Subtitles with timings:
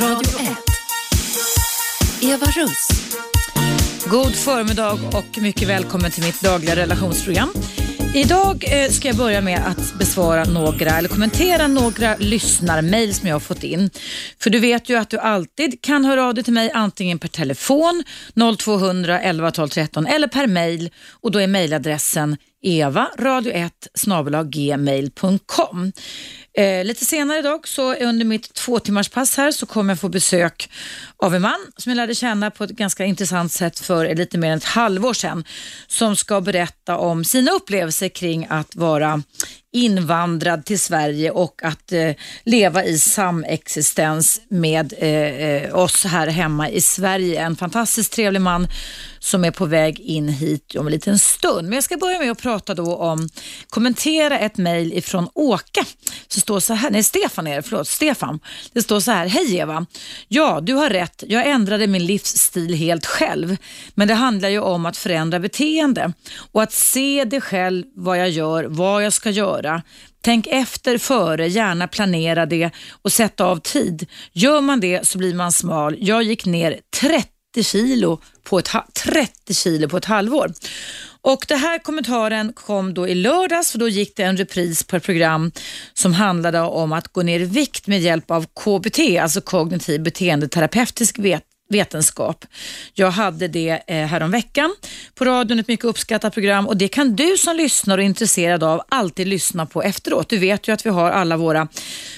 [0.00, 0.56] Radio 1.
[2.22, 2.88] Eva Russ.
[4.10, 7.52] God förmiddag och mycket välkommen till mitt dagliga relationsprogram.
[8.14, 13.34] Idag eh, ska jag börja med att besvara några, eller kommentera några lyssnarmail som jag
[13.34, 13.90] har fått in.
[14.38, 17.28] För du vet ju att du alltid kan höra av dig till mig antingen per
[17.28, 18.04] telefon
[18.58, 23.70] 0200 11 12 13 eller per mail och då är mailadressen eva radio1
[24.50, 25.92] gmail.com.
[26.58, 30.08] Eh, lite senare idag så under mitt två timmars pass här så kommer jag få
[30.08, 30.70] besök
[31.16, 34.50] av en man som jag lärde känna på ett ganska intressant sätt för lite mer
[34.50, 35.44] än ett halvår sedan
[35.86, 39.22] som ska berätta om sina upplevelser kring att vara
[39.76, 42.10] invandrad till Sverige och att eh,
[42.44, 47.40] leva i samexistens med eh, eh oss här hemma i Sverige.
[47.40, 48.68] En fantastiskt trevlig man
[49.18, 51.62] som är på väg in hit om en liten stund.
[51.62, 53.28] Men jag ska börja med att prata då om,
[53.70, 55.84] kommentera ett mejl ifrån Åke.
[56.46, 58.40] Står så här, nej Stefan är det, förlåt, Stefan.
[58.72, 59.86] Det står så här, hej Eva.
[60.28, 61.24] Ja, du har rätt.
[61.26, 63.56] Jag ändrade min livsstil helt själv.
[63.94, 66.12] Men det handlar ju om att förändra beteende
[66.52, 69.82] och att se det själv, vad jag gör, vad jag ska göra.
[70.22, 72.70] Tänk efter före, gärna planera det
[73.02, 74.06] och sätta av tid.
[74.32, 75.96] Gör man det så blir man smal.
[75.98, 77.28] Jag gick ner 30
[77.62, 78.70] kilo på ett,
[79.04, 80.52] 30 kilo på ett halvår.
[81.26, 84.96] Och Det här kommentaren kom då i lördags för då gick det en repris på
[84.96, 85.52] ett program
[85.94, 91.18] som handlade om att gå ner i vikt med hjälp av KBT, alltså kognitiv beteendeterapeutisk
[91.18, 92.44] vet vetenskap.
[92.94, 94.74] Jag hade det eh, häromveckan
[95.14, 98.64] på radion, ett mycket uppskattat program och det kan du som lyssnar och är intresserad
[98.64, 100.28] av alltid lyssna på efteråt.
[100.28, 101.68] Du vet ju att vi har alla våra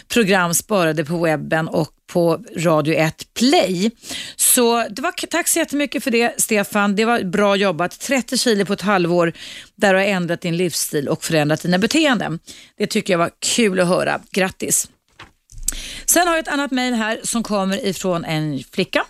[0.09, 3.91] program sparade på webben och på Radio 1 Play.
[4.37, 6.97] Så det var, tack så jättemycket för det Stefan.
[6.97, 8.01] Det var bra jobbat.
[8.01, 9.33] 30 kilo på ett halvår
[9.75, 12.39] där du har ändrat din livsstil och förändrat dina beteenden.
[12.79, 14.21] Det tycker jag var kul att höra.
[14.31, 14.89] Grattis!
[16.07, 19.05] Sen har jag ett annat mejl här som kommer ifrån en flicka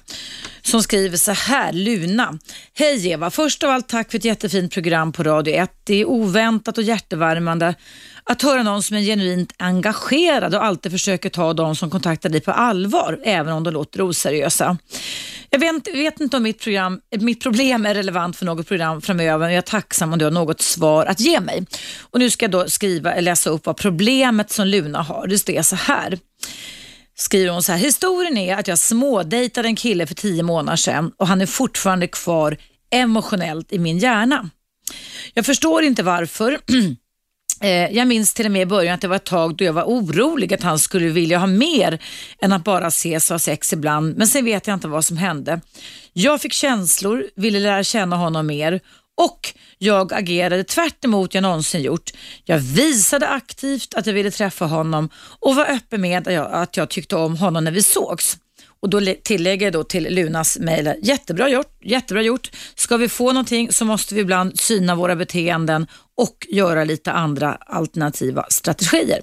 [0.63, 2.39] som skriver så här, Luna.
[2.75, 5.71] Hej Eva, först av allt tack för ett jättefint program på Radio 1.
[5.85, 7.75] Det är oväntat och hjärtevärmande
[8.25, 12.41] att höra någon som är genuint engagerad och alltid försöker ta de som kontaktar dig
[12.41, 14.79] på allvar, även om de låter oseriösa.
[15.51, 19.39] Jag vet, vet inte om mitt, program, mitt problem är relevant för något program framöver,
[19.39, 21.67] men jag är tacksam om du har något svar att ge mig.
[22.01, 25.27] Och Nu ska jag då skriva, läsa upp vad problemet som Luna har.
[25.27, 26.19] Det står så här
[27.19, 27.79] skriver hon så här.
[27.79, 32.07] Historien är att jag smådejtade en kille för tio månader sedan och han är fortfarande
[32.07, 32.57] kvar
[32.91, 34.51] emotionellt i min hjärna.
[35.35, 36.59] Jag förstår inte varför.
[37.61, 39.73] Eh, jag minns till och med i början att det var ett tag då jag
[39.73, 42.03] var orolig att han skulle vilja ha mer
[42.41, 44.17] än att bara ses och ha sex ibland.
[44.17, 45.61] Men sen vet jag inte vad som hände.
[46.13, 48.81] Jag fick känslor, ville lära känna honom mer
[49.19, 52.11] och jag agerade tvärt emot jag någonsin gjort.
[52.45, 55.09] Jag visade aktivt att jag ville träffa honom
[55.41, 58.37] och var öppen med att jag tyckte om honom när vi sågs.
[58.81, 62.51] Och då tillägger jag då till Lunas mejl, jättebra gjort, jättebra gjort.
[62.75, 65.87] Ska vi få någonting så måste vi ibland syna våra beteenden
[66.17, 69.21] och göra lite andra alternativa strategier.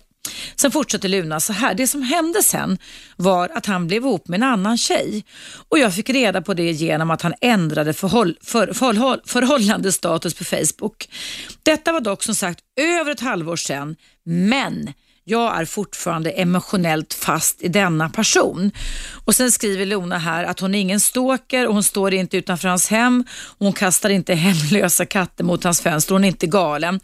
[0.56, 1.74] Sen fortsätter Luna så här.
[1.74, 2.78] Det som hände sen
[3.16, 5.26] var att han blev ihop med en annan tjej
[5.70, 10.44] och jag fick reda på det genom att han ändrade förhåll, för, förhåll, förhållandestatus på
[10.44, 11.10] Facebook.
[11.64, 14.94] Detta var dock som sagt över ett halvår sedan, men
[15.28, 18.72] jag är fortfarande emotionellt fast i denna person.
[19.26, 22.68] Och Sen skriver Lona här att hon är ingen stalker och hon står inte utanför
[22.68, 23.24] hans hem.
[23.60, 26.14] Hon kastar inte hemlösa katter mot hans fönster.
[26.16, 27.00] Hon är inte galen.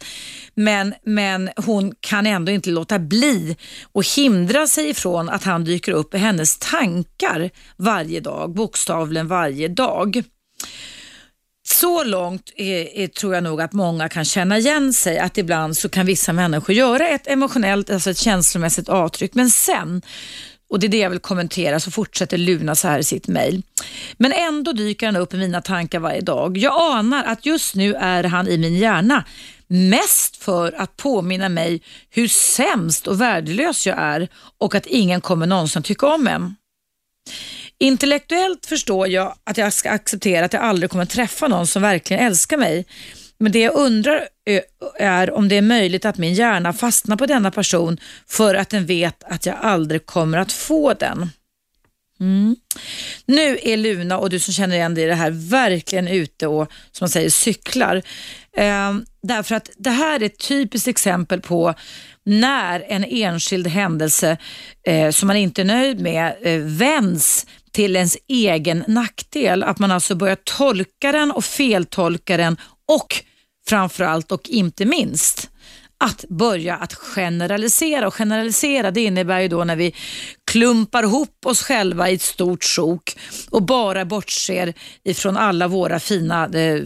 [0.54, 3.56] Men, men hon kan ändå inte låta bli
[3.92, 9.68] och hindra sig ifrån att han dyker upp i hennes tankar varje dag, bokstavligen varje
[9.68, 10.22] dag.
[11.64, 15.76] Så långt är, är, tror jag nog att många kan känna igen sig, att ibland
[15.76, 20.02] så kan vissa människor göra ett emotionellt, alltså ett känslomässigt avtryck, men sen
[20.72, 23.62] och det är det jag vill kommentera, så fortsätter Luna så här i sitt mejl.
[24.16, 26.58] Men ändå dyker han upp i mina tankar varje dag.
[26.58, 29.24] Jag anar att just nu är han i min hjärna,
[29.66, 35.46] mest för att påminna mig hur sämst och värdelös jag är och att ingen kommer
[35.46, 36.56] någonsin tycka om en.
[37.82, 42.26] Intellektuellt förstår jag att jag ska acceptera att jag aldrig kommer träffa någon som verkligen
[42.26, 42.86] älskar mig.
[43.38, 44.28] Men det jag undrar
[44.98, 47.98] är om det är möjligt att min hjärna fastnar på denna person
[48.28, 51.30] för att den vet att jag aldrig kommer att få den.
[52.20, 52.56] Mm.
[53.26, 56.72] Nu är Luna och du som känner igen dig i det här verkligen ute och
[56.92, 58.02] som man säger cyklar.
[58.56, 58.92] Eh,
[59.22, 61.74] därför att det här är ett typiskt exempel på
[62.24, 64.36] när en enskild händelse
[64.86, 69.62] eh, som man inte är nöjd med eh, vänds till ens egen nackdel.
[69.62, 72.56] Att man alltså börjar tolka den och feltolka den
[72.88, 73.24] och
[73.68, 75.50] framförallt och inte minst
[76.04, 79.94] att börja att generalisera och generalisera det innebär ju då när vi
[80.52, 83.16] klumpar ihop oss själva i ett stort sjok
[83.50, 86.80] och bara bortser ifrån alla våra fina eh,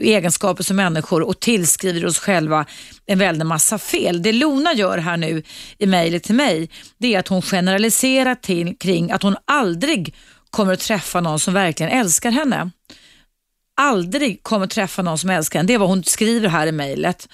[0.00, 2.66] egenskaper som människor och tillskriver oss själva
[3.06, 4.22] en väldig massa fel.
[4.22, 5.42] Det Lona gör här nu
[5.78, 10.14] i mejlet till mig, det är att hon generaliserar till, kring att hon aldrig
[10.50, 12.70] kommer att träffa någon som verkligen älskar henne
[13.82, 15.66] aldrig kommer träffa någon som älskar henne.
[15.66, 17.28] Det är vad hon skriver här i mejlet.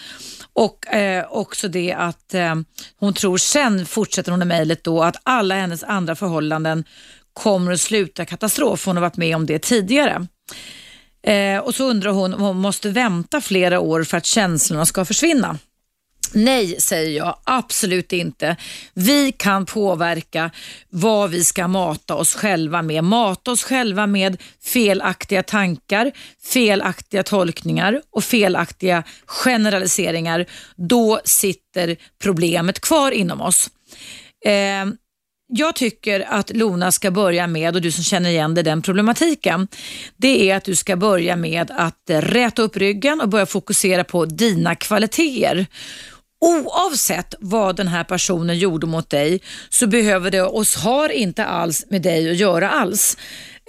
[0.52, 2.54] Och eh, också det att eh,
[3.00, 6.84] hon tror, sen fortsätter hon i mejlet då, att alla hennes andra förhållanden
[7.32, 8.86] kommer att sluta katastrof.
[8.86, 10.26] Hon har varit med om det tidigare.
[11.22, 15.04] Eh, och så undrar hon om hon måste vänta flera år för att känslorna ska
[15.04, 15.58] försvinna.
[16.32, 17.38] Nej, säger jag.
[17.44, 18.56] Absolut inte.
[18.94, 20.50] Vi kan påverka
[20.88, 23.04] vad vi ska mata oss själva med.
[23.04, 26.12] Mata oss själva med felaktiga tankar,
[26.52, 30.46] felaktiga tolkningar och felaktiga generaliseringar.
[30.76, 33.70] Då sitter problemet kvar inom oss.
[34.44, 34.86] Eh,
[35.50, 39.69] jag tycker att Lona ska börja med, och du som känner igen dig den problematiken,
[40.16, 44.24] det är att du ska börja med att räta upp ryggen och börja fokusera på
[44.24, 45.66] dina kvaliteter
[46.40, 51.85] oavsett vad den här personen gjorde mot dig så behöver det och har inte alls
[51.90, 53.17] med dig att göra alls.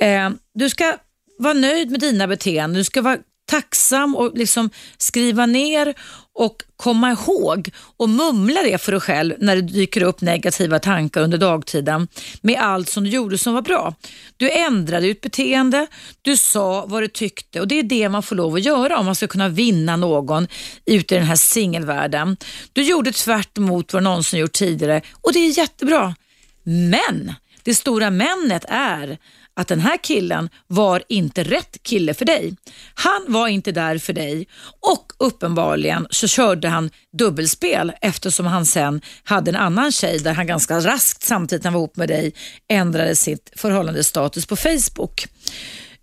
[0.02, 0.98] Eh, du ska
[1.40, 2.78] vara nöjd med dina beteenden.
[2.78, 3.18] Du ska vara
[3.50, 5.94] tacksam och liksom skriva ner
[6.40, 11.22] och komma ihåg och mumla det för dig själv när det dyker upp negativa tankar
[11.22, 12.08] under dagtiden
[12.42, 13.96] med allt som du gjorde som var bra.
[14.38, 15.88] Du ändrade ditt beteende,
[16.22, 19.06] du sa vad du tyckte och det är det man får lov att göra om
[19.06, 20.48] man ska kunna vinna någon
[20.86, 22.38] ute i den här singelvärlden.
[22.74, 26.16] Du gjorde tvärt emot vad du någonsin gjort tidigare och det är jättebra.
[26.64, 27.34] Men
[27.64, 29.18] det stora männet är
[29.60, 32.56] att den här killen var inte rätt kille för dig.
[32.94, 34.48] Han var inte där för dig
[34.80, 40.48] och uppenbarligen så körde han dubbelspel eftersom han sen hade en annan tjej där han
[40.48, 42.34] ganska raskt samtidigt han var ihop med dig
[42.70, 45.28] ändrade sitt förhållandestatus på Facebook.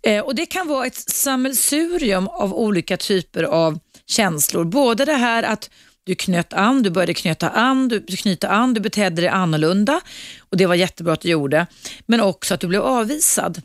[0.01, 4.65] Eh, och Det kan vara ett sammelsurium av olika typer av känslor.
[4.65, 5.69] Både det här att
[6.07, 10.01] du knöt an, du började knyta an, du knyta an, du betedde dig annorlunda
[10.39, 11.67] och det var jättebra att du gjorde.
[12.05, 13.61] Men också att du blev avvisad.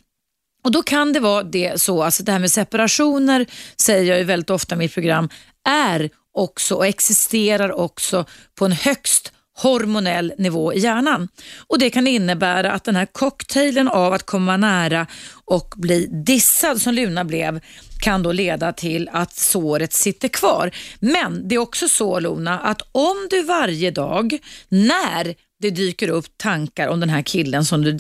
[0.64, 3.46] Och Då kan det vara det så, alltså det här med separationer
[3.76, 5.28] säger jag ju väldigt ofta i mitt program,
[5.68, 8.24] är också och existerar också
[8.54, 11.28] på en högst hormonell nivå i hjärnan.
[11.66, 15.06] Och Det kan innebära att den här cocktailen av att komma nära
[15.44, 17.60] och bli dissad som Luna blev
[18.00, 20.70] kan då leda till att såret sitter kvar.
[21.00, 24.38] Men det är också så Luna att om du varje dag
[24.68, 27.90] när det dyker upp tankar om den här killen som du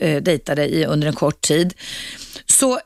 [0.00, 1.74] eh, dejtade i under en kort tid
[2.46, 2.80] så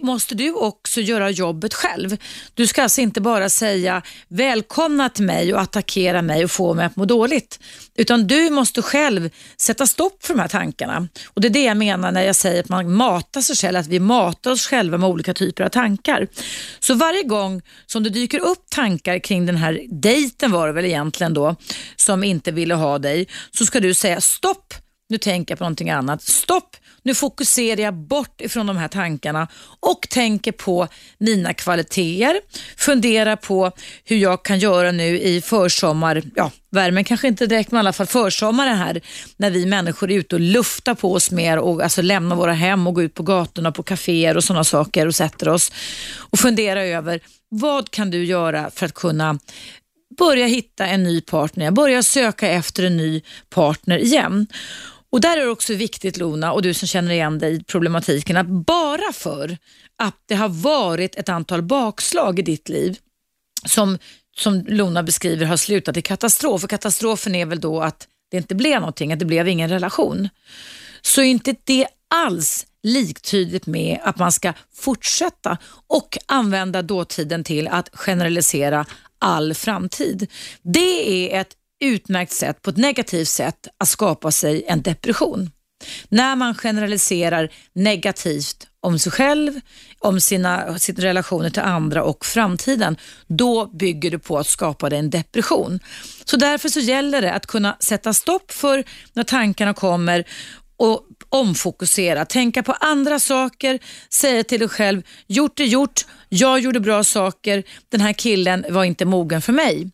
[0.00, 2.16] måste du också göra jobbet själv.
[2.54, 6.86] Du ska alltså inte bara säga välkomna till mig och attackera mig och få mig
[6.86, 7.60] att må dåligt.
[7.94, 11.08] Utan du måste själv sätta stopp för de här tankarna.
[11.26, 13.86] Och Det är det jag menar när jag säger att man matar sig själv, att
[13.86, 16.26] vi matar oss själva med olika typer av tankar.
[16.80, 20.84] Så varje gång som det dyker upp tankar kring den här dejten var det väl
[20.84, 21.56] egentligen då,
[21.96, 24.74] som inte ville ha dig, så ska du säga stopp,
[25.08, 26.22] nu tänker jag på någonting annat.
[26.22, 29.48] Stopp, nu fokuserar jag bort ifrån de här tankarna
[29.80, 30.88] och tänker på
[31.18, 32.40] mina kvaliteter.
[32.76, 33.72] Funderar på
[34.04, 37.92] hur jag kan göra nu i försommar, ja värmen kanske inte direkt men i alla
[37.92, 39.00] fall försommaren här
[39.36, 42.86] när vi människor är ute och luftar på oss mer och alltså lämnar våra hem
[42.86, 45.72] och går ut på gatorna på kaféer och sådana saker och sätter oss
[46.16, 49.38] och funderar över vad kan du göra för att kunna
[50.18, 54.46] börja hitta en ny partner, börja söka efter en ny partner igen.
[55.12, 58.36] Och Där är det också viktigt Lona och du som känner igen dig i problematiken
[58.36, 59.58] att bara för
[59.98, 62.98] att det har varit ett antal bakslag i ditt liv
[63.66, 63.98] som,
[64.36, 68.54] som Lona beskriver har slutat i katastrof och katastrofen är väl då att det inte
[68.54, 70.28] blev någonting, att det blev ingen relation.
[71.02, 77.68] Så är inte det alls liktydigt med att man ska fortsätta och använda dåtiden till
[77.68, 78.86] att generalisera
[79.18, 80.30] all framtid.
[80.62, 85.50] Det är ett utmärkt sätt, på ett negativt sätt, att skapa sig en depression.
[86.08, 89.60] När man generaliserar negativt om sig själv,
[89.98, 92.96] om sina, sina relationer till andra och framtiden,
[93.26, 95.80] då bygger du på att skapa dig en depression.
[96.24, 100.24] Så därför så gäller det att kunna sätta stopp för när tankarna kommer
[100.76, 103.78] och omfokusera, tänka på andra saker,
[104.12, 108.84] säga till dig själv, gjort är gjort, jag gjorde bra saker, den här killen var
[108.84, 109.90] inte mogen för mig.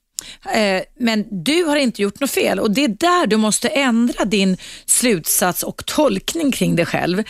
[0.54, 4.24] Eh, men du har inte gjort något fel och det är där du måste ändra
[4.24, 4.56] din
[4.86, 7.22] slutsats och tolkning kring dig själv.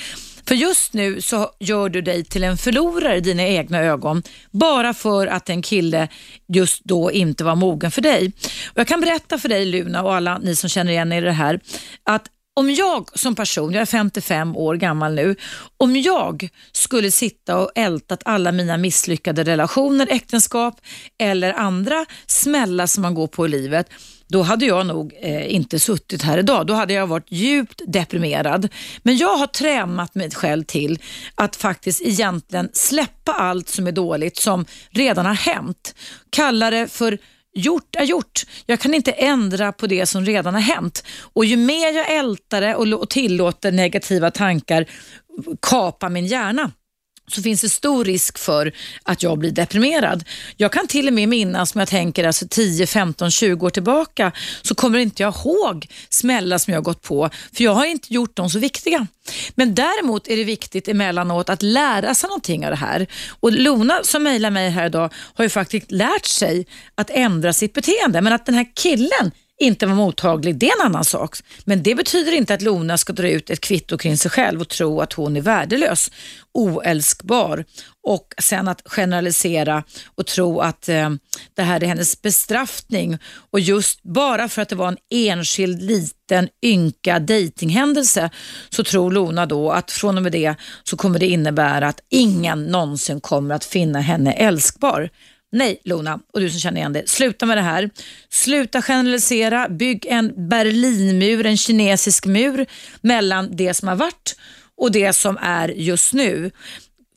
[0.49, 4.95] För just nu så gör du dig till en förlorare i dina egna ögon bara
[4.95, 6.09] för att en kille
[6.49, 8.33] just då inte var mogen för dig.
[8.67, 11.25] Och jag kan berätta för dig Luna och alla ni som känner igen er i
[11.25, 11.61] det här
[12.05, 12.27] att
[12.57, 15.37] om jag som person, jag är 55 år gammal nu,
[15.77, 20.81] om jag skulle sitta och ältat alla mina misslyckade relationer, äktenskap
[21.19, 23.91] eller andra smällar som man går på i livet,
[24.29, 26.67] då hade jag nog eh, inte suttit här idag.
[26.67, 28.69] Då hade jag varit djupt deprimerad.
[29.03, 30.99] Men jag har tränat mig själv till
[31.35, 35.95] att faktiskt egentligen släppa allt som är dåligt som redan har hänt.
[36.31, 37.19] Kalla det för
[37.59, 38.43] Gjort är gjort.
[38.67, 41.07] Jag kan inte ändra på det som redan har hänt.
[41.33, 44.87] Och ju mer jag ältar det och tillåter negativa tankar
[45.63, 46.71] kapa min hjärna
[47.29, 50.25] så finns det stor risk för att jag blir deprimerad.
[50.57, 54.33] Jag kan till och med minnas, om jag tänker alltså 10, 15, 20 år tillbaka,
[54.63, 58.15] så kommer inte jag ihåg smällar som jag har gått på, för jag har inte
[58.15, 59.07] gjort dem så viktiga.
[59.55, 63.07] Men däremot är det viktigt emellanåt att lära sig någonting av det här.
[63.41, 67.73] Och Lona som mejlar mig här idag har ju faktiskt lärt sig att ändra sitt
[67.73, 71.37] beteende, men att den här killen inte var mottaglig, det är en annan sak.
[71.65, 74.69] Men det betyder inte att Lona ska dra ut ett kvitto kring sig själv och
[74.69, 76.11] tro att hon är värdelös,
[76.53, 77.65] oälskbar
[78.03, 79.85] och sen att generalisera
[80.15, 81.11] och tro att eh,
[81.55, 83.19] det här är hennes bestraffning
[83.51, 88.31] och just bara för att det var en enskild liten ynka dejtinghändelse
[88.71, 92.65] så tror Lona då att från och med det så kommer det innebära att ingen
[92.65, 95.11] någonsin kommer att finna henne älskbar.
[95.57, 97.91] Nej Lona, och du som känner igen det, sluta med det här.
[98.29, 102.67] Sluta generalisera, bygg en Berlinmur, en kinesisk mur
[103.01, 104.37] mellan det som har varit
[104.77, 106.51] och det som är just nu.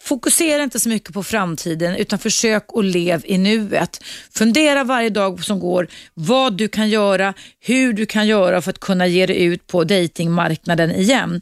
[0.03, 4.03] Fokusera inte så mycket på framtiden utan försök att leva i nuet.
[4.33, 8.79] Fundera varje dag som går vad du kan göra, hur du kan göra för att
[8.79, 11.41] kunna ge dig ut på datingmarknaden igen.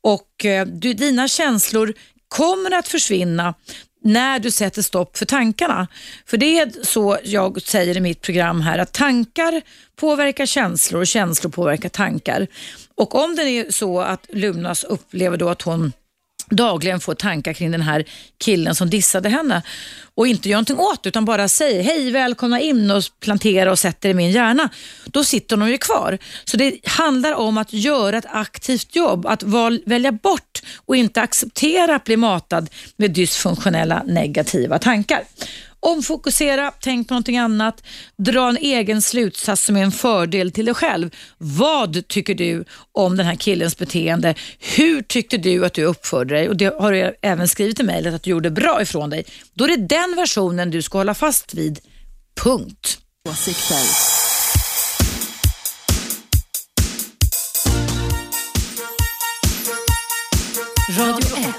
[0.00, 1.94] Och eh, du, Dina känslor
[2.28, 3.54] kommer att försvinna
[4.02, 5.88] när du sätter stopp för tankarna.
[6.26, 9.62] För det är så jag säger i mitt program här att tankar
[9.96, 12.46] påverkar känslor och känslor påverkar tankar.
[12.94, 15.92] Och om det är så att Lunas upplever då att hon
[16.56, 18.04] dagligen får tankar kring den här
[18.38, 19.62] killen som dissade henne
[20.14, 24.08] och inte gör någonting åt utan bara säger hej välkomna in och plantera och sätter
[24.08, 24.68] i min hjärna.
[25.04, 26.18] Då sitter de ju kvar.
[26.44, 29.42] Så det handlar om att göra ett aktivt jobb, att
[29.86, 35.22] välja bort och inte acceptera att bli matad med dysfunktionella negativa tankar.
[35.84, 37.82] Omfokusera, tänk på någonting annat,
[38.18, 41.10] dra en egen slutsats som är en fördel till dig själv.
[41.38, 44.34] Vad tycker du om den här killens beteende?
[44.58, 46.48] Hur tyckte du att du uppförde dig?
[46.48, 49.24] Och Det har du även skrivit i mejlet att du gjorde bra ifrån dig.
[49.54, 51.78] Då är det den versionen du ska hålla fast vid.
[52.44, 52.98] Punkt.
[53.28, 54.12] Åsikter.
[60.98, 61.54] Radio 1.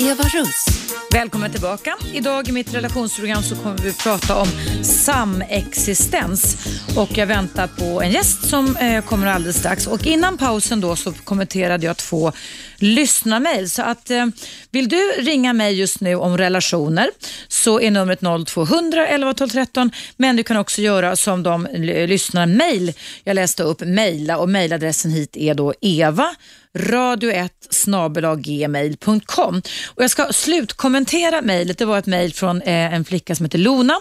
[0.00, 0.81] Eva Russ.
[1.10, 1.96] Välkommen tillbaka.
[2.12, 4.48] Idag i mitt relationsprogram så kommer vi att prata om
[4.82, 6.56] samexistens
[6.96, 9.86] och jag väntar på en gäst som eh, kommer alldeles strax.
[9.86, 12.32] Och innan pausen då så kommenterade jag två
[12.76, 13.70] lyssnarmail.
[13.70, 14.26] Så att eh,
[14.70, 17.10] vill du ringa mig just nu om relationer
[17.48, 21.68] så är numret 0200 11 12 13 men du kan också göra som de
[22.06, 22.92] lyssnarmail
[23.24, 26.34] jag läste upp, mejla och mejladressen hit är då eva
[26.74, 29.62] radio1 snabelaggmail.com.
[29.86, 31.78] Och jag ska slutkommentera kommentera mejlet.
[31.78, 34.00] Det var ett mejl från eh, en flicka som heter Lona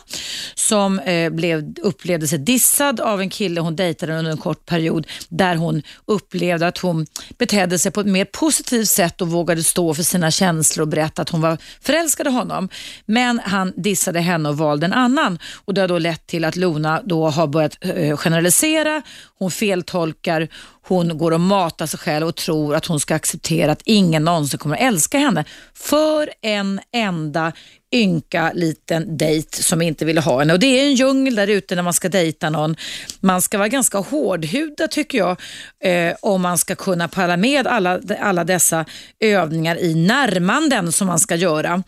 [0.56, 5.08] som eh, blev, upplevde sig dissad av en kille hon dejtade under en kort period
[5.30, 7.06] där hon upplevde att hon
[7.38, 11.22] betedde sig på ett mer positivt sätt och vågade stå för sina känslor och berätta
[11.22, 12.70] att hon var förälskad i honom.
[13.06, 16.56] Men han dissade henne och valde en annan och det har då lett till att
[16.56, 19.02] Lona då har börjat eh, generalisera,
[19.38, 20.48] hon feltolkar,
[20.88, 24.60] hon går och matar sig själv och tror att hon ska acceptera att ingen någonsin
[24.60, 27.54] kommer att älska henne för en enda
[27.92, 30.54] ynka liten dejt som inte ville ha henne.
[30.54, 32.76] Och Det är en djungel där ute när man ska dejta någon.
[33.20, 35.38] Man ska vara ganska hårdhudad tycker jag
[35.84, 38.86] eh, om man ska kunna palla med alla, alla dessa
[39.20, 41.84] övningar i närmanden som man ska göra.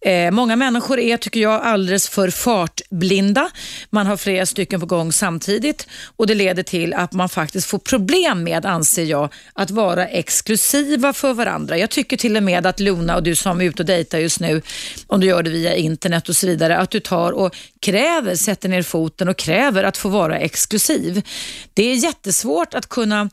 [0.00, 3.50] Eh, många människor är, tycker jag, alldeles för fartblinda.
[3.90, 5.86] Man har flera stycken på gång samtidigt
[6.16, 11.12] och det leder till att man faktiskt får problem med, anser jag, att vara exklusiva
[11.12, 11.78] för varandra.
[11.78, 14.40] Jag tycker till och med att Luna och du som är ute och dejtar just
[14.40, 14.62] nu,
[15.06, 18.68] om du gör det via internet och så vidare, att du tar och kräver, sätter
[18.68, 21.22] ner foten och kräver att få vara exklusiv.
[21.74, 23.30] Det är jättesvårt att kunna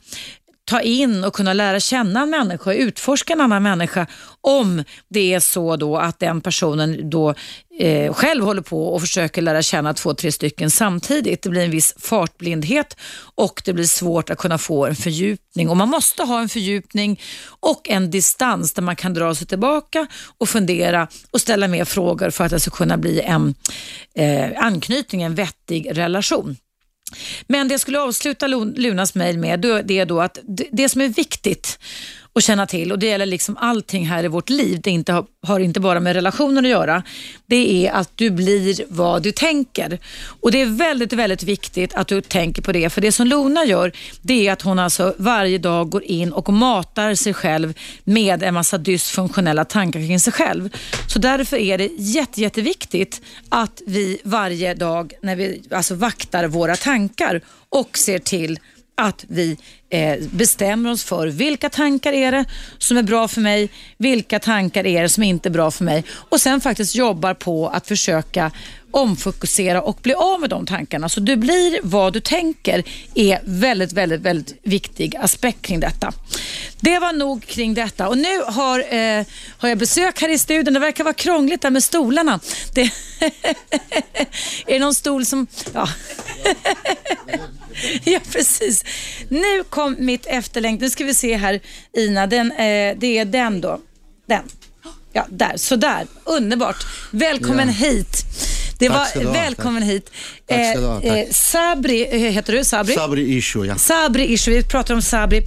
[0.64, 4.06] ta in och kunna lära känna en människa, utforska en annan människa
[4.40, 7.34] om det är så då att den personen då
[7.78, 11.42] eh, själv håller på och försöker lära känna två, tre stycken samtidigt.
[11.42, 12.96] Det blir en viss fartblindhet
[13.34, 15.68] och det blir svårt att kunna få en fördjupning.
[15.68, 17.20] Och Man måste ha en fördjupning
[17.60, 20.06] och en distans där man kan dra sig tillbaka
[20.38, 23.54] och fundera och ställa mer frågor för att det ska kunna bli en
[24.14, 26.56] eh, anknytning, en vettig relation.
[27.46, 30.38] Men det jag skulle avsluta Lunas mejl med, det är då att
[30.72, 31.78] det som är viktigt
[32.34, 34.80] att känna till och det gäller liksom allting här i vårt liv.
[34.82, 37.02] Det inte har, har, inte bara med relationer att göra.
[37.46, 39.98] Det är att du blir vad du tänker.
[40.40, 42.90] Och Det är väldigt, väldigt viktigt att du tänker på det.
[42.90, 46.52] För det som Lona gör, det är att hon alltså varje dag går in och
[46.52, 47.74] matar sig själv
[48.04, 50.68] med en massa dysfunktionella tankar kring sig själv.
[51.08, 56.76] Så därför är det jätte, jätteviktigt att vi varje dag när vi alltså vaktar våra
[56.76, 58.58] tankar och ser till
[58.94, 59.58] att vi
[59.90, 62.44] eh, bestämmer oss för vilka tankar är det
[62.78, 66.04] som är bra för mig, vilka tankar är det som inte är bra för mig.
[66.10, 68.50] Och sen faktiskt jobbar på att försöka
[68.94, 71.08] omfokusera och bli av med de tankarna.
[71.08, 72.84] Så du blir vad du tänker
[73.14, 76.12] är väldigt, väldigt, väldigt viktig aspekt kring detta.
[76.80, 79.26] Det var nog kring detta och nu har, eh,
[79.58, 80.74] har jag besök här i studion.
[80.74, 82.40] Det verkar vara krångligt där med stolarna.
[82.74, 82.80] Det
[84.66, 85.46] är det någon stol som...
[85.72, 85.88] Ja.
[88.04, 88.84] ja, precis.
[89.28, 90.80] Nu kom mitt efterlängt.
[90.80, 91.60] Nu ska vi se här
[91.92, 92.26] Ina.
[92.26, 93.80] Den, eh, det är den då.
[94.26, 94.42] Den.
[95.12, 95.56] Ja, där.
[95.56, 96.06] Sådär.
[96.24, 96.86] Underbart.
[97.10, 97.74] Välkommen ja.
[97.74, 98.24] hit.
[98.78, 99.90] Det Tack var, välkommen tack.
[99.90, 100.10] hit.
[100.46, 102.94] Tack ska du ha, eh, Sabri, eh, heter du Sabri?
[102.94, 103.78] Sabri Isho, ja.
[103.78, 105.42] Sabri Isho, vi pratar om Sabri.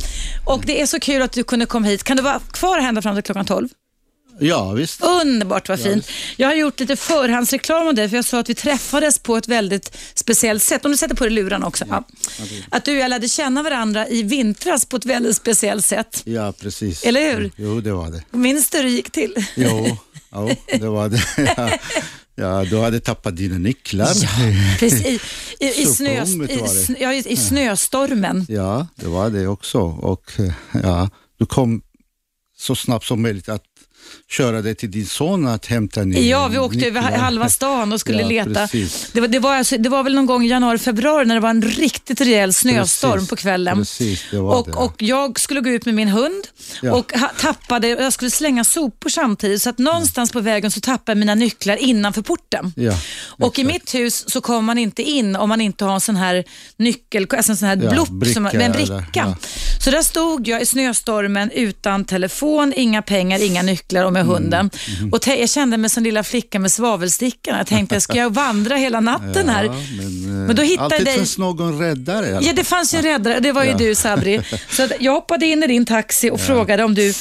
[0.46, 2.04] Och det är så kul att du kunde komma hit.
[2.04, 3.70] Kan du vara kvar här ända fram till klockan 12?
[4.40, 5.04] Ja, visst.
[5.04, 6.10] Underbart, vad fint.
[6.36, 9.48] Jag har gjort lite förhandsreklam om dig, för jag sa att vi träffades på ett
[9.48, 10.86] väldigt speciellt sätt.
[10.86, 11.86] Om du sätter på dig lurarna också.
[11.90, 12.04] Ja.
[12.70, 16.22] Att du och jag lärde känna varandra i vintras på ett väldigt speciellt sätt.
[16.26, 17.04] Ja, precis.
[17.04, 17.52] Eller hur?
[17.56, 18.24] Jo, det var det.
[18.38, 19.46] Minns du hur det gick till?
[19.56, 19.98] Jo,
[20.34, 21.80] jo det var det.
[22.38, 22.64] Ja.
[22.64, 24.10] Du hade tappat dina nycklar.
[24.16, 24.30] Ja,
[24.80, 25.22] precis.
[25.60, 26.26] I, i, snö,
[27.14, 28.46] i, i snöstormen.
[28.50, 29.80] Ja, det var det också.
[29.82, 30.32] Och
[30.84, 31.82] ja, du kom
[32.58, 33.64] så snabbt som möjligt att
[34.30, 38.00] köra dig till din son att hämta ner Ja, vi åkte över halva stan och
[38.00, 38.68] skulle ja, leta.
[39.14, 41.42] Det var, det, var alltså, det var väl någon gång i januari, februari när det
[41.42, 43.78] var en riktigt rejäl snöstorm precis, på kvällen.
[43.78, 46.48] Precis, och, och jag skulle gå ut med min hund
[46.82, 46.94] ja.
[46.96, 51.18] och tappade, jag skulle slänga sopor samtidigt så att någonstans på vägen så tappade jag
[51.18, 52.74] mina nycklar innanför porten.
[52.76, 52.94] Ja,
[53.30, 53.60] och exakt.
[53.60, 56.44] i mitt hus så kommer man inte in om man inte har en sån här
[56.78, 59.38] nyckel, alltså en sån här blopp, bricka, som, en bricka.
[59.84, 64.44] Så där stod jag i snöstormen utan telefon, inga pengar, inga nycklar med mm.
[64.44, 64.70] hunden.
[64.98, 65.14] Mm.
[65.14, 67.58] Och jag kände mig som lilla flickan med svavelstickan.
[67.58, 69.64] Jag tänkte, ska jag vandra hela natten här?
[69.64, 71.18] Ja, men, men då hittade alltid dig...
[71.18, 72.40] finns någon räddare.
[72.42, 73.40] Ja, det fanns ju en räddare.
[73.40, 73.78] Det var ju ja.
[73.78, 74.42] du Sabri.
[74.70, 76.44] Så jag hoppade in i din taxi och ja.
[76.44, 77.14] frågade om du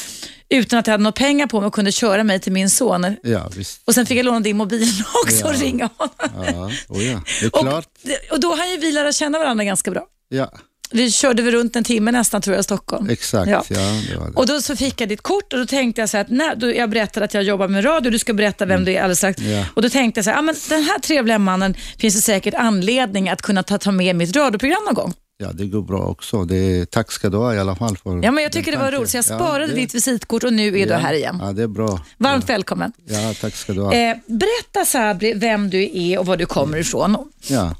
[0.48, 3.16] utan att jag hade några pengar på mig och kunde köra mig till min son.
[3.22, 3.82] Ja, visst.
[3.84, 4.88] Och sen fick jag låna din mobil
[5.24, 5.46] också ja.
[5.46, 6.44] och ringa honom.
[6.46, 7.22] Ja, oh ja.
[7.40, 7.88] det är klart.
[8.04, 10.06] Och, och då har ju vi lära känna varandra ganska bra.
[10.28, 10.52] Ja,
[10.90, 13.10] vi körde vi runt en timme nästan tror jag i Stockholm.
[13.10, 13.64] Exakt, ja.
[13.68, 14.32] ja det det.
[14.34, 16.74] Och då så fick jag ditt kort och då tänkte jag så att när, då
[16.74, 18.84] jag berättade att jag jobbar med radio, du ska berätta vem mm.
[18.84, 19.42] du är alldeles strax.
[19.42, 19.64] Ja.
[19.74, 22.54] Och då tänkte jag så här, ah, men den här trevliga mannen finns det säkert
[22.54, 25.14] anledning att kunna ta, ta med mitt radioprogram någon gång.
[25.38, 26.44] Ja, det går bra också.
[26.44, 27.96] Det, tack ska du ha i alla fall.
[27.96, 30.44] För ja, men jag tycker det var roligt, så jag sparade ja, det, ditt visitkort
[30.44, 31.38] och nu är ja, du här igen.
[31.42, 32.00] Ja, det är bra.
[32.18, 32.54] Varmt ja.
[32.54, 32.92] välkommen.
[33.04, 33.94] Ja, tack ska du ha.
[33.94, 37.16] Eh, berätta Sabri vem du är och var du kommer ifrån.
[37.46, 37.74] Ja,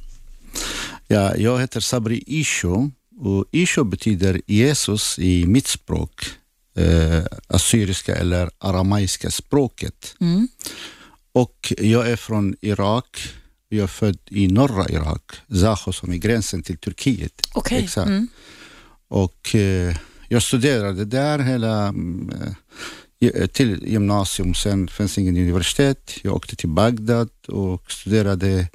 [1.06, 2.90] ja jag heter Sabri Isho
[3.20, 6.26] och Isho betyder Jesus i mitt språk,
[6.76, 10.14] eh, assyriska eller aramaiska språket.
[10.20, 10.48] Mm.
[11.32, 13.28] Och jag är från Irak.
[13.68, 17.32] Jag är född i norra Irak, Zaho som är gränsen till Turkiet.
[17.54, 17.78] Okay.
[17.78, 18.08] Exakt.
[18.08, 18.28] Mm.
[19.08, 19.96] Och eh,
[20.28, 21.94] jag studerade där hela
[23.20, 24.54] eh, till gymnasium.
[24.54, 26.12] Sen fanns ingen universitet.
[26.22, 28.66] Jag åkte till Bagdad och studerade eh,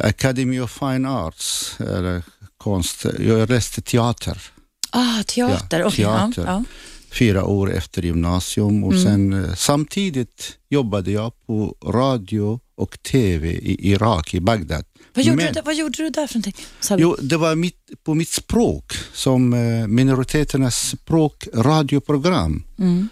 [0.00, 2.22] Academy of Fine Arts, eller
[2.56, 3.06] konst.
[3.18, 4.42] Jag läste teater.
[4.90, 5.80] Ah, teater.
[5.80, 6.44] Ja, teater.
[6.46, 6.64] Ja,
[7.10, 9.04] Fyra år efter gymnasium och mm.
[9.04, 14.84] sen eh, samtidigt jobbade jag på radio och TV i Irak, i Bagdad.
[15.14, 16.64] Vad gjorde, Men, du, vad gjorde du där för någonting?
[16.90, 22.64] Jo, det var mitt, på mitt språk, som eh, minoriteternas språk, radioprogram.
[22.78, 23.08] Mm.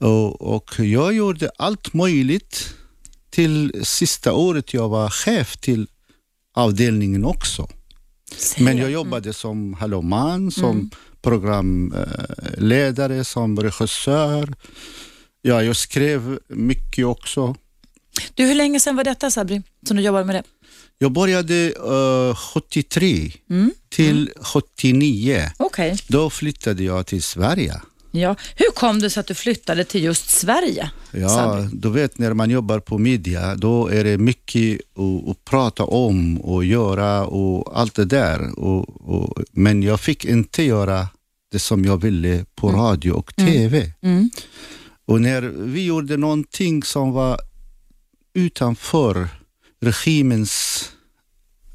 [0.00, 2.74] Och, och jag gjorde allt möjligt
[3.30, 5.88] till sista året jag var chef till
[6.56, 7.68] avdelningen också.
[8.58, 10.90] Men jag jobbade som hallåman, som mm.
[11.22, 14.54] programledare, som regissör.
[15.42, 17.54] Ja, jag skrev mycket också.
[18.34, 20.42] Du, hur länge sedan var detta Sabri, som du jobbade med det?
[20.98, 21.74] Jag började
[22.30, 23.70] uh, 73 mm.
[23.88, 24.32] till mm.
[24.40, 25.50] 79.
[25.58, 25.96] Okay.
[26.08, 27.80] Då flyttade jag till Sverige.
[28.20, 28.36] Ja.
[28.56, 30.90] Hur kom det sig att du flyttade till just Sverige?
[31.10, 35.84] Ja, du vet när man jobbar på media, då är det mycket att, att prata
[35.84, 38.58] om och göra och allt det där.
[38.58, 41.08] Och, och, men jag fick inte göra
[41.52, 42.80] det som jag ville på mm.
[42.80, 43.52] radio och mm.
[43.52, 43.92] TV.
[44.02, 44.30] Mm.
[45.06, 47.40] Och när vi gjorde någonting som var
[48.34, 49.28] utanför
[49.80, 50.84] regimens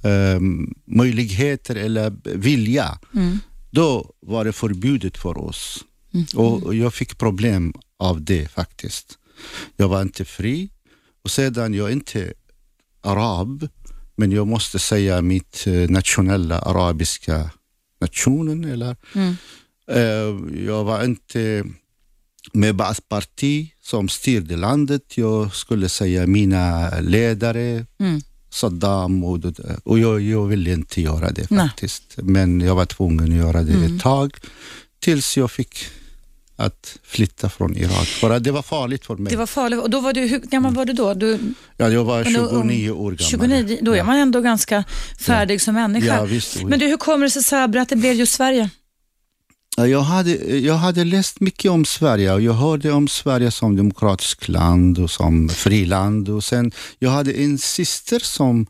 [0.03, 3.39] ehm, möjligheter eller vilja, Mm.
[3.71, 5.85] då var det förbjudet för oss.
[6.13, 6.25] Mm.
[6.35, 9.17] Och jag fick problem av det faktiskt.
[9.77, 10.69] Jag var inte fri
[11.23, 12.33] och sedan jag är inte
[13.01, 13.67] arab,
[14.15, 17.49] men jag måste säga mitt eh, nationella arabiska
[18.01, 18.63] nationen.
[18.65, 19.35] Eller, Mm.
[19.91, 21.63] eh, jag var inte
[22.53, 25.17] med Baath parti som styrde landet.
[25.17, 28.21] Jag skulle säga mina ledare, Mm.
[28.49, 29.39] Saddam och,
[29.83, 31.67] och jag, jag ville inte göra det Nej.
[31.67, 32.17] faktiskt.
[32.17, 33.95] Men jag var tvungen att göra det Mm.
[33.95, 34.37] ett tag
[34.99, 35.85] tills jag fick
[36.61, 38.07] att flytta från Irak.
[38.07, 39.31] För det var farligt för mig.
[39.31, 39.79] Det var farligt.
[39.79, 41.13] Och då var du, hur gammal var du då?
[41.13, 41.39] Du,
[41.77, 43.17] ja, jag var Men då- 29 år gammal.
[43.29, 44.83] 29, då är man ändå ganska
[45.19, 46.05] färdig som människa.
[46.07, 46.63] Ja, visst.
[46.63, 48.69] Men du, hur kommer det sig Sabri att det blev just Sverige?
[49.77, 53.75] Ja, Jag hade, jag hade läst mycket om Sverige och jag hörde om Sverige som
[53.75, 56.29] demokratiskt land och som friland.
[56.29, 58.65] Och sen, jag hade en syster som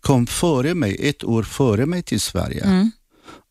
[0.00, 2.64] kom före mig, ett år före mig till Sverige.
[2.64, 2.90] Mm.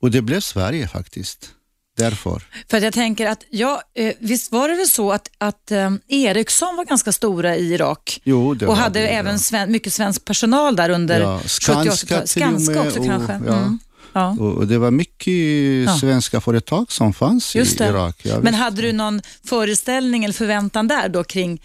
[0.01, 1.49] Och det blev Sverige faktiskt.
[1.97, 2.43] Därför.
[2.69, 5.91] För att jag tänker att, ja, eh, visst var det väl så att, att eh,
[6.07, 8.21] Ericsson var ganska stora i Irak?
[8.23, 9.39] Jo, det och var hade det, även ja.
[9.39, 12.29] sven, mycket svensk personal där under Ja, 70 Skanska 80-talet.
[12.29, 13.33] till och Skanska också och- kanske?
[13.47, 13.57] ja.
[13.57, 13.79] Mm.
[14.13, 14.29] Ja.
[14.39, 17.59] Och det var mycket svenska företag som fanns i.
[17.59, 18.21] Irak.
[18.25, 18.55] Men visst.
[18.55, 21.61] hade du någon föreställning eller förväntan där då kring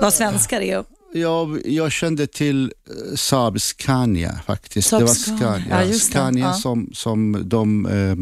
[0.00, 0.84] vad svenskar är?
[1.12, 4.88] jag, jag kände till eh, Saab Scania faktiskt.
[4.88, 6.52] Saab det var Scania, ja, Scania ja.
[6.52, 8.16] som, som de eh,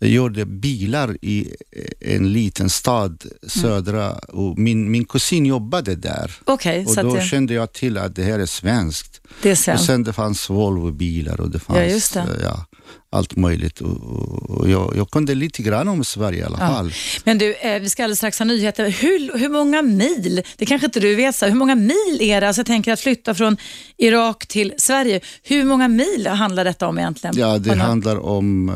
[0.00, 1.52] gjorde bilar i
[2.00, 6.32] en liten stad södra och min, min kusin jobbade där.
[6.44, 9.20] Okej, Och då det, kände jag till att det här är svenskt.
[9.42, 9.86] det är Och svenskt.
[9.86, 12.20] sen det fanns Volvo-bilar och det fanns Ja, just det.
[12.20, 12.66] eh, Ja,
[13.10, 13.80] allt möjligt.
[13.80, 16.66] Och, jag, jag kunde lite grann om Sverige i alla Ja.
[16.68, 16.92] fall.
[17.24, 18.88] Men du, eh, vi ska alldeles strax ha nyheter.
[18.90, 22.46] Hur, hur många mil, det kanske inte du vet, så, hur många mil är det?
[22.46, 23.56] Alltså, jag tänker att flytta från
[23.96, 25.20] Irak till Sverige.
[25.42, 27.36] Hur många mil handlar detta om egentligen?
[27.38, 28.74] Ja, det handlar om eh,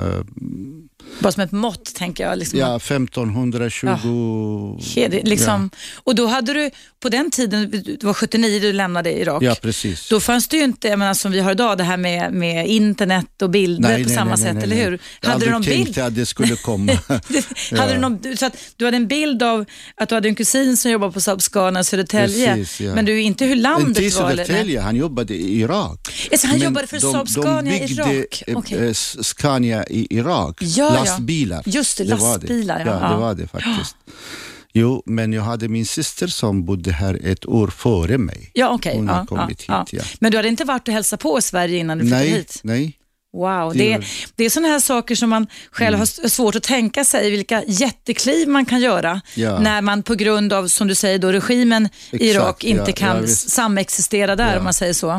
[1.21, 2.39] Bara som ett mått, tänker jag.
[2.39, 2.59] Liksom.
[2.59, 3.87] ja, 1520...
[4.81, 5.71] He- det- Liksom.
[6.05, 6.71] Och då hade du,
[7.03, 9.43] på den tiden, det var 79 du lämnade Irak.
[9.43, 10.09] Ja, precis.
[10.09, 12.67] Då fanns det ju inte, jag menar, som vi har idag, det här med, med
[12.69, 14.99] internet och bilder på samma sätt, eller hur?
[15.21, 15.99] Jag Hade du någon bild?
[15.99, 16.93] att det skulle komma.
[17.79, 19.65] hade du, någon, så att du hade en bild av
[19.97, 22.95] att du hade en kusin som jobbade på Saab Scania i Södertälje, Precis, ja.
[22.95, 24.31] men du inte hur landet Inte i var?
[24.31, 26.29] Södertälje, han jobbade i Irak.
[26.33, 28.43] Alltså, han Men jobbade för de, Saab Scania i de byggde Irak?
[28.47, 28.87] eh, Okej.
[28.89, 30.95] eh, Scania i Irak, Ja, ja.
[30.95, 31.63] lastbilar.
[31.67, 32.85] Just det, var lastbilar, det.
[32.85, 32.91] ja.
[32.91, 33.11] Ja, Ja.
[33.15, 33.97] det var det faktiskt.
[34.73, 38.51] Jo, men jag hade min syster som bodde här ett år före mig.
[38.55, 38.97] Ja, okej.
[38.97, 40.03] Hon har ja, kommit ja, hit, ja.
[40.21, 42.61] Men du hade inte varit och hälsat på i Sverige innan du flyttade Nej, hit?
[42.63, 42.97] nej.
[43.33, 44.45] Wow, Det är det.
[44.45, 48.49] är sådana här saker som man själv har s- svårt att tänka sig, vilka jättekliv
[48.49, 49.59] man kan göra Ja.
[49.59, 53.21] när man på grund av, som du säger, då, regimen i Irak inte ja, kan
[53.21, 55.11] ja, samexistera där, om man säger så.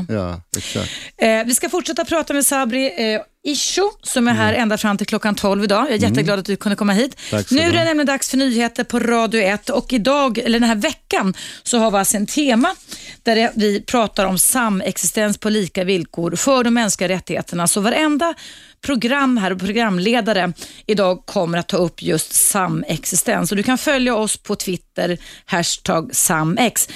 [1.17, 5.07] Eh, vi ska fortsätta prata med Sabri eh, Isho som är här ända fram till
[5.07, 5.83] klockan 12 idag.
[5.83, 7.19] Jag är jätteglad att du kunde komma hit.
[7.51, 10.75] Nu är det nämligen dags för nyheter på Radio 1 och idag, eller den här
[10.75, 12.75] veckan, så har vi alltså en tema
[13.23, 17.67] där vi pratar om samexistens på lika villkor för de mänskliga rättigheterna.
[17.67, 18.33] Så varenda
[18.81, 20.53] program här och programledare
[20.85, 23.51] idag kommer att ta upp just samexistens.
[23.51, 26.89] Och du kan följa oss på Twitter, hashtag samex.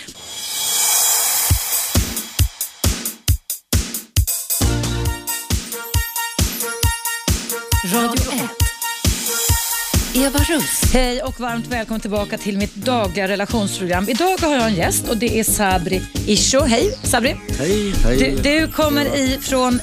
[7.94, 8.32] Radio
[10.14, 10.26] 1.
[10.26, 10.94] Eva Russ.
[10.94, 14.10] Hej och varmt välkommen tillbaka till mitt dagliga relationsprogram.
[14.10, 16.60] Idag har jag en gäst och det är Sabri Isho.
[16.60, 17.36] Hej Sabri!
[17.60, 18.18] Hej, hej.
[18.18, 19.80] Du, du kommer ifrån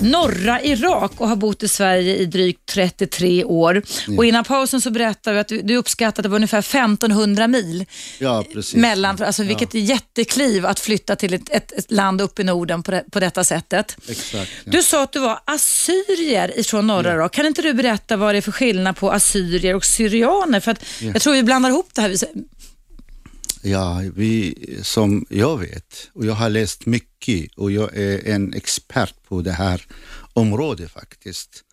[0.00, 3.82] norra Irak och har bott i Sverige i drygt 33 år.
[4.16, 7.46] Och innan pausen så berättade du att du, du uppskattar att det var ungefär 1500
[7.48, 7.84] mil
[8.18, 8.74] Ja, precis.
[8.74, 12.90] mellan, alltså vilket jättekliv att flytta till ett, ett, ett land uppe i Norden på,
[12.90, 13.96] det, på detta sättet.
[14.08, 14.50] Exakt.
[14.64, 14.70] Ja.
[14.72, 17.32] Du sa att du var assyrier ifrån norra Irak.
[17.32, 20.60] Kan inte du berätta vad det är för skillnad på assyrier och syrianer?
[20.60, 22.16] För att Jag tror vi blandar ihop det här.
[23.62, 29.14] Ja, vi, som jag vet, och jag har läst mycket och jag är en expert
[29.28, 29.86] på det här
[30.32, 31.64] området faktiskt.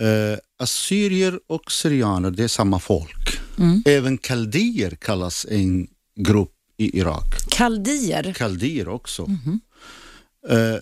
[0.00, 3.40] Eh, assyrier och syrianer, det är samma folk.
[3.84, 7.34] Även kaldier kallas en grupp i Irak.
[7.50, 8.32] Kaldier.
[8.32, 9.26] Kaldier också.
[10.48, 10.78] Eh,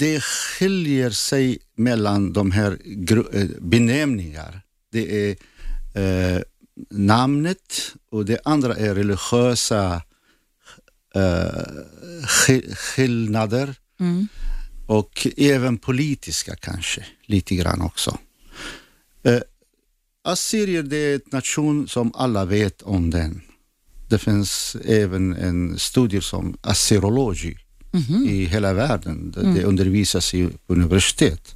[0.00, 2.78] det skiljer sig mellan de här
[3.32, 4.60] eh, benämningar.
[4.92, 5.36] Det är
[5.94, 6.42] eh,
[6.90, 10.02] namnet och det andra är religiösa
[12.26, 13.74] sk- skillnader
[14.86, 18.18] och även politiska kanske, lite grann också.
[19.22, 19.40] Eh,
[20.24, 23.40] Assyrier det är en nation som alla vet om den.
[24.08, 27.56] Det finns även en studie som assyrologi
[28.28, 29.30] i hela världen.
[29.30, 31.54] Det, det undervisas i universitet.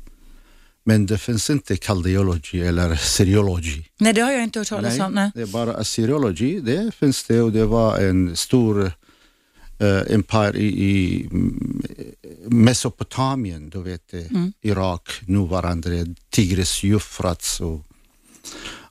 [0.88, 3.88] Men det finns inte kaldiologi eller seriologi.
[3.98, 5.12] Nej, det har jag inte hört talas om.
[5.12, 5.30] Nej.
[5.34, 6.60] det är bara assyriologi.
[6.60, 8.92] Det finns det och det var en stor
[9.78, 11.82] eh, empire i, i mm,
[12.46, 17.84] Mesopotamien, du vet det, Irak, nuvarande Tigris, Eufrats och,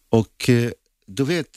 [0.09, 0.71] och eh,
[1.05, 1.49] du vet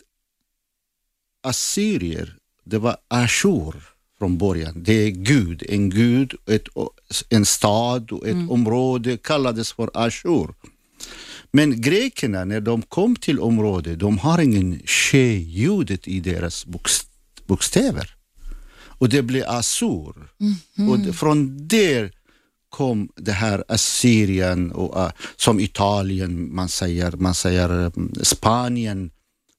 [1.42, 3.74] assyrier, det var Ashur
[4.18, 4.83] från början.
[4.83, 6.68] Det är Gud, en gud, ett,
[7.28, 10.54] en stad och ett område kallades för Ashur.
[11.52, 17.09] Men grekerna, när de kom till området, de har ingen she-ljudet i deras bokst-
[17.46, 18.14] bokstäver.
[18.98, 20.14] Och det blev Assur.
[20.88, 22.12] Och det, från där
[22.68, 29.11] kom det här Assyrien, och, uh, som Italien, man säger, man säger um, Spanien.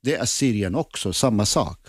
[0.04, 1.80] Det är Assyrien också, samma sak.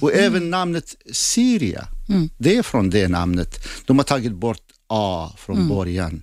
[0.00, 1.88] Och även namnet Syria,
[2.38, 3.66] det är från det namnet.
[3.86, 6.22] De har tagit bort A från början.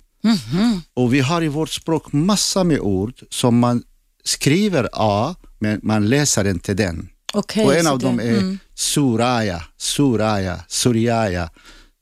[0.94, 3.82] Och vi har i vårt språk massa med ord som man
[4.24, 7.08] skriver A, men man läser inte den.
[7.32, 11.50] Okej, och en av det- dem är Suraya, Suraya, Suriaya,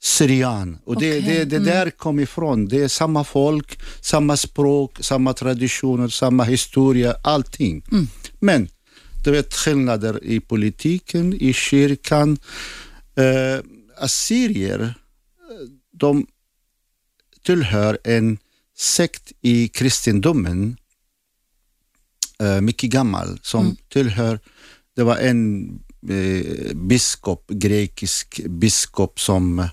[0.02, 0.78] Syrian.
[0.84, 2.68] Och det, Okej, det, det där kom ifrån.
[2.68, 7.84] Det är samma folk, samma språk, samma traditioner, samma historia, allting.
[8.40, 8.68] Men
[9.24, 12.38] du vet skillnader i politiken, i kyrkan.
[13.16, 13.64] Eh,
[14.02, 16.26] assyrier, eh, de
[17.42, 18.38] tillhör en
[18.76, 20.76] sekt i kristendomen,
[22.38, 24.40] eh, mycket gammal, som tillhör,
[24.96, 25.68] det var en
[26.08, 29.68] eh, biskop, grekisk biskop som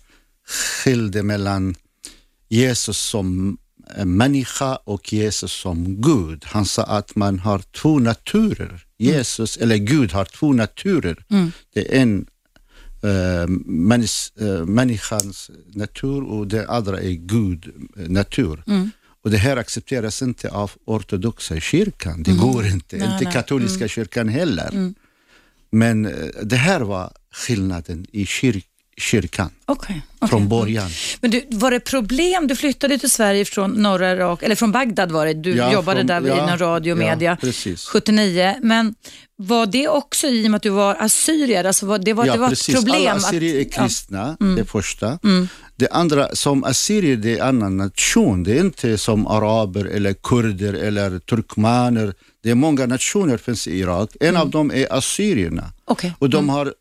[0.45, 1.75] skilde mellan
[2.49, 3.57] Jesus som
[4.05, 6.45] människa och Jesus som Gud.
[6.45, 8.85] Han sa att man har två naturer.
[8.97, 11.25] Jesus, eller Gud har två naturer.
[11.73, 12.25] Det är en
[13.03, 18.63] eh, männis, eh, människans natur och det andra är Gud eh, natur.
[19.23, 22.23] Och det här accepteras inte av ortodoxa kyrkan.
[22.23, 22.97] Det går inte.
[22.97, 23.33] Nej, inte nej.
[23.33, 24.93] katolska kyrkan heller.
[25.71, 28.61] Men eh, det här var skillnaden i kyr,
[28.99, 30.29] kyrkan Okej, okej.
[30.29, 30.89] från början.
[31.21, 32.47] Men du, var det problem?
[32.47, 35.33] Du flyttade till Sverige från norra Irak, eller från Bagdad var det.
[35.33, 37.85] Du Ja, jobbade från- där ja, inom radio och ja, media precis.
[37.85, 38.55] 79.
[38.61, 38.95] Men
[39.35, 41.63] var det också i och med att du var assyrier?
[41.63, 42.69] Alltså var, det var, ja, det var precis.
[42.69, 43.01] ett problem?
[43.01, 43.87] Alla assyrier är att, Mm.
[43.87, 45.19] kristna, det första.
[45.75, 48.43] Det andra, som assyrier, det är en annan nation.
[48.43, 52.13] Det är inte som araber eller kurder eller turkmaner.
[52.43, 54.09] Det är många nationer finns i Irak.
[54.19, 54.41] En Mm.
[54.41, 55.63] av dem är assyrierna.
[55.85, 56.73] Okej, Och de har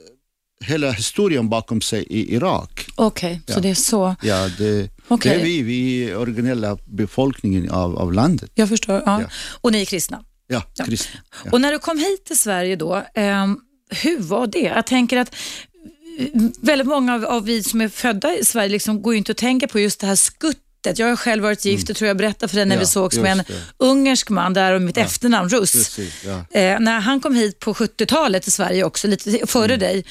[0.64, 2.86] hela historien bakom sig i Irak.
[2.96, 3.60] okej, så Ja.
[3.60, 4.16] det är så.
[4.22, 5.32] Ja, det, Okej.
[5.34, 8.50] det är vi, vi originella befolkningen av, av landet.
[8.54, 9.02] Jag förstår.
[9.06, 9.20] Ja.
[9.22, 9.28] Ja.
[9.60, 10.24] Och ni är kristna?
[10.46, 11.20] Ja, kristna.
[11.44, 11.50] Ja.
[11.52, 13.58] Och när du kom hit till Sverige då, ehm,
[14.02, 14.58] hur var det?
[14.58, 15.34] Jag tänker att
[16.18, 19.32] eh, väldigt många av, av vi som är födda i Sverige liksom går ju inte
[19.32, 20.16] att tänka på just det här
[20.78, 20.98] skuttet.
[20.98, 22.78] Jag har själv varit gift och tror jag berättade för dig när Mm.
[22.82, 23.44] Ja, vi sågs med en det.
[23.78, 25.72] ungersk man där och mitt efternamn Russ.
[25.72, 26.60] Precis, ja.
[26.60, 29.78] Eh, när han kom hit på 70-talet till Sverige också, lite före Mm.
[29.78, 30.04] dig,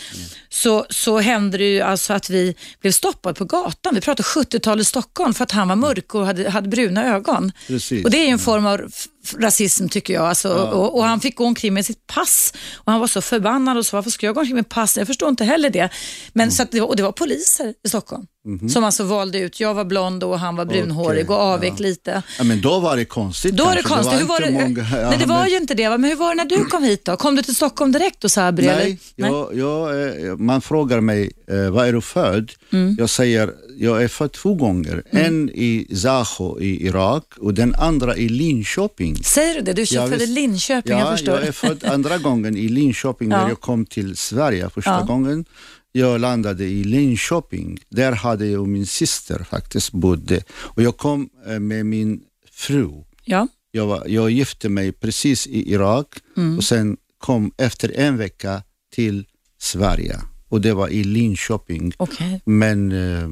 [0.50, 3.96] så, så hände det ju alltså att vi blev stoppade på gatan.
[3.96, 7.52] Vi pratade 70-talets Stockholm för att han var mörk och hade, hade bruna ögon.
[7.68, 8.06] Precis.
[8.06, 8.92] Och Det är ju en form av
[9.40, 10.26] rasism tycker jag.
[10.26, 13.78] Alltså, och, och Han fick gå omkring med sitt pass och han var så förbannad
[13.78, 14.98] och så varför ska jag gå omkring med pass?
[14.98, 15.90] Jag förstår inte heller det.
[16.34, 16.52] Men, Mm.
[16.52, 18.26] så det, var, och det var poliser i Stockholm
[18.74, 21.26] som alltså valde ut, jag var blond och han var brunhårig.
[21.26, 22.24] Okej, och avvek lite.
[22.38, 24.20] Ja, men då var det konstigt Då är det konstigt.
[24.22, 24.68] Hur var inte det?
[24.68, 25.90] många- ja, Nej, det var men- ju inte det.
[25.90, 27.16] Men hur var det när du kom hit då?
[27.18, 28.66] Kom du till Stockholm direkt och Sabri?
[28.66, 29.28] Nej, eller?
[29.30, 32.52] jag, jag, eh, man frågar mig, eh, var är du född?
[32.74, 32.96] Mm.
[33.00, 35.04] Jag säger, jag är född två gånger.
[35.12, 39.17] En i Zaho i Irak och den andra i Linköping.
[39.24, 39.74] Säger du det?
[39.74, 40.28] Du är Ja, född i.
[40.28, 41.36] Linköping, jag Ja, förstår.
[41.36, 45.46] jag är född andra gången i Linköping när jag kom till Sverige första gången.
[45.92, 47.80] Jag landade i Linköping.
[47.90, 50.44] Där hade jag och min syster faktiskt bodde.
[50.52, 52.90] Och jag kom eh, med min fru.
[53.26, 53.48] Ja.
[53.72, 56.58] Jag, var, jag gifte mig precis i Irak Mm.
[56.58, 58.64] och sen kom efter en vecka
[58.96, 59.26] till
[59.60, 60.20] Sverige.
[60.50, 61.94] Och det var i Linköping.
[61.98, 62.42] Okej.
[62.46, 63.30] Men eh,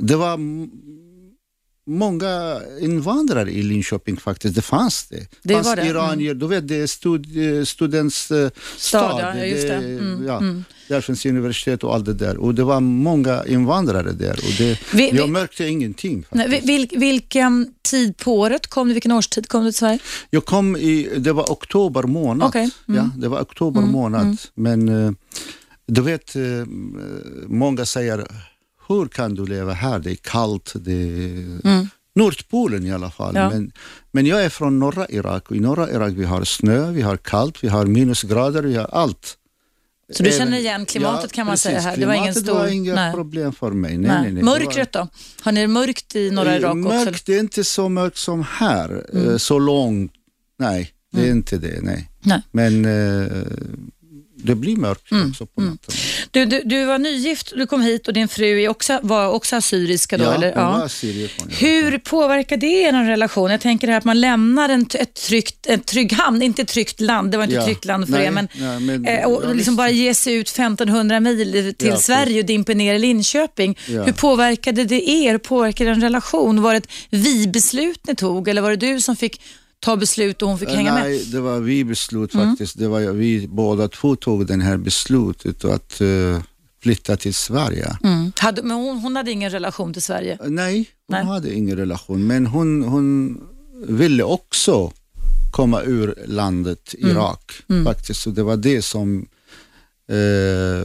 [0.00, 0.38] det var
[1.86, 4.54] många invandrare i Linköping faktiskt.
[4.54, 5.26] Det fanns det.
[5.42, 5.96] Det fanns var det, mm.
[5.96, 9.20] iranier, du vet det är stud, eh, students eh, stad.
[9.20, 9.74] ja, just det.
[9.74, 10.42] Mm, ja,
[10.88, 12.36] Där finns universitet och allt det där.
[12.36, 14.32] Och det var många invandrare där.
[14.32, 16.24] Och det, Vi- vi- jag märkte ingenting.
[16.30, 18.94] Nej, vil, vilken tid på året kom du?
[18.94, 19.98] Vilken årstid kom du till Sverige?
[20.30, 22.48] Jag kom i, det var oktober månad.
[22.48, 23.00] Okej, mm.
[23.00, 24.36] Ja, det var oktober månad.
[24.54, 25.12] Men eh,
[25.86, 26.42] du vet, eh,
[27.46, 28.26] många säger,
[28.88, 29.98] hur kan du leva här?
[29.98, 33.34] Det är kallt, det är Nordpolen i alla fall.
[33.36, 33.50] Ja.
[33.50, 33.72] Men,
[34.10, 37.16] men jag är från norra Irak och i norra Irak vi har snö, vi har
[37.16, 39.36] kallt, vi har minusgrader, vi har allt.
[40.12, 41.64] Så du känner igen klimatet kan man precis.
[41.64, 41.96] säga här.
[41.96, 42.54] Det var ingen stor...
[42.54, 43.12] var inga nej.
[43.12, 43.98] problem för mig.
[43.98, 44.22] Nej, Nej.
[44.22, 44.42] nej, nej.
[44.42, 45.08] Mörkret då?
[45.42, 46.88] Har ni det mörkt i norra var, Irak också?
[46.94, 47.04] eller?
[47.04, 49.04] Mörkt, det är inte så mörkt som här.
[49.12, 49.30] Mm.
[49.30, 50.12] eh, Så långt.
[50.58, 51.80] Nej, det är inte det.
[51.82, 52.10] Nej.
[52.20, 52.42] Nej.
[52.52, 53.42] Men eh,
[54.36, 55.30] det blir mörkt Mm.
[55.30, 55.94] också på natten.
[56.30, 59.56] Du, du, du var nygift, du kom hit och din fru är också, var också
[59.56, 60.24] assyriska då?
[60.24, 60.54] ja, eller?
[60.54, 61.30] var assyrier.
[61.48, 63.50] Hur påverkar det er relation?
[63.50, 66.68] Jag tänker det här att man lämnar en, ett tryggt, en trygg hamn, inte ett
[66.68, 67.66] tryggt land, det var inte ett Ja.
[67.66, 69.70] tryggt land för Nej, er, men, nej, men- eh, och ja, liksom visst.
[69.76, 73.78] bara ge sig ut 1500 mil till Ja, Sverige och dimpa ner i Linköping.
[73.88, 74.02] Ja.
[74.02, 75.30] Hur påverkade det er?
[75.32, 76.62] Hur påverkade en relation?
[76.62, 79.40] Var det ett vi-beslut ni tog eller var det du som fick
[79.86, 81.02] ta beslut och hon fick hänga med?
[81.02, 82.78] Nej, det var vi beslut faktiskt.
[82.78, 86.42] Det var vi båda två tog den här beslutet att eh,
[86.82, 87.96] flytta till Sverige.
[88.04, 88.32] Mm.
[88.36, 90.38] Hade, men hon, hon hade ingen relation till Sverige?
[90.44, 91.24] Nej, hon Nej.
[91.24, 93.40] hade ingen relation, men hon, hon
[93.86, 94.92] ville också
[95.50, 97.10] komma ur landet Mm.
[97.10, 97.52] Irak
[97.84, 98.20] faktiskt.
[98.20, 99.26] Så det var det som
[100.08, 100.84] eh,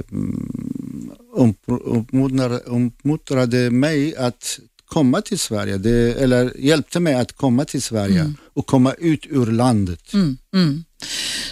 [1.35, 4.59] uppmuntrade, uppmuntrade mig att
[4.91, 9.45] komma till Sverige, det, eller hjälpte mig att komma till Sverige och komma ut ur
[9.45, 10.13] landet.
[10.13, 10.83] Mm, mm.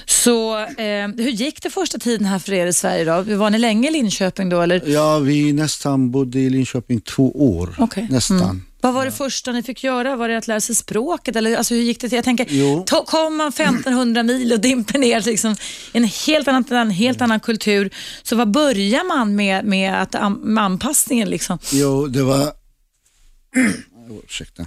[0.06, 3.36] Så eh, hur gick det första tiden här för er i Sverige då?
[3.36, 4.82] Var ni länge i Linköping då eller?
[4.86, 7.75] Ja, vi nästan bodde i Linköping två år.
[8.10, 8.41] Nästan.
[8.41, 8.62] Mm.
[8.82, 10.15] Vad var det första ni fick göra?
[10.15, 11.36] Var det att lära sig språket?
[11.36, 12.15] Eller, alltså, hur gick det till?
[12.15, 15.56] Jag tänker, ta, kom man 1500 mil och dimper ner liksom,
[15.91, 17.89] en helt annan, en helt annan kultur,
[18.23, 21.30] så vad börjar man med, med, att, med anpassningen?
[21.30, 21.60] Liksom?
[21.71, 22.59] Jo, det var...
[24.26, 24.62] Ursäkta.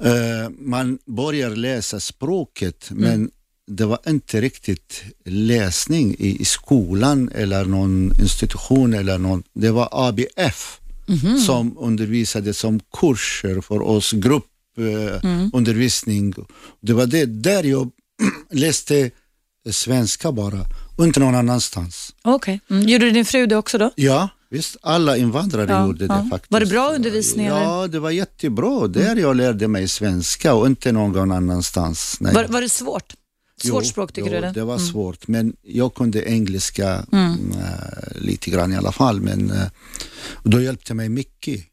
[0.00, 3.02] Eh, man börjar läsa språket, Mm.
[3.02, 3.30] men
[3.70, 9.42] det var inte riktigt läsning i, i skolan eller någon institution eller någon.
[9.54, 11.38] Det var ABF Mhm.
[11.38, 16.24] som undervisade som kurser för oss, gruppundervisning.
[16.24, 16.44] Mm.
[16.80, 17.90] Det var det där jag
[18.50, 19.10] läste
[19.70, 22.14] svenska bara, och inte någon annanstans.
[22.22, 22.60] Okej.
[22.70, 22.88] Mm.
[22.88, 23.90] Gjorde din fru det också då?
[23.96, 24.76] Ja, visst.
[24.82, 26.14] Alla invandrare Ja, gjorde ja.
[26.14, 26.52] det faktiskt.
[26.52, 27.62] Var det bra undervisning, eller?
[27.62, 28.86] Ja, det var jättebra.
[28.86, 32.16] Där jag lärde mig svenska och inte någon annanstans.
[32.20, 32.34] Nej.
[32.34, 33.14] Var, var det svårt?
[33.62, 34.40] Svårt Jo, språk tycker jo, du?
[34.40, 34.52] Det?
[34.52, 39.20] det var svårt, men jag kunde engelska mm, äh, lite grann i alla fall.
[39.20, 39.66] Men äh,
[40.42, 41.64] då hjälpte mig mycket.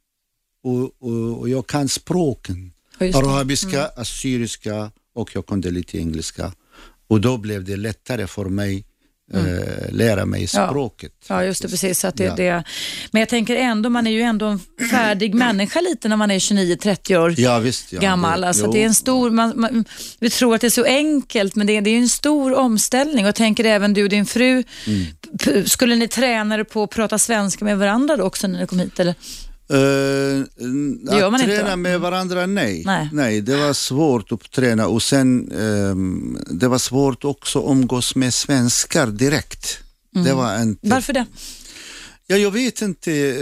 [0.63, 2.71] Och, och, och jag kan språken.
[2.99, 3.17] Ja, det.
[3.17, 3.29] Mm.
[3.29, 6.53] Arabiska, assyriska och jag kunde lite engelska.
[7.07, 8.85] Och då blev det lättare för mig
[9.33, 9.41] äh,
[9.91, 10.63] lära mig Mm.
[10.63, 10.67] Ja.
[10.69, 11.11] språket.
[11.27, 11.67] Ja, just det.
[11.69, 11.99] Precis.
[11.99, 12.35] Så att det, Ja.
[12.35, 12.63] det,
[13.11, 14.59] men jag tänker ändå, man är ju ändå en
[14.91, 17.93] färdig människa lite när man är 29-30 år Ja, visst.
[17.93, 18.41] Ja, gammal.
[18.41, 19.85] det- alltså, det är en stor, man, man,
[20.19, 23.25] vi tror att det är så enkelt, men det, är- det är en stor omställning.
[23.25, 25.65] Och jag tänker även du och din fru, Mm.
[25.67, 28.79] skulle ni träna er på att prata svenska med varandra då också när ni kom
[28.79, 28.99] hit?
[28.99, 29.15] Eller?
[29.73, 31.75] Uh, att inte, träna va?
[31.75, 33.09] med varandra, nej.
[33.11, 33.41] Nej.
[33.41, 38.33] det var svårt att träna och sen ehm, det var svårt också att umgås med
[38.33, 39.79] svenskar direkt.
[40.23, 40.87] Det var inte...
[40.89, 41.25] Varför det?
[42.27, 43.37] Ja, jag vet inte.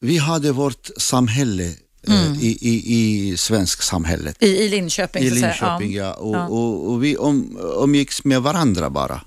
[0.00, 1.74] Vi hade vårt samhälle
[2.08, 4.36] eh, i, i, i svensk samhället.
[4.40, 5.22] I, i Linköping?
[5.22, 5.46] I att säga.
[5.46, 6.14] Linköping, ja.
[6.14, 6.46] Och, Ja.
[6.46, 9.20] Och, och vi om, umgicks med varandra bara.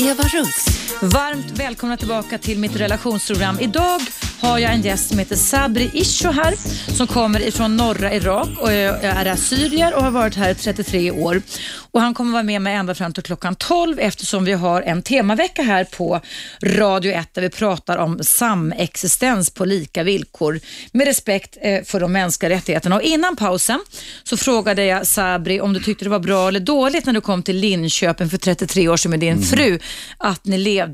[0.00, 0.87] Eva Russ.
[1.02, 3.58] Varmt välkomna tillbaka till mitt relationsprogram.
[3.60, 4.00] Idag
[4.40, 6.54] har jag en gäst som heter Sabri Isho här
[6.96, 11.42] som kommer ifrån norra Irak och är assyrier och har varit här i 33 år.
[11.90, 15.02] Och han kommer vara med mig ända fram till klockan 12 eftersom vi har en
[15.02, 16.20] temavecka här på
[16.62, 20.60] Radio 1 där vi pratar om samexistens på lika villkor
[20.92, 22.96] med respekt eh, för de mänskliga rättigheterna.
[22.96, 23.80] Och innan pausen
[24.22, 27.42] så frågade jag Sabri om du tyckte det var bra eller dåligt när du kom
[27.42, 29.78] till Linköping för 33 år sedan med din fru,
[30.18, 30.87] att ni levde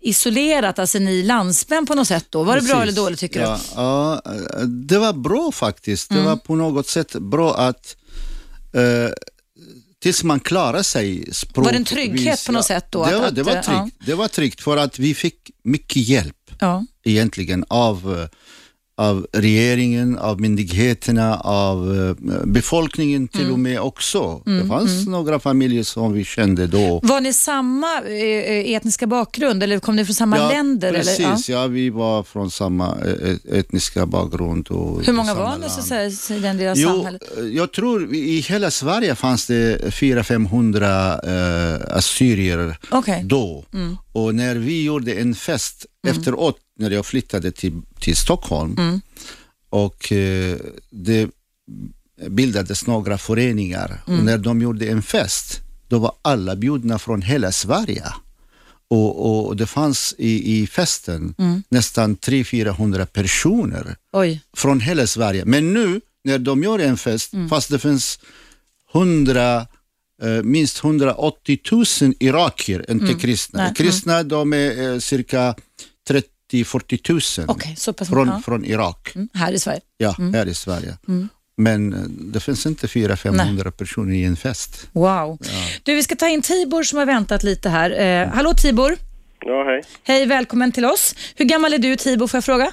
[0.00, 2.42] isolerat, alltså ni landsmän på något sätt då.
[2.42, 2.82] Var det bra Precis.
[2.82, 6.10] eller dåligt tycker ja, Ja, eh, det var bra faktiskt.
[6.10, 6.22] Mm.
[6.22, 7.96] Det var på något sätt bra att
[8.72, 9.12] eh,
[10.02, 11.64] tills man klarar sig språkvis.
[11.64, 13.04] Var det en trygghet på något sätt då?
[13.04, 13.96] Det var, det, var eh, tryggt.
[14.06, 16.56] det var tryggt för att vi fick mycket hjälp du?
[16.60, 16.84] Ja.
[17.04, 18.28] egentligen av, eh,
[18.98, 23.52] av regeringen, av myndigheterna, av eh, befolkningen till Mm.
[23.52, 24.42] och med också.
[24.44, 27.00] Det fanns några familjer som vi kände då.
[27.02, 30.92] Var ni samma eh, etniska bakgrund eller kom ni från samma länder?
[30.92, 31.18] Precis,
[31.48, 31.60] Eller?
[31.60, 31.66] ja.
[31.66, 34.68] vi var från samma eh, etniska bakgrund.
[34.68, 37.22] Och Hur många var ni så att i den av Jo, samhället?
[37.52, 43.22] jag tror i hela Sverige fanns det 400-500 eh, assyrier Okej.
[43.24, 43.64] då.
[44.16, 49.00] Och när vi gjorde en fest efteråt, när jag flyttade till, till Stockholm
[49.70, 50.56] och eh,
[50.90, 51.30] det
[52.28, 57.52] bildades några föreningar och när de gjorde en fest, då var alla bjudna från hela
[57.52, 58.04] Sverige.
[58.88, 61.34] Och, och det fanns i, i festen
[61.68, 64.40] nästan 300-400 personer Oj.
[64.56, 65.44] från hela Sverige.
[65.44, 68.18] Men nu när de gör en fest, fast det finns
[68.94, 69.66] 100, eh,
[70.42, 71.84] minst 180 000
[72.20, 73.62] irakier, inte kristna.
[73.62, 75.54] Nej, Kristna de är eh, cirka
[76.52, 78.42] 30-40 000 Okej, så pass från, ja.
[78.44, 79.80] från Irak, Mm, här i Sverige.
[79.98, 80.96] ja, här i Sverige.
[81.56, 84.88] Men eh, det finns inte 400-500 personer i en fest.
[84.92, 85.38] Wow.
[85.82, 87.90] Du, vi ska ta in Tibor som har väntat lite här.
[88.24, 88.96] Eh, hallå Tibor.
[89.40, 89.82] Ja, hej.
[90.02, 91.14] Hej, välkommen till oss.
[91.34, 92.72] Hur gammal är du Tibor, får jag fråga?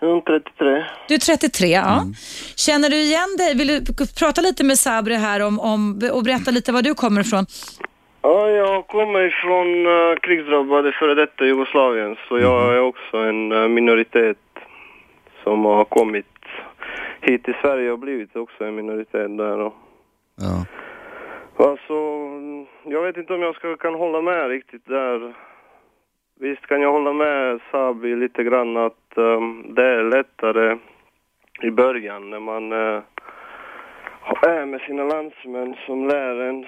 [0.00, 0.84] Är 33.
[1.08, 2.02] Du är 33, ja.
[2.56, 3.54] Känner du igen dig?
[3.58, 3.80] Vill du
[4.20, 7.46] prata lite med Sabri här om, om, och berätta lite var du kommer ifrån?
[8.22, 13.68] Ja, jag kommer ifrån uh, krigsdrabbade före detta Jugoslavien, så jag är också en eh,
[13.68, 14.38] minoritet
[15.42, 16.26] som har kommit
[17.20, 19.58] hit till Sverige och blivit också en minoritet där.
[19.58, 19.74] Och,
[20.36, 20.64] Ja.
[21.66, 25.34] alltså, mm, jag vet inte om jag ska, kan hålla med riktigt där.
[26.40, 30.78] Visst kan jag hålla med Sabi lite grann att ehm, det är lättare
[31.62, 33.02] i början när man eh,
[34.42, 36.66] är med sina landsmän som lär en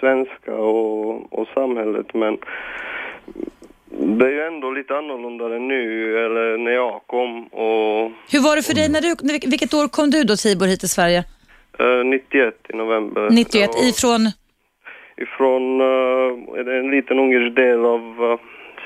[0.00, 2.38] svenska och, och samhället men
[4.18, 8.56] det är ju ändå lite annorlunda än nu eller när jag kom och Hur var
[8.56, 9.14] det för dig när du,
[9.50, 11.24] vilket år kom du då Tibor hit till Sverige?
[11.78, 13.28] eh, 91 i november.
[13.30, 14.20] 91, Jag var ifrån?
[15.16, 18.38] Ifrån uh, en liten ungersk del av eh,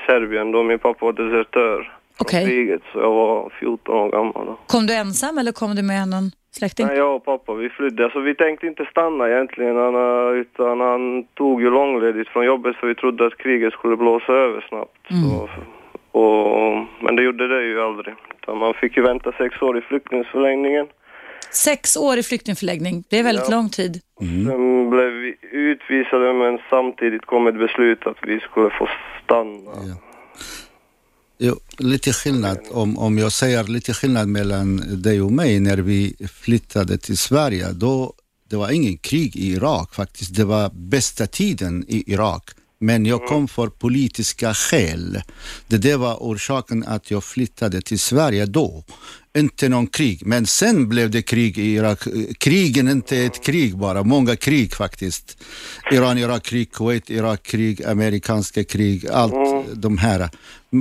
[0.05, 2.45] Serbien då min pappa var desertör från Okej.
[2.45, 4.57] kriget så jag var 14 år gammal då.
[4.67, 6.85] Kom du ensam eller kom du med någon släkting?
[6.87, 8.03] Nej, jag och pappa vi flydde.
[8.03, 9.95] Alltså, vi tänkte inte stanna egentligen han,
[10.35, 14.65] utan han tog ju långledigt från jobbet för vi trodde att kriget skulle blåsa över
[14.69, 14.97] snabbt.
[15.09, 15.49] Så,
[16.19, 18.15] och, men det gjorde det ju aldrig.
[18.41, 20.87] Utan man fick ju vänta sex år i flyktingförläggningen.
[21.51, 23.55] Sex år i flyktingförläggning, det är väldigt Ja.
[23.55, 23.93] lång tid.
[24.47, 28.87] Sen blev vi utvisade men samtidigt kom ett beslut att vi skulle få
[29.23, 29.71] stanna.
[29.75, 29.95] Ja.
[31.39, 36.15] Jo, lite skillnad, om, om jag säger lite skillnad mellan dig och mig när vi
[36.33, 38.13] flyttade till Sverige, då
[38.49, 40.35] det var ingen krig i Irak faktiskt.
[40.35, 42.49] Det var bästa tiden i Irak.
[42.79, 45.21] Men jag kom för politiska skäl.
[45.67, 48.83] Det, det var orsaken att jag flyttade till Sverige då.
[49.37, 51.99] Inte någon krig, men sen blev det krig i Irak.
[52.37, 55.37] Krigen inte ett krig bara, många krig faktiskt.
[55.91, 59.33] Iran-Irak-krig, Kuwait-Irak-krig, amerikanska krig, allt
[59.73, 60.29] de här.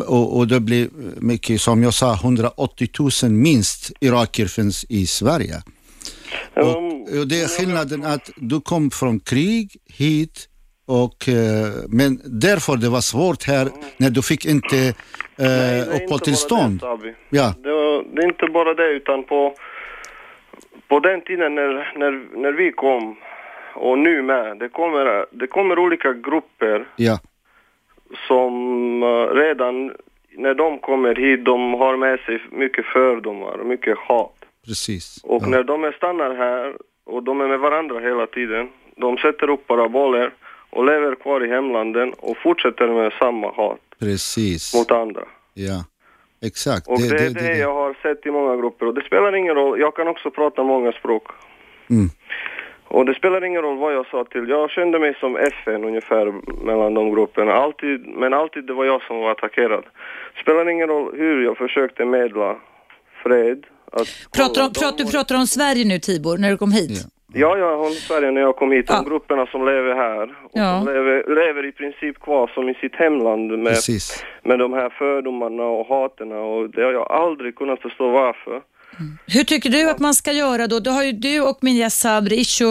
[0.07, 2.89] Och, och det blir mycket, som jag sa, 180
[3.23, 5.63] 000 minst irakier finns i Sverige.
[6.57, 6.77] Och,
[7.19, 10.49] och det är skillnaden att du kom från krig hit
[10.87, 14.95] och, eh, men därför det var svårt här när du fick inte
[15.39, 16.83] eh, inte uppehållstillstånd.
[17.29, 17.55] Ja.
[17.63, 19.55] Det, det är inte bara det utan på,
[20.89, 23.17] på den tiden när, när, när vi kom
[23.75, 27.19] och nu med, det kommer, det kommer olika grupper Ja,
[28.29, 29.93] som eh, redan
[30.31, 34.45] när de kommer hit, de har med sig mycket fördomar och mycket hat.
[34.67, 35.25] precis.
[35.25, 35.49] Och ja.
[35.49, 36.75] när de är stannar här
[37.05, 40.31] och de är med varandra hela tiden, de sätter upp paraboler
[40.71, 44.75] och lever kvar i hemlanden och fortsätter med samma hat Precis.
[44.75, 45.25] mot andra.
[45.55, 45.85] Ja,
[46.43, 46.89] exakt.
[46.89, 49.81] Och det, är det, jag har sett i många grupper och det spelar ingen roll,
[49.81, 51.27] jag kan också prata många språk.
[51.91, 52.11] Mm.
[52.89, 56.33] Och det spelar ingen roll vad jag sa till, jag kände mig som FN ungefär
[56.65, 59.85] mellan de grupperna, alltid, men alltid det var jag som var attackerad.
[60.35, 62.57] Det spelar ingen roll hur jag försökte medla
[63.23, 63.67] fred.
[63.93, 66.91] Att Pratar om, prat, du pratar om Sverige nu Tibor, när du kom hit?
[66.91, 67.16] Ja.
[67.33, 68.95] Ja, jag har Sverige när jag kom hit, Ja.
[68.97, 70.79] de grupperna som lever här och Ja.
[70.79, 71.17] som lever,
[71.47, 74.25] lever i princip kvar som i sitt hemland med, Precis.
[74.45, 78.61] med de här fördomarna och haterna och det har jag aldrig kunnat förstå varför.
[79.27, 80.81] Hur tycker du att man ska göra då?
[80.81, 82.71] Då har ju du och min gäst Sabri Isho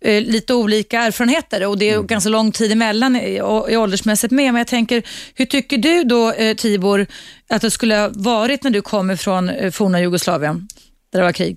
[0.00, 4.44] eh, lite olika erfarenheter och det är ganska lång tid emellan i, i åldersmässigt med.
[4.52, 5.02] Men jag tänker,
[5.34, 7.06] hur tycker du då eh, Tibor
[7.50, 10.68] att det skulle ha varit när du kommer från eh, forna Jugoslavien,
[11.12, 11.56] där det var krig?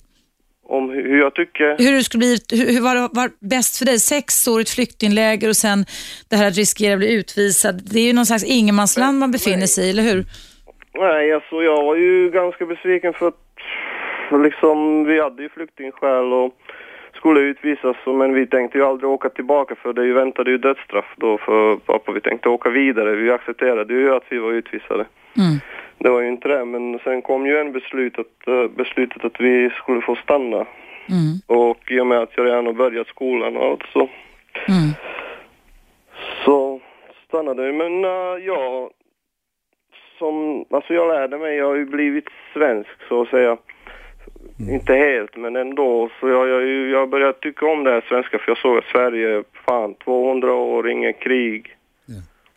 [0.69, 1.77] Om hur jag tycker...
[1.77, 3.99] Hur det skulle bli, hur, var var bäst för dig?
[3.99, 5.85] Sex år i ett flyktingläger och sen
[6.29, 7.81] det här att riskera att bli utvisad.
[7.91, 10.25] Det är ju någon slags ingenmansland man befinner sig i, eller hur?
[10.93, 13.35] Nej, alltså jag var ju ganska besviken för att
[14.43, 16.53] liksom vi hade ju flyktingskäl och
[17.15, 21.13] skulle utvisas men vi tänkte ju aldrig åka tillbaka för det ju väntade ju dödsstraff
[21.17, 22.11] då för pappa.
[22.11, 23.15] Vi tänkte åka vidare.
[23.15, 25.05] Vi accepterade ju att vi var utvisade.
[25.37, 25.59] Mm.
[25.97, 29.39] Det var ju inte det, men sen kom ju en beslut att, eh, beslutet att
[29.41, 30.65] vi skulle få stanna.
[31.09, 31.33] Mm.
[31.47, 33.99] Och i och med att jag redan har börjat skolan och allt så,
[34.67, 34.89] Mm.
[36.45, 36.79] så
[37.27, 37.71] stannade vi.
[37.73, 38.89] Men uh, jag,
[40.17, 43.57] som, alltså jag lärde mig, jag har ju blivit svensk så att säga.
[44.71, 46.09] Inte helt, men ändå.
[46.19, 49.43] Så jag, jag, jag började tycka om det här svenska för jag såg att Sverige,
[49.67, 51.76] fan 200 år, inget krig.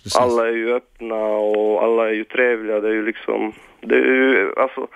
[0.02, 0.18] Precis.
[0.18, 2.80] alla är ju öppna och alla är ju trevliga.
[2.80, 4.88] Det är ju liksom, det är ju, alltså,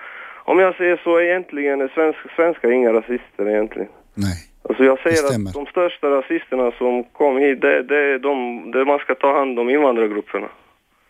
[0.45, 3.89] om jag säger så egentligen är svensk, svenskar inga rasister egentligen.
[4.13, 4.37] Nej.
[4.69, 8.85] Alltså jag säger att de största rasisterna som kom hit, det, det är de, det
[8.85, 10.47] man ska ta hand om invandrargrupperna.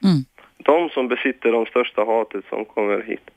[0.03, 0.25] Mm.
[0.57, 3.29] De som besitter de största hatet som kommer hit.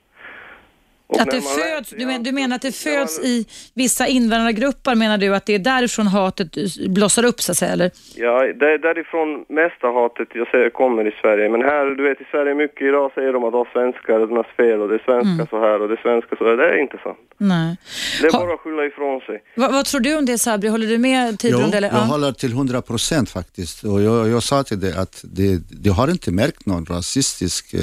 [1.10, 4.94] Och Att det föds, du, men, du ja, menar att det föds i vissa invandrargrupper,
[4.94, 6.50] menar du att det är därifrån hatet
[6.88, 7.72] blossar upp så att säga?
[7.72, 7.90] Eller?
[8.16, 11.48] Ja, det är därifrån mesta hatet jag säger kommer i Sverige.
[11.48, 14.52] Men här, du vet i Sverige mycket idag säger de att de svenskar är något
[14.56, 15.46] fel och det är svenska Mm.
[15.50, 16.56] så här och det är svenska så här.
[16.56, 17.18] Det är inte sant.
[17.38, 17.76] Nej.
[18.20, 19.42] Det är Ha- bara att skylla ifrån sig.
[19.56, 20.68] Vad, vad tror du om det Sabri?
[20.68, 21.74] Håller du med Jo, Tidrund?
[21.74, 21.88] eller?
[21.88, 23.84] jag håller till 100 procent faktiskt.
[23.84, 27.80] Och jag, jag sa till dig att det, det har inte märkt någon rasistisk eh,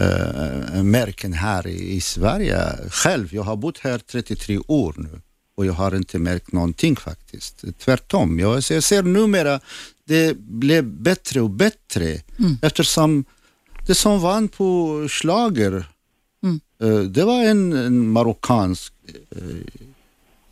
[0.00, 2.62] eh, märken här i, i Sverige.
[2.90, 5.20] Själv, jag har bott här 33 år nu
[5.56, 7.64] och jag har inte märkt någonting faktiskt.
[7.78, 9.60] Tvärtom, jag, ser- jag ser numera
[10.04, 12.20] det blev bättre och bättre
[12.62, 13.24] eftersom
[13.86, 15.84] det som vann på slager
[16.82, 18.92] eh, det var en, en marockansk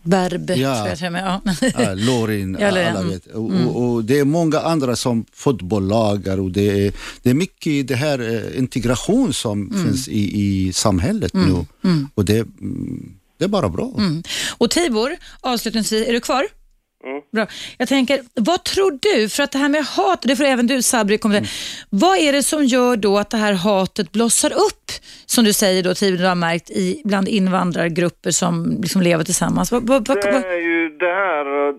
[0.09, 0.89] Verb, Ja.
[1.01, 1.41] Ja.
[1.79, 3.09] Ja, Lorin, Ja, alla mm.
[3.09, 3.27] vet.
[3.27, 6.93] Och, och, och det är många andra som fotbollslag och det är,
[7.23, 11.67] det är mycket det här eh, integration som finns i, i samhället nu.
[12.15, 13.95] Och det, mm, det är bara bra.
[13.99, 14.23] Mm.
[14.59, 16.45] Och Tibor, avslutningsvis, är du kvar?
[17.05, 17.23] Mm.
[17.33, 17.47] Bra.
[17.79, 20.83] Jag tänker, vad tror du, för att det här med hat, det får även du
[20.83, 21.49] Sabri komma till.
[21.91, 24.87] Vad är det som gör då att det här hatet blossar upp,
[25.27, 29.73] som du säger då Tibor, du har märkt, i, bland invandrargrupper som liksom lever tillsammans?
[29.73, 31.75] Vad, vad, vad, Det är ju det här,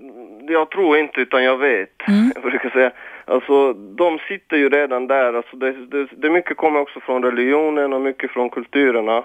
[0.54, 1.96] jag tror inte utan jag vet.
[2.36, 2.92] Jag brukar säga,
[3.26, 5.34] alltså de sitter ju redan där.
[5.34, 9.24] Alltså det, det, det mycket kommer också från religionen och mycket från kulturerna.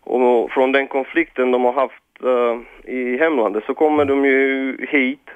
[0.00, 2.58] Och från den konflikten de har haft eh,
[2.94, 5.30] i hemlandet så kommer de ju hit.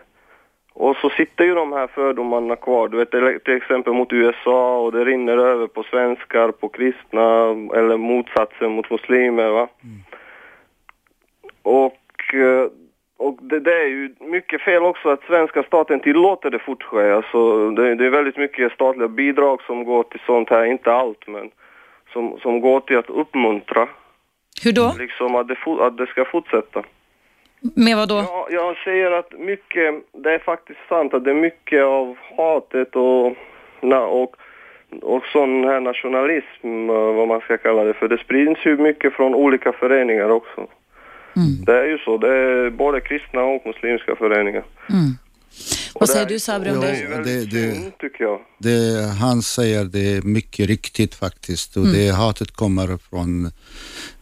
[0.76, 3.10] Och så sitter ju de här fördomarna kvar, du vet
[3.44, 8.90] till- exempel mot USA och det rinner över på svenskar, på kristna eller motsatsen mot
[8.90, 9.68] muslimer va.
[11.62, 12.68] Och, eh,
[13.16, 17.14] och det, det är ju mycket fel också att svenska staten tillåter det fortske.
[17.14, 21.26] Alltså det, det är väldigt mycket statliga bidrag som går till sånt här, inte allt
[21.26, 21.50] men
[22.12, 23.88] som, som går till att uppmuntra
[24.64, 24.94] hur då?
[24.98, 26.82] liksom att det, att det ska fortsätta.
[27.76, 28.14] Med vad då?
[28.14, 32.96] Ja, jag säger att mycket, det är faktiskt sant att det är mycket av hatet
[32.96, 33.26] och,
[34.22, 34.36] och,
[35.02, 39.12] och sån här nationalism, eh, vad man ska kalla det för, det sprids ju mycket
[39.12, 40.66] från olika föreningar också.
[41.66, 44.62] Det är ju så, det är både kristna och muslimska föreningar.
[44.88, 45.23] Och
[45.94, 46.86] Vad det säger du Sabri om Det
[47.24, 47.44] det?
[47.44, 48.18] det-
[48.58, 53.46] det- han säger det är mycket riktigt faktiskt och det hatet kommer från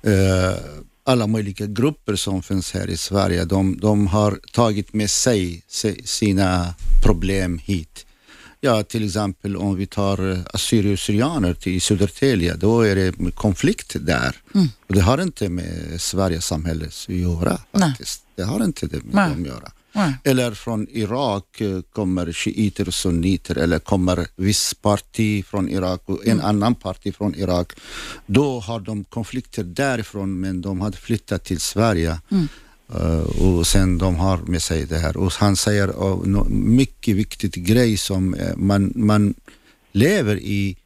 [0.02, 0.56] eh,
[1.04, 3.44] alla möjliga grupper som finns här i Sverige.
[3.44, 5.62] De, de har tagit med sig
[6.04, 8.06] sina problem hit.
[8.60, 14.36] Ja, till exempel om vi tar eh, assyrier-syrianer till Södertälje, då är det konflikt där.
[14.88, 17.88] Och det har inte med Sveriges samhälle att göra Nej.
[17.90, 18.22] faktiskt.
[18.36, 19.30] Det har inte det med Nej.
[19.30, 19.72] dem att göra.
[19.92, 20.14] Nej.
[20.24, 26.26] Eller från Irak eh, kommer shiiter och sunniter eller kommer viss parti från Irak och
[26.26, 27.72] en annan parti från Irak.
[28.26, 32.18] Då har de konflikter därifrån men de hade flyttat till Sverige.
[32.94, 35.16] Eh, och sen de har med sig det här.
[35.16, 39.34] Och han säger uh, no, mycket viktigt grej som eh, man, man
[39.92, 40.76] lever i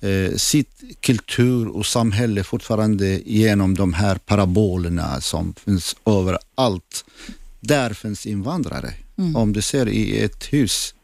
[0.00, 7.04] eh, sitt kultur och samhälle fortfarande genom de här parabolerna som finns överallt.
[7.66, 8.88] Där finns invandrare.
[9.36, 10.94] Om du ser i ett hus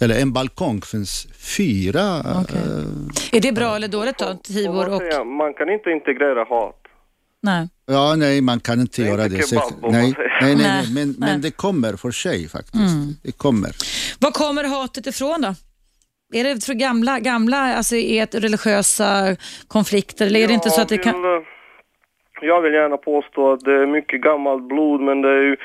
[0.00, 1.26] eller en balkong finns
[1.56, 2.20] fyra.
[2.42, 2.56] Okej.
[2.58, 4.72] eh, Är det bra eller dåligt då, Tibor?
[4.88, 6.76] man, Och, man kan inte integrera hat.
[7.42, 7.68] nej.
[7.86, 9.46] ja, nej, man kan inte Det göra inte det.
[9.48, 11.30] kebab, nej, nej, nej, Nej, men, nej.
[11.30, 12.94] men det kommer för sig faktiskt.
[13.22, 13.70] Det kommer.
[14.18, 15.54] Var kommer hatet ifrån då?
[16.34, 19.36] Är det för gamla, gamla alltså är det religiösa
[19.68, 21.14] konflikter eller är det inte så att det kan...
[21.22, 21.42] vill,
[22.40, 25.56] Jag vill gärna påstå att det är mycket gammalt blod men det är ju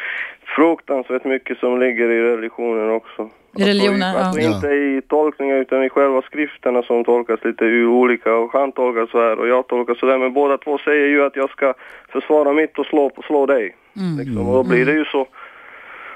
[0.55, 3.29] fruktansvärt mycket som ligger i religionen också.
[3.57, 4.55] I religionen, alltså, alltså ja.
[4.55, 9.21] inte i tolkningar utan i själva skrifterna som tolkas lite olika och han tolkar så
[9.21, 11.73] här och jag tolkar så där men båda två säger ju att jag ska
[12.09, 13.75] försvara mitt och slå, slå dig.
[13.97, 14.17] Mm.
[14.17, 14.49] Liksom.
[14.49, 15.27] Och då blir det ju så.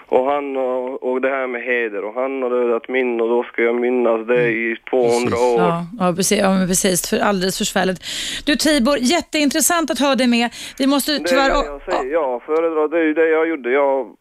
[0.09, 3.43] Och han och, och det här med heder och han har dödat min och då
[3.43, 5.33] ska jag minnas det i 200 Precis.
[5.33, 5.59] år.
[5.59, 7.09] Ja, ja, precis, ja men precis.
[7.09, 7.99] För alldeles försvärligt.
[8.45, 10.49] Du Tibor, jätteintressant att ha dig med.
[10.79, 11.49] Vi måste Det är tyvärr...
[11.49, 13.71] det jag säger, jag föredrar, det är ju det jag gjorde.
[13.71, 14.15] Jag,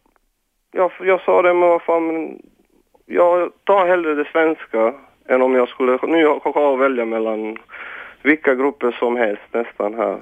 [0.71, 2.39] jag, jag sa det, men vad fan, men
[3.05, 4.93] jag tar hellre det svenska
[5.29, 7.57] än om jag skulle, nu har jag välja mellan
[8.31, 10.15] vilka grupper som helst nästan här.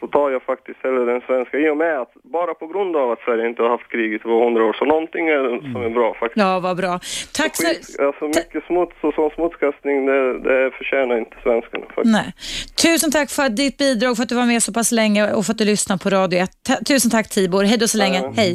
[0.00, 3.10] Så tar jag faktiskt hellre den svenska i och med att bara på grund av
[3.12, 6.14] att Sverige inte har haft krig i 200 år så någonting är, som är bra
[6.20, 6.40] faktiskt.
[6.46, 7.00] Ja, vad bra.
[7.40, 7.66] Tack så...
[7.66, 12.12] Skit, alltså mycket smuts och sån smutskastning det, det förtjänar inte svenskarna faktiskt.
[12.18, 12.28] Nej.
[12.82, 15.52] Tusen tack för ditt bidrag, för att du var med så pass länge och för
[15.52, 16.50] att du lyssnade på Radio 1.
[16.68, 17.64] Ta- Tusen tack Tibor.
[17.64, 18.18] Hej då så länge.
[18.22, 18.32] Ja.
[18.36, 18.54] Hej.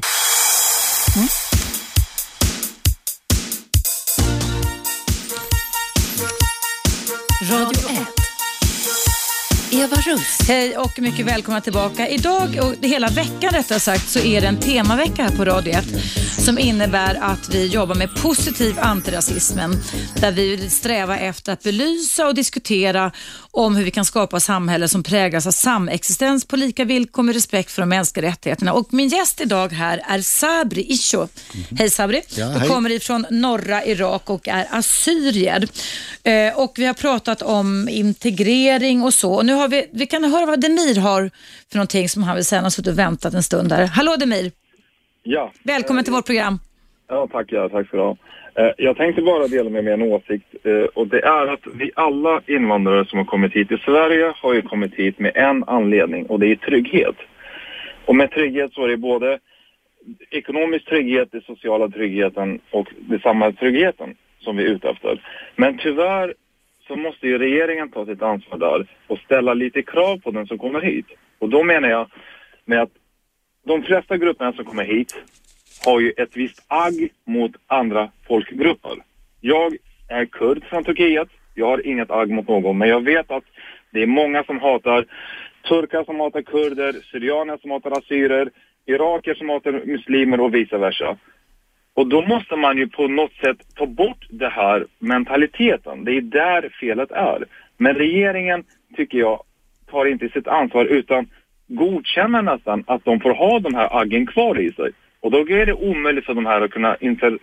[1.15, 1.42] Radio
[9.83, 10.39] Eva Russ.
[10.47, 12.07] Hej och mycket välkomna tillbaka.
[12.07, 15.85] Idag och hela veckan rättare sagt så är det en temavecka här på Radio 1
[16.45, 19.71] som innebär att vi jobbar med positiv antirasismen
[20.15, 23.11] där vi strävar efter att belysa och diskutera
[23.55, 27.71] om hur vi kan skapa samhällen som präglas av samexistens på lika villkor med respekt
[27.71, 28.73] för de mänskliga rättigheterna.
[28.73, 31.27] Och min gäst idag här är Sabri Isho.
[31.79, 32.21] Hej Sabri.
[32.37, 32.69] Ja, du hej.
[32.69, 35.67] kommer ifrån norra Irak och är assyrier.
[36.23, 39.33] Eh, och vi har pratat om integrering och så.
[39.33, 41.31] Och nu har vi, vi kan höra vad Demir har
[41.71, 42.59] för någonting som han vill säga.
[42.59, 43.85] Han har suttit och väntat en stund där.
[43.85, 44.51] Hallå Demir,
[45.23, 46.59] Ja, välkommen till vårt program.
[47.09, 48.11] ja tack, ja, tack ska du ha.
[48.11, 48.17] Eh,
[48.55, 51.91] Eh, jag tänkte bara dela med mig en åsikt eh, och det är att vi
[51.95, 56.25] alla invandrare som har kommit hit till Sverige har ju kommit hit med en anledning
[56.25, 57.15] och det är trygghet.
[58.05, 59.39] Och med trygghet så är det både
[60.29, 65.21] ekonomisk trygghet, den sociala tryggheten och det samhällstryggheten som vi är ute efter.
[65.55, 66.33] Men tyvärr
[66.87, 70.57] så måste ju regeringen ta sitt ansvar där och ställa lite krav på den som
[70.57, 71.05] kommer hit.
[71.39, 72.07] Och då menar jag
[72.65, 72.91] med att
[73.65, 75.15] de flesta grupperna som kommer hit
[75.85, 78.97] har ju ett visst agg mot andra folkgrupper.
[79.41, 79.77] Jag
[80.07, 81.27] är kurd från Turkiet.
[81.55, 83.43] Jag har inget agg mot någon, men jag vet att
[83.91, 85.05] det är många som hatar
[85.67, 88.49] turkar som hatar kurder, syrianer som hatar assyrier,
[88.85, 91.17] iraker som hatar muslimer och vice versa.
[91.93, 96.03] Och då måste man ju på något sätt ta bort den här mentaliteten.
[96.03, 97.45] Det är där felet är.
[97.77, 98.63] Men regeringen,
[98.95, 99.43] tycker jag,
[99.91, 101.29] tar inte sitt ansvar utan
[101.67, 104.91] godkänner nästan att de får ha de här aggen kvar i sig.
[105.23, 107.37] Och då är det omöjligt för de här att kunna, inter,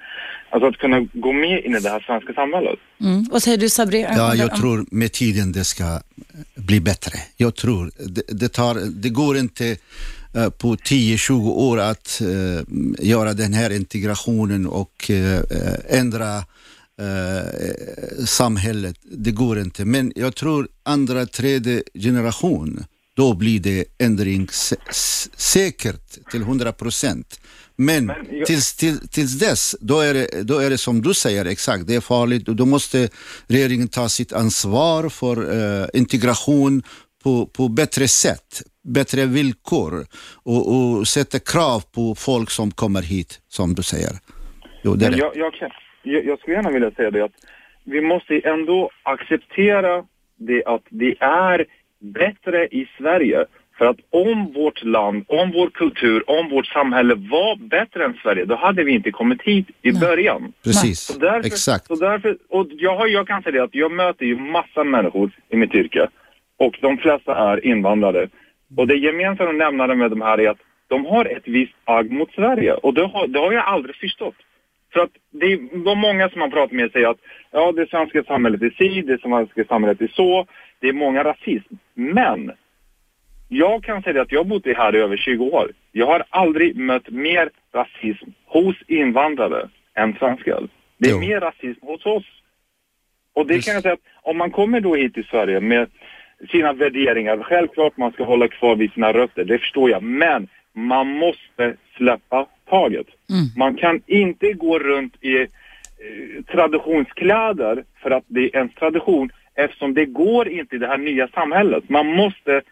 [0.51, 2.78] alltså att kunna gå med in i det här svenska samhället.
[3.01, 3.24] Mm.
[3.31, 4.07] Vad säger du Sabri?
[4.16, 6.01] Ja, jag tror med tiden det ska
[6.55, 7.12] bli bättre.
[7.37, 9.76] Jag tror det, det, tar, det går inte
[10.35, 12.62] eh, på 10-20 år att eh,
[13.09, 15.41] göra den här integrationen och eh,
[16.01, 16.45] ändra
[18.26, 18.97] samhället.
[19.03, 19.85] Det går inte.
[19.85, 22.85] Men jag tror andra, tredje generation,
[23.16, 24.48] då blir det ändring
[25.36, 27.40] säkert till 100 procent.
[27.76, 31.14] Men Men jag- tills, till, tills dess, då är, det, då är det som du
[31.14, 33.08] säger, exakt, det är farligt och då måste
[33.48, 35.36] regeringen ta sitt ansvar för
[35.82, 36.82] eh, integration
[37.24, 40.06] på, på bättre sätt, bättre villkor
[40.42, 44.12] och, och sätta krav på folk som kommer hit, som du säger.
[44.84, 45.52] Jo, det Men jag, jag,
[46.02, 47.32] jag, jag skulle gärna vilja säga det att
[47.84, 50.04] vi måste ändå acceptera
[50.38, 51.66] det att det är
[52.01, 53.44] bättre i Sverige.
[53.78, 58.44] För att om vårt land, om vår kultur, om vårt samhälle var bättre än Sverige,
[58.44, 60.53] då hade vi inte kommit hit i början.
[60.64, 61.86] Precis, Så därför, exakt.
[61.86, 65.30] Så därför, och jag, har, jag kan säga det att jag möter ju massa människor
[65.48, 66.09] i mitt yrke
[66.59, 68.28] och de flesta är invandrare.
[68.76, 72.32] Och det gemensamma nämnaren med de här är att de har ett visst agg mot
[72.32, 74.34] Sverige och det har, det har jag aldrig förstått.
[74.92, 77.20] För att det är de många som man pratar med säger att
[77.51, 80.46] ja, det svenska samhället är si, det svenska samhället är så,
[80.81, 81.74] det är många rasism.
[81.95, 82.53] Men
[83.49, 85.72] jag kan säga att jag har bott här i över 20 år.
[85.93, 90.68] Jag har aldrig mött mer rasism hos invandrare än svenskar.
[90.99, 91.20] Det är Jo.
[91.20, 92.24] mer rasism hos oss.
[93.35, 95.91] Och det kan jag säga att om man kommer då hit till Sverige med
[96.51, 100.03] sina värderingar, självklart man ska hålla kvar vid sina rötter, det förstår jag.
[100.03, 103.07] Men man måste släppa taget.
[103.57, 105.47] Man kan inte gå runt i eh,
[106.53, 111.28] traditionskläder för att det är ens tradition eftersom det går inte i det här nya
[111.28, 111.88] samhället.
[111.88, 112.62] Man måste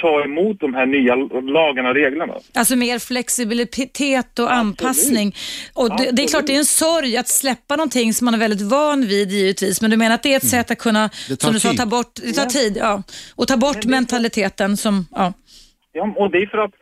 [0.00, 2.34] ta emot de här nya lagarna och reglerna.
[2.54, 5.34] Alltså mer flexibilitet och anpassning.
[5.74, 6.30] Och det, det är Absolut.
[6.30, 9.80] klart det är en sorg att släppa någonting som man är väldigt van vid givetvis.
[9.82, 12.14] Men du menar att det är ett sätt att kunna, som du sa, ta bort,
[12.14, 12.76] det tar tid.
[12.76, 13.02] Ja.
[13.36, 15.32] Och ta bort mentaliteten som, ja.
[15.92, 16.74] Ja, och det är för att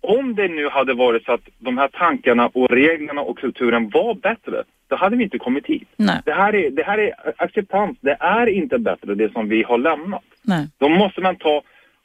[0.00, 4.14] om det nu hade varit så att de här tankarna och reglerna och kulturen var
[4.14, 5.88] bättre, då hade vi inte kommit hit.
[5.96, 6.20] Nej.
[6.24, 7.98] Det här är, det här är acceptans.
[8.00, 10.24] Det är inte bättre det som vi har lämnat.
[10.42, 10.68] Nej.
[10.78, 11.62] Då måste man ta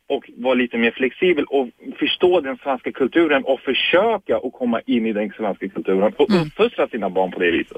[0.07, 1.67] och vara lite mer flexibel och
[1.99, 6.87] förstå den svenska kulturen och försöka att komma in i den svenska kulturen och uppfostra
[6.87, 7.77] sina barn på det viset.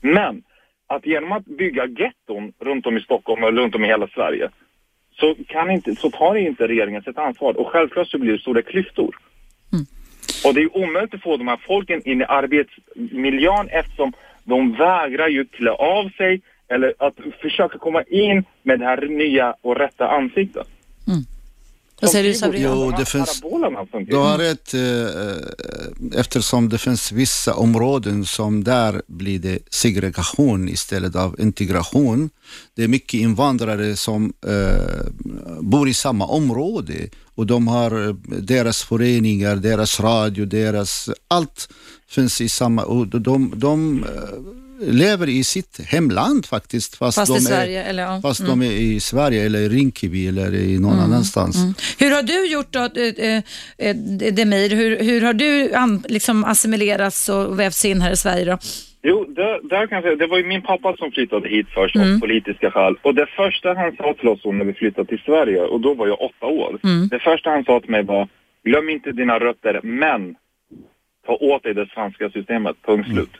[0.00, 0.42] Men
[0.86, 4.48] att genom att bygga getton runt om i Stockholm och runt om i hela Sverige
[5.20, 8.62] så, kan inte, så tar inte regeringen sitt ansvar och självklart så blir det stora
[8.62, 9.16] klyftor.
[10.44, 14.12] Och det är omöjligt att få de här folken in i arbetsmiljön eftersom
[14.46, 19.54] de vägrar ju klä av sig eller att försöka komma in med det här nya
[19.60, 20.66] och rätta ansiktet.
[21.08, 21.22] Mm.
[22.00, 22.62] Vad säger du Sabri?
[22.62, 23.40] Jo, de det finns-
[24.10, 31.16] Du har rätt, eh, eftersom det finns vissa områden som där blir det segregation istället
[31.16, 32.30] av integration.
[32.74, 35.06] Det är mycket invandrare som eh,
[35.60, 36.94] bor i samma område
[37.34, 41.68] och de har eh, deras föreningar, deras radio, deras allt
[42.08, 44.08] finns i samma och de, de eh,
[44.80, 48.20] lever i sitt hemland faktiskt fast, Fast de i är, Sverige, eller ja.
[48.22, 51.56] fast de är i Sverige eller i Rinkeby eller i någon annanstans.
[51.98, 53.42] Hur har du gjort då, eh,
[53.78, 53.96] eh,
[54.32, 54.70] Demir?
[54.76, 55.70] Hur, hur har du
[56.08, 58.58] liksom assimilerats och vävts in här i Sverige då?
[59.02, 61.96] Jo, det, där kan jag säga, det var ju min pappa som flyttade hit först
[61.96, 62.94] av politiska skäl.
[63.02, 66.06] Och det första han sa till oss när vi flyttade till Sverige, och då var
[66.06, 66.78] jag åtta år.
[67.10, 68.28] Det första han sa till mig var,
[68.64, 70.36] glöm inte dina rötter, men
[71.26, 73.30] ta åt dig det svenska systemet, punkt slut.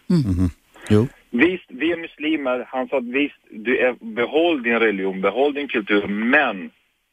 [0.88, 1.06] Jo.
[1.38, 2.66] Visst, vi är muslimer.
[2.68, 6.70] Han sa att visst, du är, behåll din religion, behåll din kultur, men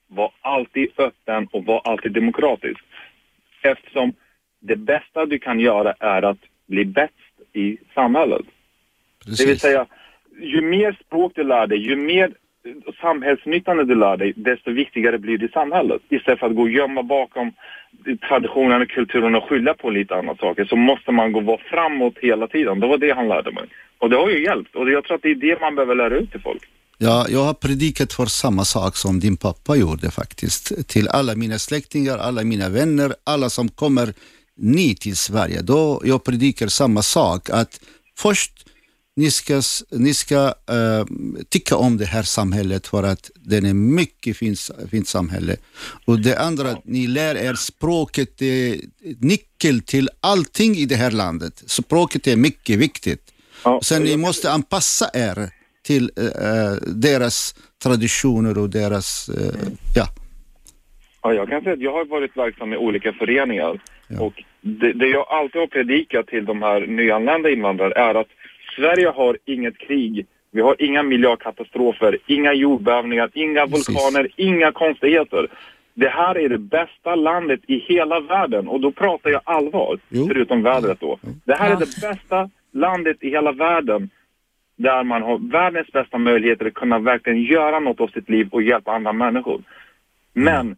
[0.07, 2.79] var alltid öppen och var alltid demokratisk.
[3.61, 4.13] Eftersom
[4.59, 7.13] det bästa du kan göra är att bli bäst
[7.53, 8.45] i samhället.
[9.25, 9.61] Det vill Precis.
[9.61, 9.85] säga,
[10.39, 12.33] ju mer språk du lär dig, ju mer
[13.01, 16.01] samhällsnyttande du lär dig, desto viktigare blir det i samhället.
[16.09, 17.51] Istället för att gå och gömma bakom
[18.29, 22.13] traditionen och kulturen och skylla på lite andra saker så måste man gå vara framåt
[22.21, 22.79] hela tiden.
[22.79, 23.63] Det var det han lärde mig.
[23.97, 24.75] Och det har ju hjälpt.
[24.75, 26.63] Och jag tror att det är det man behöver lära ut till folk.
[26.97, 30.87] Ja, jag har predikat för samma sak som din pappa gjorde faktiskt.
[30.89, 34.13] Till alla mina släktingar, alla mina vänner, alla som kommer
[34.57, 35.61] ny till Sverige.
[35.61, 37.79] Då jag predikar samma sak att
[38.17, 38.62] först
[39.15, 39.61] ni ska,
[39.91, 41.05] ni ska eh,
[41.49, 44.59] tycka om det här samhället för att det är mycket fint,
[44.91, 45.55] fint samhälle.
[46.05, 48.77] Och det andra, ni lär er språket, det är
[49.19, 51.63] nyckel till allting i det här landet.
[51.65, 53.33] Språket är mycket viktigt.
[53.63, 55.49] Ja, Sen ni måste anpassa er
[55.83, 60.05] till eh, deras traditioner och deras, eh, ja.
[61.21, 63.79] Ja, jag kan säga att jag har varit verksam i olika föreningar.
[64.19, 68.27] Och det, det jag alltid har predikat till de här nyanlända invandrare är att
[68.75, 70.25] Sverige har inget krig.
[70.51, 73.89] Vi har inga miljökatastrofer, inga jordbävningar, inga Precis.
[73.89, 75.47] vulkaner, inga konstigheter.
[75.93, 80.27] Det här är det bästa landet i hela världen och då pratar jag allvar, Jo.
[80.27, 81.17] förutom vädret då.
[81.45, 81.75] Det här Ja.
[81.75, 84.09] är det bästa landet i hela världen
[84.75, 88.63] där man har världens bästa möjligheter att kunna verkligen göra något av sitt liv och
[88.63, 89.61] hjälpa andra människor.
[90.33, 90.75] Men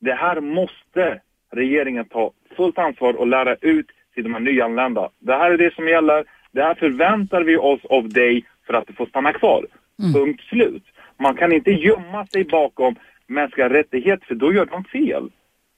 [0.00, 1.20] det här måste
[1.52, 5.10] regeringen ta fullt ansvar och lära ut till de här nyanlända.
[5.18, 6.24] Det här är det som gäller.
[6.52, 9.66] Det här förväntar vi oss av dig för att du får stanna kvar.
[10.14, 10.82] Punkt slut.
[11.20, 12.94] Man kan inte gömma sig bakom
[13.26, 15.30] mänskliga rättigheter för då gör de fel.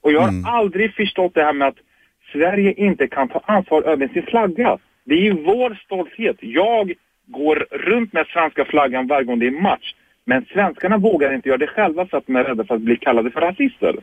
[0.03, 1.77] Och jag har aldrig förstått det här med att
[2.33, 4.79] Sverige inte kan ta ansvar över sin flagga.
[5.05, 6.37] Det är ju vår stolthet.
[6.41, 6.93] Jag
[7.27, 9.95] går runt med svenska flaggan varje gång det är match.
[10.25, 12.97] Men svenskarna vågar inte göra det själva för att de är rädda för att bli
[12.97, 13.97] kallade för rasister.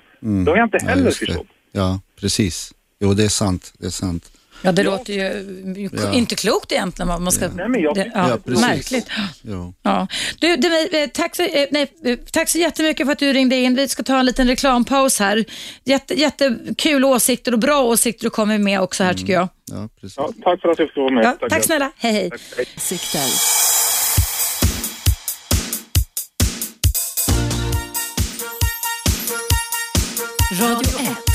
[0.46, 1.12] Det har jag inte Ja, heller det.
[1.12, 1.48] förstått.
[1.72, 2.74] Ja, precis.
[3.00, 3.74] Jo, det är sant.
[3.80, 4.32] Det är sant.
[4.62, 4.92] Ja, det Ja.
[4.92, 6.14] låter ju Ja.
[6.14, 7.08] inte klokt egentligen.
[7.24, 8.62] Man ska, Nej, men jag det, ja, Ja, precis.
[8.62, 9.08] märkligt.
[9.42, 9.74] Jo.
[9.84, 10.08] Ja.
[10.40, 13.56] Du, Demir, eh, tack, så, eh, nej, eh, tack så jättemycket för att du ringde
[13.56, 13.76] in.
[13.76, 15.46] Vi ska ta en liten reklampaus här.
[15.84, 19.48] Jätte, jättekul åsikter och bra åsikter du kommer med också här tycker jag.
[19.72, 20.18] Ja, precis.
[20.18, 21.26] Ja, tack för att jag fick vara med.
[21.26, 21.64] Ja, tack Tack.
[21.64, 22.32] snälla, hej hej.
[22.78, 23.28] Siktar.
[30.52, 31.27] Radio 1.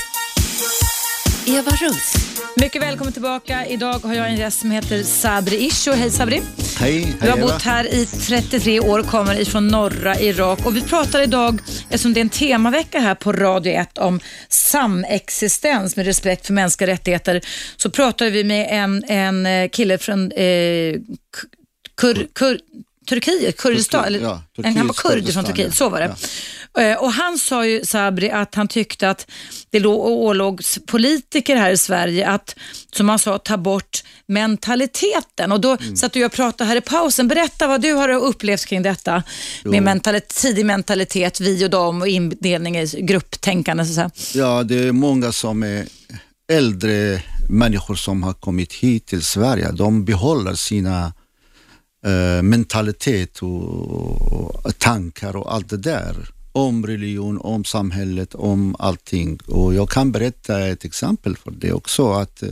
[1.47, 2.15] Eva Russ.
[2.57, 3.67] Mycket välkommen tillbaka.
[3.67, 5.93] Idag har jag en gäst som heter Sabri Isho.
[5.93, 6.43] Hej Sabri.
[6.79, 7.47] Hej, Du hej har Eva.
[7.47, 10.67] bott här i 33 år och kommer ifrån norra Irak.
[10.67, 15.97] Och vi pratar idag, eftersom det är en temavecka här på Radio 1 om samexistens
[15.97, 17.41] med respekt för mänskliga rättigheter,
[17.77, 20.95] så pratar vi med en, en eh, kille från eh,
[22.01, 22.59] kur, kur,
[23.09, 25.73] Turkiet, Kurdistan, Turkiet, eller, ja, en, han var kurd från Turkiet, ja.
[25.73, 26.15] så var det.
[26.83, 29.27] Eh, Och han sa ju, Sabri, att han tyckte att
[29.71, 32.55] det lå- ålåg politiker här i Sverige att,
[32.97, 35.53] som han sa, ta bort mentaliteten.
[35.53, 35.97] Och då Mm.
[35.97, 37.29] satt du och pratade här i pausen.
[37.29, 39.23] Berätta vad du har upplevt kring detta
[39.65, 43.85] med mentalitet, tidig mentalitet, vi och dem och indelning i grupptänkande.
[43.85, 44.11] Så.
[44.35, 45.87] Ja, det är många som är
[46.53, 49.71] äldre människor som har kommit hit till Sverige.
[49.73, 51.13] De behåller sina
[52.05, 56.31] eh, mentalitet och, och tankar och allt det där.
[56.53, 59.39] Om religion, om samhället, om allting.
[59.47, 62.13] Och jag kan berätta ett exempel för det också.
[62.13, 62.43] att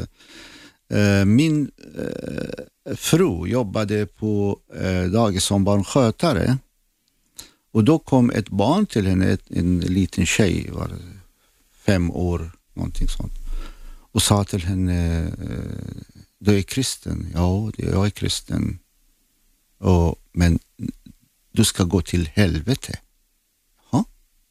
[0.88, 6.58] eh, Min eh, fru jobbade på eh, dagis som barnskötare.
[7.72, 10.90] Och då kom ett barn till henne, ett, en liten tjej, var
[11.86, 13.32] fem år, någonting sånt.
[14.12, 17.26] Och sa till henne, eh, du är kristen?
[17.34, 18.78] Ja, jag är kristen.
[19.80, 20.58] Och, men
[21.52, 22.98] du ska gå till helvete.
[23.90, 24.04] Ha?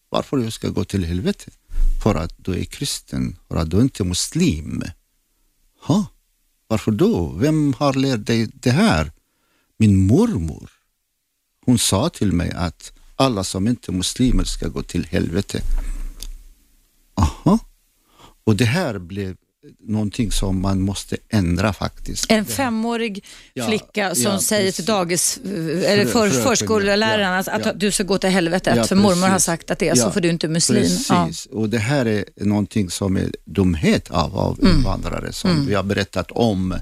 [0.10, 1.52] Varför jag ska gå till helvete?
[2.04, 4.84] För att du är kristen, för att du inte är muslim.
[5.82, 6.06] Ha?
[6.68, 7.28] Varför då?
[7.28, 9.12] Vem har lärt dig det här?
[9.78, 10.72] Min mormor.
[11.66, 15.62] Hon sa till mig att alla som inte är muslimer ska gå till helvete.
[17.14, 17.60] Aha.
[18.44, 19.38] Och det här blev
[19.80, 22.32] någonting som man måste ändra faktiskt.
[22.32, 24.76] En femårig Ja, flicka som ja, säger precis.
[24.76, 25.40] till dagis,
[25.86, 27.74] eller för, fröken, förskolläraren ja, att, ja.
[27.74, 30.12] du ska gå till helvetet Ja, för mormor har sagt att det är så Ja,
[30.12, 30.92] för du är inte muslim.
[31.10, 31.26] Ja.
[31.26, 34.78] Precis, och det här är någonting som är dumhet av, av Mm.
[34.78, 36.76] invandrare som vi har berättat om.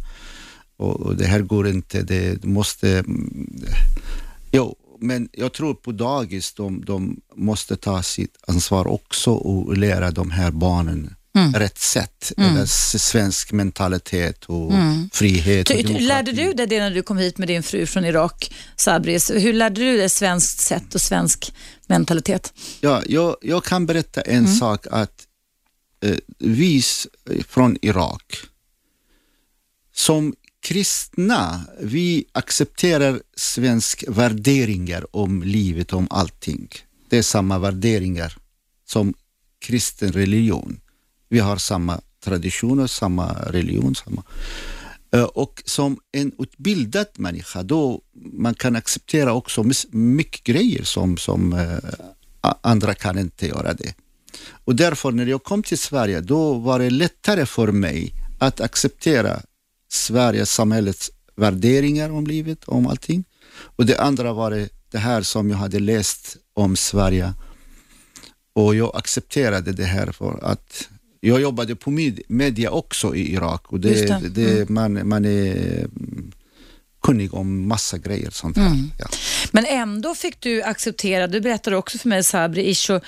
[0.78, 2.90] Och, och det här går inte, det måste...
[3.00, 3.64] mm,
[4.52, 10.12] Jo, men jag tror på dagis, de, de måste ta sitt ansvar också och lära
[10.12, 11.54] de här barnen Mm.
[11.54, 12.32] rätt sätt.
[12.38, 14.72] Eller s- svensk mentalitet och
[15.12, 15.70] frihet.
[15.70, 16.04] Och demokrati.
[16.04, 19.32] Lärde du dig det när du kom hit med din fru från Irak, Sabris?
[19.32, 21.54] Hur lärde du dig svenskt sätt och svensk
[21.88, 22.54] mentalitet?
[22.82, 24.56] Ja, jag, jag kan berätta en Mm.
[24.56, 25.28] sak att
[26.04, 26.84] eh, vi
[27.50, 28.38] från Irak,
[29.94, 36.68] som kristna, vi accepterar svensk värderingar om livet, om allting.
[37.10, 38.38] Det är samma värderingar
[38.86, 39.14] som
[39.60, 40.80] kristen religion.
[41.30, 44.24] Vi har samma traditioner, samma religion, samma
[45.14, 48.02] eh, och som en utbildad människa, då
[48.34, 51.78] man kan acceptera också mycket grejer som, som eh,
[52.62, 53.94] andra kan inte göra det.
[54.66, 59.42] Och därför när jag kom till Sverige, då var det lättare för mig att acceptera
[59.90, 63.24] Sveriges samhällets värderingar om livet, om allting.
[63.60, 67.34] Och det andra var det, det här som jag hade läst om Sverige.
[68.54, 70.90] Och jag accepterade det här för att
[71.20, 74.30] jag jobbade på med- media också i Irak och det, det.
[74.30, 74.70] det.
[74.70, 76.32] man, man är mm,
[77.08, 78.72] kunnig om massa grejer sånt här.
[79.00, 79.06] Ja.
[79.52, 83.00] Men ändå fick du acceptera, du berättade också för mig Sabri Isho,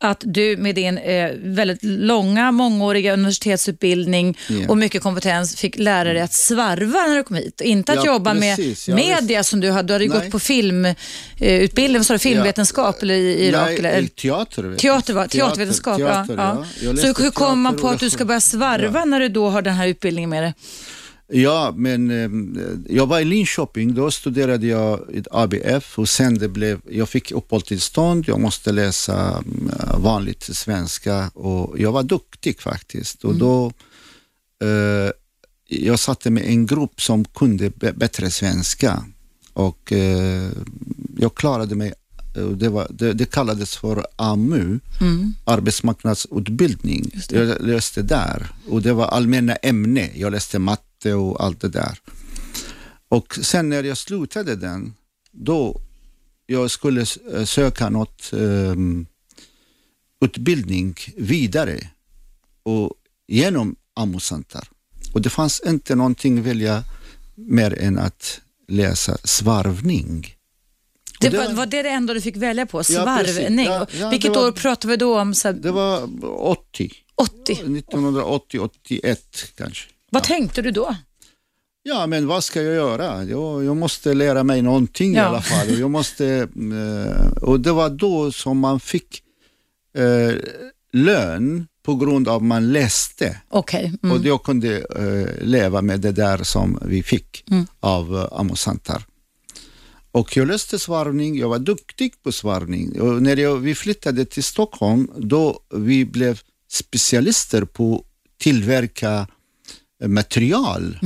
[0.00, 4.68] att du med din eh, väldigt långa, mångåriga universitetsutbildning Ja.
[4.68, 7.60] och mycket kompetens fick lära dig att svarva när du kom hit.
[7.60, 8.88] Inte att Ja, jobba precis.
[8.88, 12.18] Ja, med media som du hade, du hade ju gått på filmutbildning, vad sa du,
[12.18, 13.68] filmvetenskap eller i Irak?
[13.68, 14.02] Nej, eller?
[14.02, 14.76] i teater.
[14.76, 15.28] Teater, va?
[15.28, 16.64] Teatervetenskap, teater, ja.
[16.82, 16.96] ja.
[16.96, 19.74] Så hur kommer man på att du ska börja svarva när du då har den
[19.74, 20.54] här utbildningen med dig?
[21.30, 22.30] Ja, men eh,
[22.96, 27.32] jag var i Linköping, då studerade jag i ABF och sen det blev, jag fick
[27.32, 29.70] uppehållstillstånd, jag måste läsa mm,
[30.02, 33.24] vanligt svenska och jag var duktig faktiskt.
[33.24, 33.72] Och då
[34.64, 35.10] eh,
[35.70, 39.04] jag satte med en grupp som kunde bättre svenska
[39.52, 40.50] och eh,
[41.18, 41.92] jag klarade mig.
[42.36, 44.80] eh, Det, var, det, det kallades för AMU,
[45.44, 47.10] arbetsmarknadsutbildning.
[47.30, 50.10] Jag läste där och det var allmänna ämne.
[50.14, 51.98] Jag läste matte och allt det där.
[53.08, 54.94] Och sen när jag slutade den,
[55.32, 55.80] då
[56.46, 59.06] jag skulle eh, söka något ehm,
[60.24, 61.88] utbildning vidare
[62.62, 62.92] och
[63.28, 64.68] genom AMU-center.
[65.14, 66.84] Och det fanns inte någonting att välja
[67.34, 70.34] mer än att läsa svarvning.
[71.20, 72.84] Det Och det var, var- var det det enda du fick välja på?
[72.84, 73.64] Svarvning?
[73.66, 75.34] Ja, Och ja, Vilket var- år pratar vi då om?
[75.34, 76.10] Så här, Det var
[76.42, 76.92] 80.
[77.14, 77.52] 80?
[77.52, 79.88] 1980, 81 kanske.
[80.10, 80.94] Vad tänkte du då?
[81.82, 83.24] Ja, men vad ska jag göra?
[83.24, 85.22] Jag, jag måste lära mig någonting Ja.
[85.22, 85.78] i alla fall.
[85.78, 89.22] Jag måste, eh, och det var då som man fick
[89.96, 90.34] eh,
[90.92, 93.40] lön på grund av att man läste.
[93.48, 93.92] Okej.
[94.02, 94.16] Mm.
[94.16, 97.66] Och jag kunde eh, leva med det där som vi fick Mm.
[97.80, 99.02] av uh, Amosantar.
[100.12, 103.00] Och jag läste svarvning, jag var duktig på svarvning.
[103.00, 106.40] Och när jag, vi flyttade till Stockholm, då vi blev
[106.70, 108.04] specialister på
[108.38, 109.26] tillverka eh,
[110.06, 110.98] material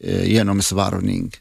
[0.00, 1.32] eh, genom svarvning.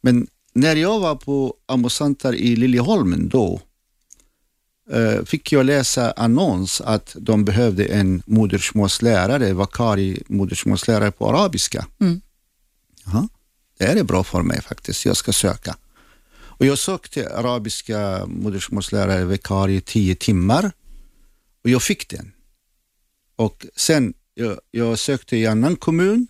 [0.00, 3.60] Men när jag var på Amosantar i Liljeholmen då,
[4.90, 11.86] eh, fick jag läsa annons att de behövde en modersmålslärare, vakarie modersmålslärare på arabiska.
[12.00, 12.20] Mm.
[13.04, 13.28] Jaha,
[13.78, 15.76] det är bra för mig faktiskt, jag ska söka.
[16.34, 20.72] Och jag sökte arabiska modersmålslärare, vikarie, tio timmar
[21.64, 22.32] och jag fick den.
[23.36, 26.26] Och sen jag, jag sökte i annan kommun,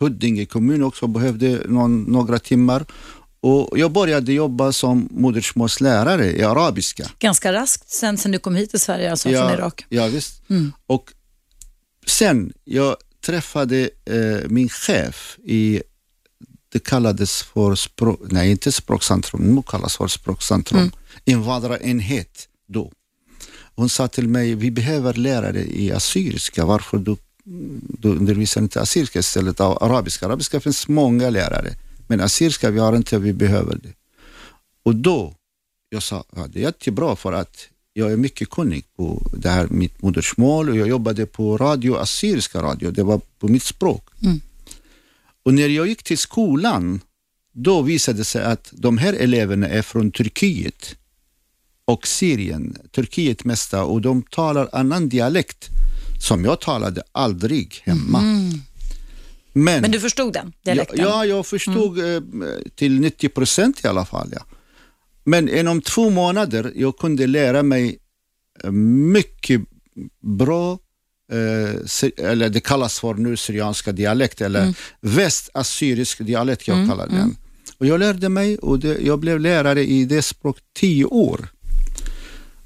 [0.00, 2.86] Huddinge kommun också behövde någon, några timmar
[3.40, 7.10] och jag började jobba som modersmålslärare i arabiska.
[7.18, 9.84] Ganska raskt sen, sen du kom hit till Sverige, alltså från Irak.
[9.88, 10.50] Ja, visst.
[10.50, 10.72] Mm.
[10.86, 11.12] Och
[12.06, 15.82] sen jag träffade eh, min chef i,
[16.72, 20.92] det kallades för, språk, nej inte språkcentrum, nu kallas för språkcentrum, Mm.
[21.24, 22.92] invandrarenhet då.
[23.74, 29.18] Hon sa till mig, vi behöver lärare i assyriska, varför du, du undervisar inte assyriska
[29.18, 30.26] istället av arabiska?
[30.26, 31.74] Arabiska finns många lärare,
[32.06, 33.92] men assyriska vi har inte, vi behöver det.
[34.82, 35.34] Och då
[35.88, 39.66] jag sa, ja, det är jättebra för att jag är mycket kunnig på det här
[39.70, 44.08] mitt modersmål och jag jobbade på radio, assyriska radio, det var på mitt språk.
[45.42, 47.00] Och när jag gick till skolan,
[47.52, 50.96] då visade det sig att de här eleverna är från Turkiet
[51.84, 55.68] och Syrien, Turkiet mesta, och de talar annan dialekt
[56.20, 58.20] som jag talade aldrig hemma.
[59.52, 60.98] Men, Men du förstod den dialekten?
[60.98, 62.20] Ja, ja jag förstod eh,
[62.74, 64.28] till 90 procent i alla fall.
[64.32, 64.42] Ja.
[65.24, 67.98] Men inom två månader jag kunde lära mig
[68.64, 69.60] eh, mycket
[70.22, 70.78] bra,
[71.32, 77.36] eh, eller det kallas för nu syrianska dialekt, eller västassyrisk dialekt jag kallar den.
[77.78, 81.48] Och jag lärde mig och det, jag blev lärare i det språket tio år.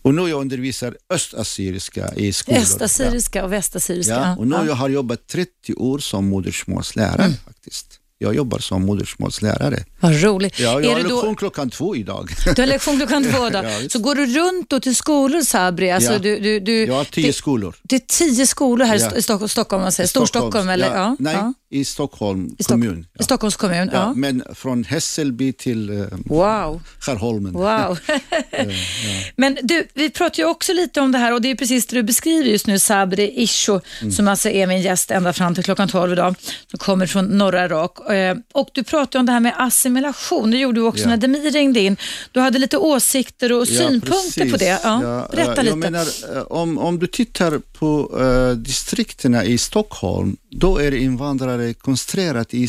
[0.04, 2.60] Och nu jag undervisar östassyriska i skolor.
[2.60, 4.14] Östassyriska och västassyriska.
[4.14, 4.66] Ja, och nu ja.
[4.66, 8.00] jag har jobbat 30 år som modersmålslärare faktiskt.
[8.18, 9.84] Jag jobbar som modersmålslärare.
[10.00, 10.60] Vad roligt.
[10.60, 12.30] Ja, jag är har lektion då, klockan två idag.
[12.56, 13.58] du har lektion klockan två då.
[13.64, 13.88] Ja.
[13.90, 15.90] Så går du runt då till skolor Sabri?
[15.90, 16.18] Alltså, Ja.
[16.18, 17.74] du, du, du, Jag har tio det, skolor.
[17.82, 19.16] det är tio skolor här i Ja.
[19.16, 20.08] I Stockholm, Stockholm man säger.
[20.08, 20.94] Storstockholm eller?
[20.94, 21.36] ja, Nej,
[21.70, 23.06] i Stockholm I, kommun.
[23.20, 24.12] I Stockholms kommun, ja.
[24.16, 26.82] Men från Hässelby till uh, Wow.
[27.00, 27.52] Skärholmen.
[27.52, 27.98] Wow.
[29.36, 31.96] Men du, vi pratar ju också lite om det här och det är precis det
[31.96, 34.12] du beskriver just nu, Sabri Isho, Mm.
[34.12, 36.34] som alltså är min gäst ända fram till klockan 12 idag,
[36.70, 37.96] som kommer från norra Irak.
[38.12, 41.08] Eh, Och du pratar ju om det här med assimilation, det gjorde du också Ja.
[41.08, 41.96] när Demir ringde in.
[42.32, 44.58] Du hade lite åsikter och synpunkter på precis.
[44.58, 44.80] det.
[44.84, 45.76] Ja, berätta eh, lite.
[45.76, 52.54] Menar, eh, om, om du tittar på uh, distrikterna i Stockholm, då är invandrare koncentrerat
[52.54, 52.68] i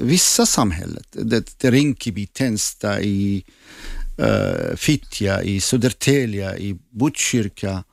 [0.00, 1.02] vissa samhällen.
[1.12, 3.44] Det, det Rinkeby, Tensta, i
[4.20, 7.84] uh, Fittja, i Södertälje, i Botkyrka.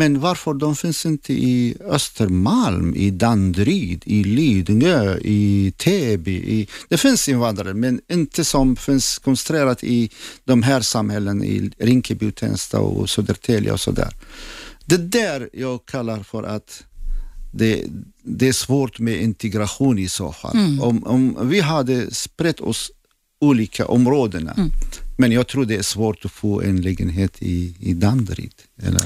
[0.00, 6.32] Men varför de finns inte i Östermalm, i Danderyd, i Lidingö, i Täby?
[6.32, 10.10] I, det finns invandrare, men inte som finns koncentrerat i
[10.44, 14.16] de här samhällen i Rinkeby, Tensta och Södertälje och sådär.
[14.84, 16.84] Det där jag kallar för att
[17.52, 17.84] det,
[18.22, 20.56] det är svårt med integration i så fall.
[20.80, 22.90] Om, om vi hade spritt oss
[23.40, 24.70] olika områdena,
[25.18, 28.54] men jag tror det är svårt att få en lägenhet i, i Danderyd.
[28.86, 29.00] Eller?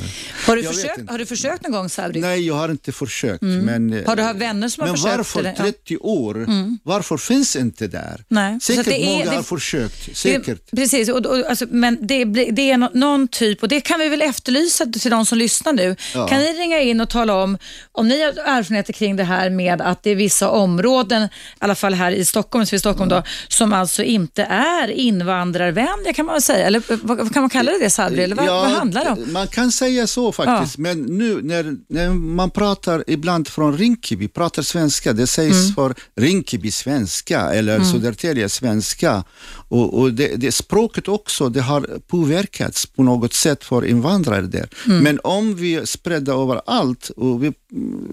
[0.46, 2.20] Har du, försökt, har du försökt någon gång Sabri?
[2.20, 3.42] Nej, jag har inte försökt.
[3.42, 4.04] Men, Mm.
[4.06, 5.50] Har du haft vänner som har men försökt, varför eller?
[5.56, 5.60] Ja.
[5.62, 5.72] Mm.
[5.72, 6.46] 30 år?
[6.82, 8.24] Varför finns inte där?
[8.28, 10.06] Nej, Säkert det är- många det- har försökt.
[10.06, 10.70] Det, Säkert.
[10.70, 14.08] precis, och, och, alltså, men det, det är nå- någon typ, och det kan vi
[14.08, 15.96] väl efterlysa till de som lyssnar nu.
[16.14, 16.28] Ja.
[16.28, 17.58] Kan ni ringa in och tala om,
[17.92, 21.74] om ni har erfarenheter kring det här med att det är vissa områden, i alla
[21.74, 26.32] fall här i Stockholm, så i Stockholm då, som alltså inte är invandrarvänliga kan man
[26.34, 28.70] väl säga, eller vad, vad kan man kalla det, det Sabri, eller vad, Ja, vad
[28.70, 29.32] handlar det om?
[29.32, 34.62] Man kan säga så faktiskt, men nu när, när man pratar ibland från Rinkeby, pratar
[34.62, 35.74] svenska, det sägs Mm.
[35.74, 39.24] för Rinkeby svenska eller Södertälje svenska.
[39.68, 44.68] Och, och det, det språket också, det har påverkats på något sätt för invandrare där.
[44.86, 44.98] Mm.
[44.98, 47.52] Men om vi är spridda överallt och vi,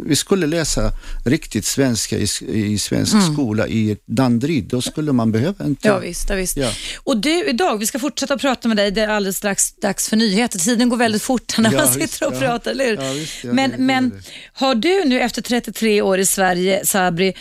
[0.06, 0.92] vi skulle läsa
[1.26, 5.88] riktigt svenska i, i svensk skola i Danderyd, då skulle man behöva inte...
[5.88, 5.96] Mm.
[5.96, 6.58] Ja visst, ja, visst.
[6.58, 6.72] Ja.
[7.04, 10.18] Och du idag, vi ska fortsätta prata med dig, det är alldeles strax dags för
[10.18, 10.60] nyheter.
[10.60, 12.40] Tiden går väldigt fort när Ja, man visst, sitter och ja.
[12.40, 12.96] pratar, eller hur?
[12.96, 14.22] Ja, visst, men men
[14.54, 17.34] har du nu efter 33 år i Sverige, Sabri,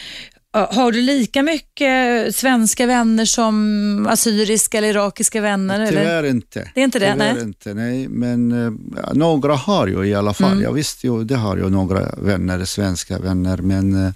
[0.52, 5.74] har du lika mycket svenska vänner som assyriska eller irakiska vänner?
[5.80, 5.88] Eller?
[5.88, 6.70] Tyvärr inte.
[6.74, 7.42] Det är inte det, Tyvärr nej.
[7.42, 8.08] inte, nej.
[8.08, 8.72] Men eh,
[9.02, 10.52] ja, några har jag i alla fall.
[10.52, 10.64] Mm.
[10.64, 13.56] Jag visste ju, det har jag några vänner, svenska vänner.
[13.56, 14.12] Men eh,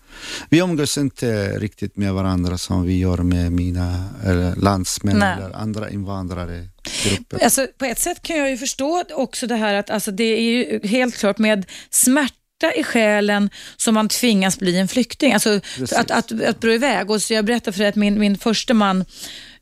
[0.49, 5.37] vi umgås inte riktigt med varandra som vi gör med mina eller landsmän Nej.
[5.39, 6.69] eller andra invandrare.
[7.05, 7.45] Grupper.
[7.45, 10.41] Alltså, på ett sätt kan jag ju förstå också det här att alltså, det är
[10.41, 12.35] ju helt klart med smärta
[12.73, 15.33] i själen som man tvingas bli en flykting.
[15.33, 15.93] Alltså, Precis.
[15.93, 17.11] att, att, att dra iväg.
[17.11, 19.05] Och så jag berättade för dig att min, min första man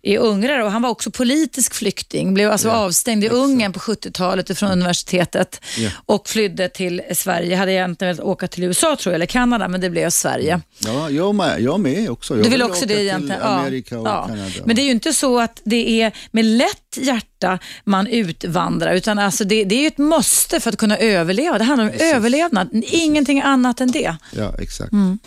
[0.03, 2.35] är ungrare och han var också politisk flykting.
[2.35, 5.91] Blev alltså Ja, avstängd i Ungern på 70-talet från universitetet Ja.
[6.07, 7.57] och flydde till Sverige.
[7.57, 10.61] Hade egentligen velat åka till USA tror jag, eller Kanada, men det blev Sverige.
[10.79, 12.37] Ja, jag med, jag med också.
[12.37, 13.43] Jag Du vill också åka det till egentligen?
[13.43, 14.25] Amerika och ja.
[14.29, 14.51] Kanada.
[14.65, 19.19] Men det är ju inte så att det är med lätt hjärta man utvandrar, utan
[19.19, 21.59] alltså det, det är ju ett måste för att kunna överleva.
[21.59, 22.15] Det handlar om Precis.
[22.15, 24.17] överlevnad, ingenting annat än det.
[24.37, 24.93] Ja, exakt.
[24.93, 25.19] Mm.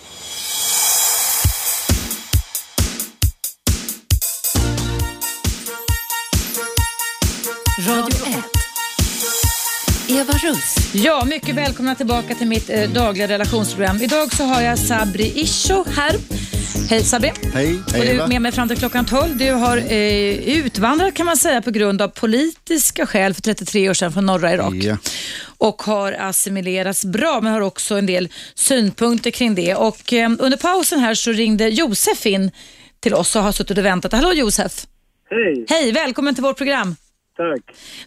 [7.88, 8.36] Radio 1.
[10.09, 10.75] Eva Russ.
[10.93, 14.01] Ja, mycket välkomna tillbaka till mitt eh, dagliga relationsprogram.
[14.01, 16.15] Idag så har jag Sabri Isho här.
[16.89, 17.31] Hej Sabri.
[17.53, 19.38] Hej, Och hej du är med mig fram till klockan 12.
[19.38, 23.93] Du har eh, utvandrat kan man säga på grund av politiska skäl för 33 år
[23.93, 24.73] sedan från norra Irak.
[24.73, 24.97] Ja.
[25.57, 29.75] Och har assimilerats bra men har också en del synpunkter kring det.
[29.75, 32.51] Och eh, under pausen här så ringde Josef in
[32.99, 34.13] till oss och har suttit och väntat.
[34.13, 34.86] Hallå Josef!
[35.29, 35.65] Hej!
[35.69, 36.95] Hej, välkommen till vårt program.
[37.38, 37.61] Tack.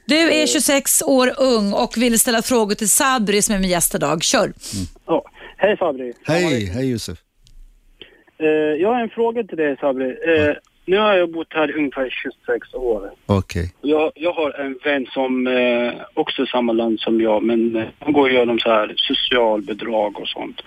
[0.06, 3.94] Du är 26 år ung och vill ställa frågor till Sabri som är min gäst
[3.94, 4.22] idag.
[4.22, 4.52] Kör.
[5.06, 5.24] Ja.
[5.56, 6.12] Hej Sabri.
[6.24, 7.18] Hej, hej Josef.
[8.38, 8.46] Eh,
[8.82, 10.06] jag har en fråga till dig Sabri.
[10.10, 10.54] Eh,
[10.84, 13.10] nu har jag bott här ungefär 26 år.
[13.26, 13.72] Okej.
[13.80, 17.84] Jag, jag har en vän som eh, också är samma land som jag, men eh,
[17.98, 20.60] han går igenom så här socialbidrag och sånt.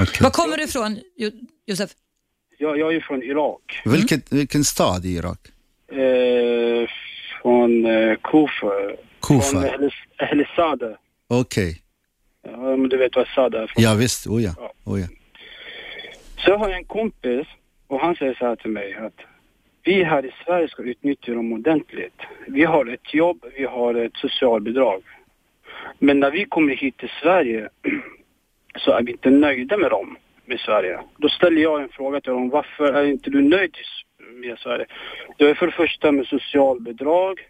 [0.00, 0.18] okej.
[0.22, 1.30] Var kommer du ifrån, Jo-
[1.66, 1.90] Josef?
[2.58, 3.82] Jag, jag är från Irak.
[3.84, 5.38] Vilket, vilken stad i Irak?
[5.92, 6.88] Eh,
[7.42, 8.72] från eh, Kufa.
[9.22, 9.60] Kufa.
[9.60, 10.96] Från Ahlisada.
[11.28, 11.82] Okej.
[12.42, 13.84] Ja, men du vet vad Sada är från.
[13.84, 14.54] Ja visst, oh ja.
[14.84, 15.06] Oh ja.
[16.36, 17.46] Så jag har en kompis
[17.86, 19.20] och han säger så här till mig att
[19.82, 22.20] vi här i Sverige ska utnyttja dem ordentligt.
[22.46, 25.02] Vi har ett jobb, vi har ett socialbidrag.
[25.98, 27.68] Men när vi kommer hit till Sverige
[28.78, 31.00] så är vi inte nöjda med dem, med Sverige.
[31.16, 33.76] Då ställer jag en fråga till dem, varför är inte du nöjd
[34.34, 34.86] med Sverige?
[35.36, 37.40] Du är för det första med socialbidrag,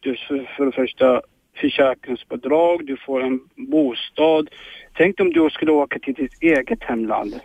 [0.00, 1.22] du är för, för det första
[1.60, 4.48] försäkringsbidrag, du får en bostad.
[4.94, 7.40] Tänk om du skulle åka till ditt eget hemland.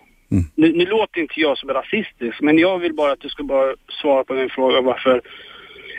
[0.56, 3.76] Nu, nu låter inte jag som rasistisk, men jag vill bara att du ska bara
[4.02, 5.22] svara på min fråga varför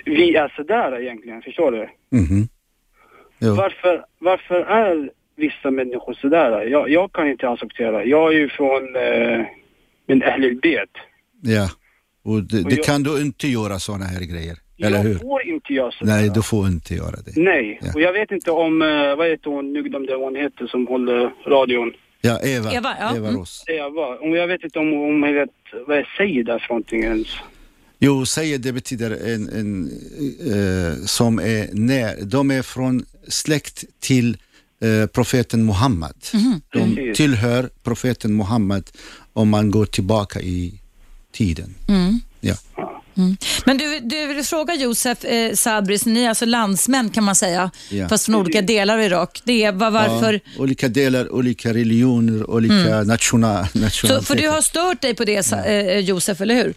[0.05, 1.89] vi är sådär egentligen, förstår du?
[3.39, 3.55] Jo.
[3.55, 6.63] Varför, varför är vissa människor sådär?
[6.63, 8.05] Jag, jag kan inte acceptera.
[8.05, 9.47] Jag är ju från eh,
[10.07, 10.91] min Ahlul-Bet.
[11.43, 11.69] Ja.
[12.25, 14.57] Och det, Och det jag- kan du inte göra sådana här grejer.
[14.79, 15.19] Eller jag hur?
[15.19, 16.13] får inte göra sådär.
[16.13, 17.33] Nej, du får inte göra det.
[17.37, 17.93] Nej, Ja.
[17.95, 20.67] och jag vet inte om, eh, vad heter hon, nu glömde jag vad hon heter
[20.67, 21.93] som håller radion.
[22.21, 22.73] Ja, Eva.
[22.73, 23.17] Eva, ja.
[23.17, 23.37] Mm.
[23.37, 23.65] Ross.
[23.67, 25.51] Eva, och jag vet inte om, om jag vet
[25.87, 27.29] vad jag säger där för någonting ens.
[27.99, 29.91] Jo, säger det betyder en, en
[30.53, 34.37] eh, som är när, de är från släkt till
[34.83, 36.15] eh, profeten Muhammed.
[36.73, 37.17] De Precis.
[37.17, 38.91] tillhör profeten Muhammed
[39.33, 40.81] om man går tillbaka i
[41.35, 41.75] tiden.
[42.41, 42.55] Ja.
[43.65, 47.71] Men du, du vill fråga Josef eh, Sabris, ni är alltså landsmän kan man säga,
[47.91, 48.09] Ja.
[48.09, 49.43] fast från olika delar av Irak.
[49.45, 50.33] Det är var, varför...
[50.33, 54.27] Ja, olika delar, olika religioner, olika nationa, Så, nationaliteter.
[54.27, 56.75] för du har stört dig på det Sa- eh, Josef, eller hur?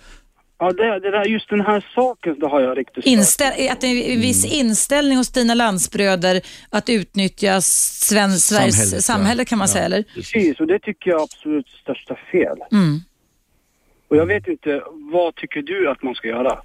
[0.59, 3.05] Ja, det, det där, just den här saken, det har jag riktigt.
[3.05, 4.59] Inställ, att det är en viss Mm.
[4.67, 9.45] inställning hos dina landsbröder att utnyttja svensk, Sveriges samhälle, ja.
[9.45, 9.73] kan man Ja.
[9.73, 10.03] säga, eller?
[10.15, 12.57] Precis, och det tycker jag är absolut största fel.
[12.71, 13.01] Mm.
[14.07, 14.81] Och jag vet inte,
[15.11, 16.59] vad tycker du att man ska göra?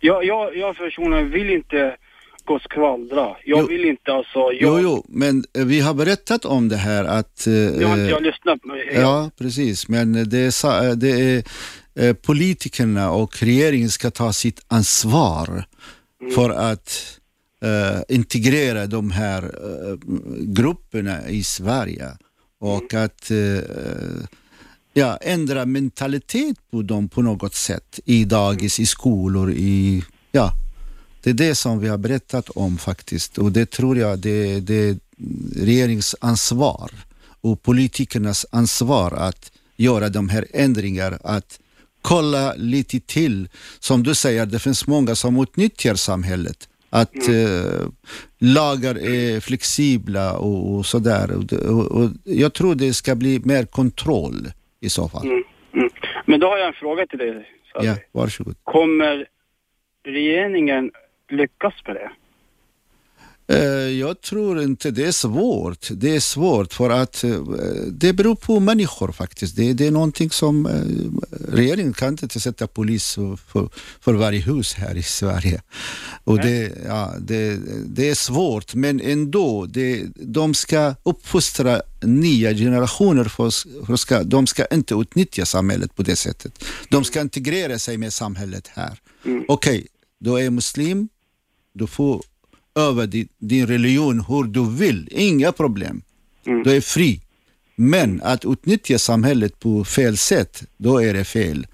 [0.00, 1.96] Jag, jag, jag personligen vill inte
[2.44, 3.36] gå och skvallra.
[3.44, 3.66] Jag Jo.
[3.66, 4.38] vill inte alltså...
[4.38, 7.46] Jag, Jo, jo, men eh, vi har berättat om det här att...
[7.46, 9.88] eh, Jag har inte jag lyssnat på Ja, precis.
[9.88, 11.44] Men det är, sa- det är
[11.94, 15.64] eh, politikerna och regeringen ska ta sitt ansvar
[16.34, 17.18] för att
[17.64, 19.96] eh, integrera de här eh,
[20.38, 22.08] grupperna i Sverige
[22.60, 23.38] och att eh,
[24.92, 30.52] ja, ändra mentalitet på dem på något sätt i dagis, i skolor, i ja,
[31.22, 34.74] det är det som vi har berättat om faktiskt och det tror jag det, det
[34.74, 34.96] är
[35.56, 36.90] regeringens ansvar
[37.40, 41.58] och politikernas ansvar att göra de här ändringar, att
[42.02, 43.48] kolla lite till.
[43.80, 46.68] Som du säger, det finns många som utnyttjar samhället.
[46.90, 47.88] Att eh,
[48.38, 51.30] lagar är flexibla och, och sådär.
[51.30, 54.52] Och, och jag tror det ska bli mer kontroll
[54.82, 55.26] i så fall.
[55.26, 55.42] Mm.
[56.24, 57.48] Men då har jag en fråga till dig.
[57.74, 58.56] Ja, varsågod.
[58.64, 59.26] Kommer
[60.04, 60.90] regeringen
[61.28, 62.10] lyckas med det?
[63.52, 65.88] Eh, Jag tror inte det är svårt.
[65.90, 67.40] Det är svårt för att eh,
[67.88, 69.56] det beror på människor faktiskt.
[69.56, 70.72] Det, det är någonting som eh,
[71.52, 73.14] regeringen kan inte sätta polis
[73.46, 73.68] för,
[74.00, 75.62] för varje hus här i Sverige.
[76.24, 83.24] Och det, ja, det, det är svårt men ändå, det, de ska uppfostra nya generationer.
[83.24, 83.50] För,
[83.86, 86.64] för ska, de ska inte utnyttja samhället på det sättet.
[86.88, 88.98] De ska integrera sig med samhället här.
[89.48, 89.86] Okej,
[90.18, 91.08] du är muslim,
[91.74, 92.22] du får
[92.74, 96.02] över din, din religion hur du vill, inga problem.
[96.44, 97.20] Du är fri.
[97.74, 101.66] Men att utnyttja samhället på fel sätt, då är det fel.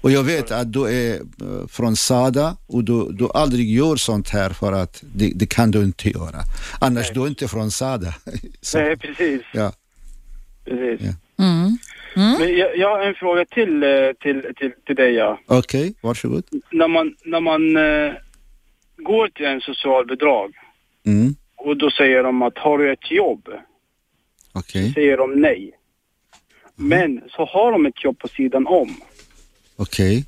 [0.00, 4.28] Och jag vet att du är eh, från Sada och du, du aldrig gör sånt
[4.28, 6.40] här för att det, det kan du inte göra.
[6.80, 8.14] Annars du är inte från Sada.
[8.60, 9.42] Så, Nej, precis.
[9.52, 9.72] ja.
[10.64, 11.06] precis.
[11.06, 11.44] Ja.
[11.44, 11.76] Mm.
[12.16, 13.88] Men jag, jag har en fråga till, eh,
[14.20, 15.14] till, till, till dig.
[15.14, 15.38] Ja.
[15.46, 16.44] Okej, varsågod.
[16.70, 18.14] När man, när man eh,
[18.96, 20.54] går till en socialbidrag
[21.06, 21.34] Mm.
[21.56, 23.48] och då säger de att har du ett jobb?
[24.52, 25.72] Okej, Säger de nej.
[26.76, 28.96] Men så har de ett jobb på sidan om.
[29.76, 30.24] okej.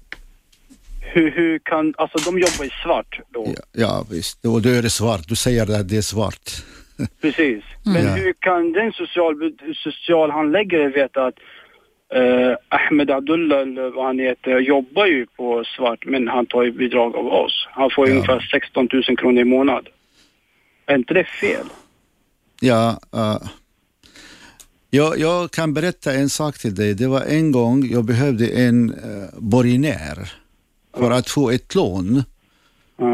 [1.12, 3.52] Hur, hur kan, alltså de jobbar i svart då.
[3.56, 4.44] Ja, ja, visst.
[4.44, 5.28] Och då är det svart.
[5.28, 6.50] Du säger att det är svart.
[7.20, 7.64] Precis.
[7.84, 8.14] Men Ja.
[8.14, 9.34] hur kan den social,
[9.74, 11.34] socialhandläggare veta att
[12.14, 13.66] Eh, Ahmed Abdullah,
[14.04, 17.68] han heter, jobbar ju på svart men han tar ju bidrag av oss.
[17.70, 18.12] Han får Ja.
[18.14, 19.88] ungefär 16 000 kronor i månad.
[20.86, 21.66] Är inte det fel?
[22.60, 23.38] Ja, eh,
[24.90, 26.94] jag, jag kan berätta en sak till dig.
[26.94, 30.32] Det var en gång jag behövde en uh, borgenär
[30.98, 32.22] för att få ett lån.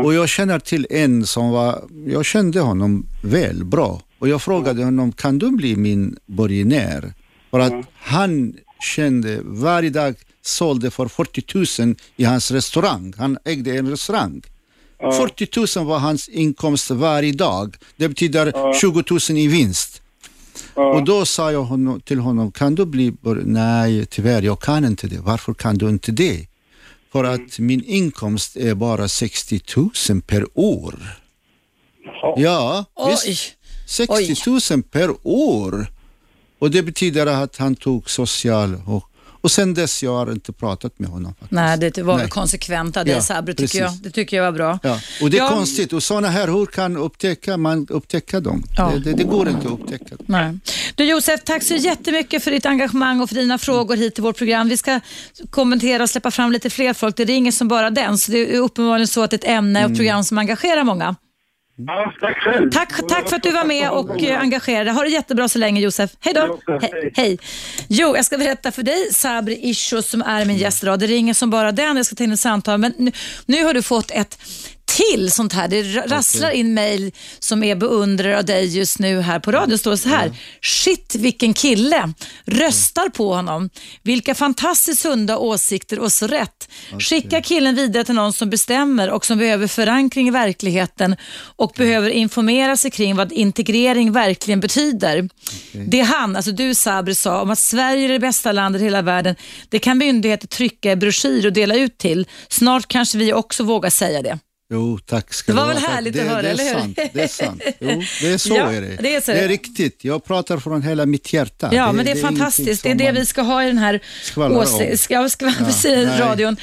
[0.04, 4.00] Och jag känner till en som var, jag kände honom väl bra.
[4.18, 7.12] Och jag frågade honom, kan du bli min borgenär?
[7.50, 8.54] För att han
[8.84, 13.14] kände varje dag sålde för 40 000 i hans restaurang.
[13.18, 14.42] Han ägde en restaurang.
[14.98, 17.76] 40 000 var hans inkomst varje dag.
[17.96, 20.02] Det betyder 20 000 i vinst.
[20.74, 23.12] Och då sa jag honom, till honom, kan du bli
[23.44, 25.18] Nej, tyvärr, jag kan inte det.
[25.20, 26.46] Varför kan du inte det?
[27.12, 29.60] För att min inkomst är bara 60
[30.10, 30.94] 000 per år.
[32.36, 33.16] Ja, Oj.
[33.26, 33.56] visst.
[33.86, 35.86] 60 000 per år.
[36.58, 39.04] Och det betyder att han tog social och,
[39.40, 41.32] och sen dess jag har inte pratat med honom.
[41.34, 41.52] Faktiskt.
[41.52, 42.28] Nej, det var Nej.
[42.28, 43.92] konsekvent av dig Ja, Sabri, tycker jag.
[44.02, 44.78] Det tycker jag var bra.
[44.82, 45.92] Ja, och det är Ja, konstigt.
[45.92, 48.64] Och sådana här, hur kan upptäcka, man upptäcka dem?
[48.76, 48.92] Ja.
[48.94, 50.26] Det, det, det går inte att upptäcka dem.
[50.28, 50.58] Nej.
[50.94, 54.36] Du Josef, tack så jättemycket för ditt engagemang och för dina frågor hit till vårt
[54.38, 54.68] program.
[54.68, 55.00] Vi ska
[55.50, 57.16] kommentera och släppa fram lite fler folk.
[57.16, 59.84] Det ringer som bara den, så det är uppenbarligen så att det är ett ämne
[59.84, 61.16] och ett program som engagerar många.
[61.76, 62.70] Ja, tack själv.
[62.70, 64.90] Tack, tack för att du var med och eh, engagerade.
[64.90, 66.10] Ha det jättebra så länge Josef.
[66.20, 66.58] Hej då.
[66.66, 67.38] He- hej.
[67.88, 70.98] Jo, jag ska berätta för dig Sabri Isho som är min gäst idag.
[70.98, 71.96] Det ringer som bara den.
[71.96, 72.78] Jag ska ta in ett samtal.
[72.78, 73.12] Men nu,
[73.46, 74.38] nu har du fått ett
[74.86, 75.68] till sånt här.
[75.68, 79.70] Det ra- rasslar in mejl som är beundrare av dig just nu här på radion.
[79.70, 80.32] Det står så här.
[80.62, 82.12] Shit vilken kille.
[82.44, 83.70] Röstar på honom.
[84.02, 86.68] Vilka fantastiskt sunda åsikter och så rätt.
[86.98, 91.16] Skicka killen vidare till någon som bestämmer och som behöver förankring i verkligheten
[91.56, 95.28] och behöver informera sig kring vad integrering verkligen betyder.
[95.72, 99.02] Det han, alltså du Sabri sa om att Sverige är det bästa landet i hela
[99.02, 99.36] världen,
[99.68, 102.26] det kan myndigheter trycka i broschyr och dela ut till.
[102.48, 104.38] Snart kanske vi också vågar säga det.
[104.70, 105.88] Jo, tack ska Det var du väl ha.
[105.90, 106.72] härligt det, att höra, det är eller hur?
[106.80, 107.62] Sant, det är sant.
[107.80, 108.96] Jo, det är så Ja, är det.
[109.02, 109.32] det är så.
[109.32, 110.04] det är riktigt.
[110.04, 111.68] Jag pratar från hela mitt hjärta.
[111.72, 112.82] Ja, men det är, ingenting fantastiskt.
[112.82, 114.00] Det är det vi ska ha i den här
[116.20, 116.56] radion.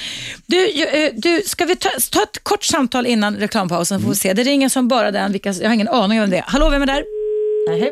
[0.45, 4.05] Du, eh, du, ska vi ta, ta ett kort samtal innan reklampausen Mm.
[4.05, 4.33] får vi se.
[4.33, 5.31] Det ringer som bara den.
[5.31, 7.03] Vilka, jag har ingen aning om det Hallå, vem är där?
[7.69, 7.91] Nej.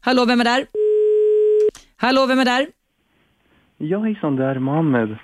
[0.00, 0.66] Hallå, vem är där?
[1.96, 2.66] Hallå, vem är där?
[3.78, 5.18] Ja, hejsan, det är Mohammed.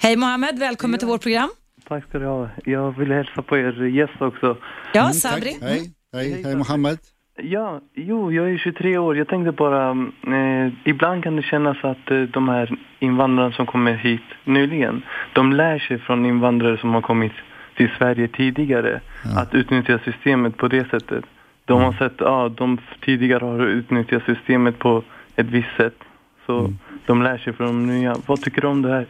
[0.00, 1.50] Hej Mohammed, välkommen till vårt program.
[1.88, 2.48] Tack ska du ha.
[2.64, 4.56] Jag vill hälsa på er gäst också.
[4.92, 5.52] Ja, Mm, Sabri.
[5.52, 5.62] Tack.
[5.68, 6.98] Hej, hej, hej Mohammed.
[7.42, 9.16] Ja, jo, jag är 23 år.
[9.16, 9.90] Jag tänkte bara,
[10.36, 15.02] eh, ibland kan det kännas att eh, de här invandrarna som kommer hit nyligen,
[15.32, 17.32] de lär sig från invandrare som har kommit
[17.76, 19.00] till Sverige tidigare
[19.36, 21.24] att utnyttja systemet på det sättet.
[21.64, 25.02] De har sett, ja, de tidigare har utnyttjat systemet på
[25.36, 25.96] ett visst sätt.
[26.46, 26.72] Så
[27.06, 28.16] de lär sig från de nya.
[28.26, 29.06] Vad tycker du om det här?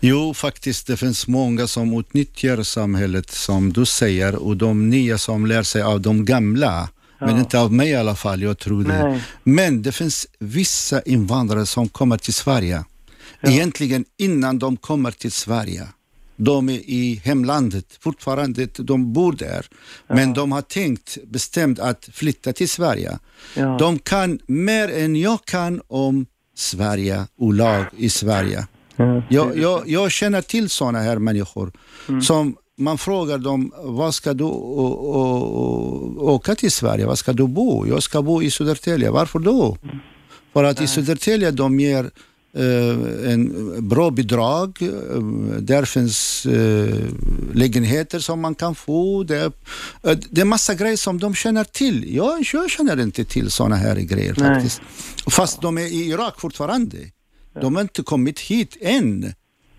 [0.00, 5.46] Jo, faktiskt det finns många som utnyttjar samhället som du säger och de nya som
[5.46, 6.88] lär sig av de gamla.
[7.20, 7.40] Men Ja.
[7.40, 9.04] inte av mig i alla fall, jag tror det.
[9.08, 9.22] Nej.
[9.44, 12.84] Men det finns vissa invandrare som kommer till Sverige.
[13.42, 15.86] Egentligen innan de kommer till Sverige.
[16.36, 19.66] De är i hemlandet, fortfarande de bor där.
[20.08, 23.18] Men de har tänkt bestämt att flytta till Sverige.
[23.56, 23.76] Ja.
[23.78, 26.26] De kan mer än jag kan om
[26.56, 28.66] Sverige och lag i Sverige.
[28.98, 29.22] Ja.
[29.28, 31.72] Jag, jag, jag känner till sådana här människor
[32.08, 32.22] Mm.
[32.22, 37.06] som man frågar dem, vad ska du å, å, åka till Sverige?
[37.06, 37.86] Var ska du bo?
[37.86, 39.10] Jag ska bo i Södertälje.
[39.10, 39.76] Varför då?
[39.82, 39.96] Mm.
[40.52, 42.10] För att i Södertälje de ger
[42.56, 44.78] eh, en bra bidrag.
[45.58, 46.94] Där finns eh,
[47.54, 49.22] lägenheter som man kan få.
[49.22, 49.44] Det,
[50.02, 52.14] eh, det är massa grejer som de känner till.
[52.14, 54.54] Jag, jag känner inte till sådana här grejer Nej.
[54.54, 54.80] faktiskt.
[55.30, 56.96] Fast de är i Irak fortfarande.
[57.60, 59.34] De har inte kommit hit än.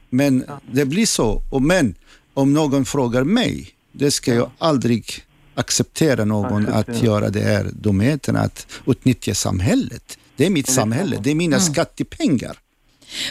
[0.10, 1.41] Men det blir så.
[1.51, 1.95] Och men
[2.34, 5.06] om någon frågar mig, det ska jag aldrig
[5.56, 7.06] acceptera någon att Acceptera.
[7.06, 10.18] göra det här dumheten, att utnyttja samhället.
[10.35, 12.57] Det är mitt samhälle, det är mina skattepengar.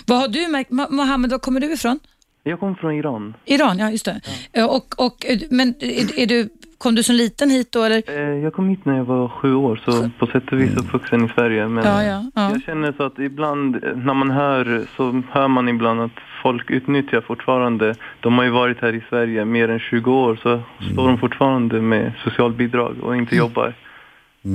[0.06, 0.70] Vad har du märkt?
[0.70, 2.00] Mohammed, var kommer du ifrån?
[2.48, 3.34] Jag kommer från Iran.
[3.44, 4.20] Iran, ja just det.
[4.52, 6.48] Eh, Och, och, eh, men är, är du,
[6.78, 8.02] kom du som liten hit då eller?
[8.06, 11.24] Eh, Jag kom hit när jag var sju år, så på sätt och vis uppvuxen
[11.24, 11.68] i Sverige.
[11.68, 12.50] Men Ja, ja, ja.
[12.50, 17.20] jag känner så att ibland när man hör så hör man ibland att folk utnyttjar
[17.20, 17.94] fortfarande.
[18.20, 20.60] De har ju varit här i Sverige mer än 20 år så
[20.92, 23.74] står de fortfarande med socialbidrag och inte jobbar.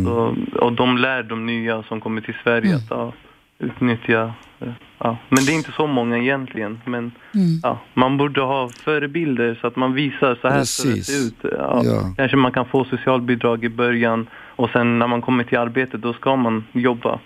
[0.05, 3.13] Så, och de lär de nya som kommer till Sverige att ja,
[3.63, 4.33] utnyttja.
[4.99, 5.17] Ja.
[5.29, 6.81] Men det är inte så många egentligen.
[6.85, 7.11] Men
[7.63, 11.35] ja, man borde ha förebilder så att man visar så här ska det ut.
[11.41, 12.13] Ja, Ja.
[12.17, 16.13] Kanske man kan få socialbidrag i början och sen när man kommer till arbetet då
[16.13, 17.19] ska man jobba.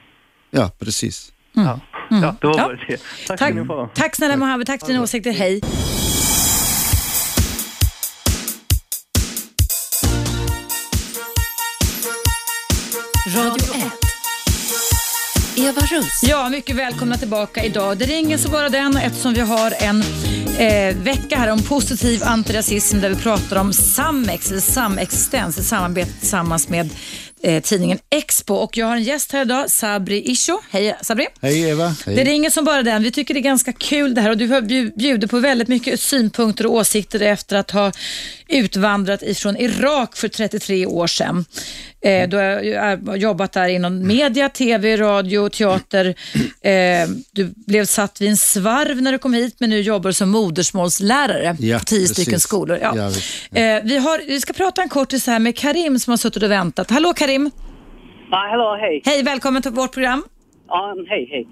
[0.51, 1.33] Ja, precis.
[1.53, 1.79] Ja.
[2.09, 2.97] Ja, det var bara det.
[3.27, 3.53] Tack, Tack,
[3.93, 5.31] tack snälla Mohammed, tack för dina åsikter.
[5.31, 5.61] Hej.
[15.57, 16.23] Eva Russ.
[16.23, 17.97] Ja, mycket välkomna tillbaka idag.
[17.97, 20.03] Det ringer så bara den eftersom vi har en
[20.57, 26.11] eh, vecka här om positiv antirasism där vi pratar om samex, eller samexistens, ett samarbete
[26.19, 26.89] tillsammans med
[27.43, 28.53] eh, tidningen Expo.
[28.53, 30.59] Och jag har en gäst här idag, Sabri Isho.
[30.71, 31.27] Hej Sabri.
[31.41, 31.95] Hej Eva.
[32.05, 32.15] Hej.
[32.15, 33.03] Det ringer som bara den.
[33.03, 35.67] Vi tycker det är ganska kul det här och du har bju- bjudit på väldigt
[35.67, 37.91] mycket synpunkter och åsikter efter att ha
[38.47, 41.45] utvandrat ifrån Irak för 33 år sedan.
[42.07, 46.05] Eh, du har ar- jobbat där inom media, tv, radio, teater.
[46.61, 50.13] Eh, du blev satt vid en svarv när du kom hit men nu jobbar du
[50.13, 52.09] som modersmålslärare Ja, på tio precis.
[52.17, 52.77] stycken skolor.
[52.81, 52.93] Ja.
[52.95, 53.49] Ja, visst.
[53.55, 56.51] Eh, vi, har, vi ska prata en kortis här med Karim som har suttit och
[56.51, 56.89] väntat.
[56.91, 57.51] Hallå Karim!
[58.31, 59.01] Ja, hallå, hej.
[59.05, 60.23] Hej, välkommen till vårt program.
[60.67, 61.47] Ja, hej, hej.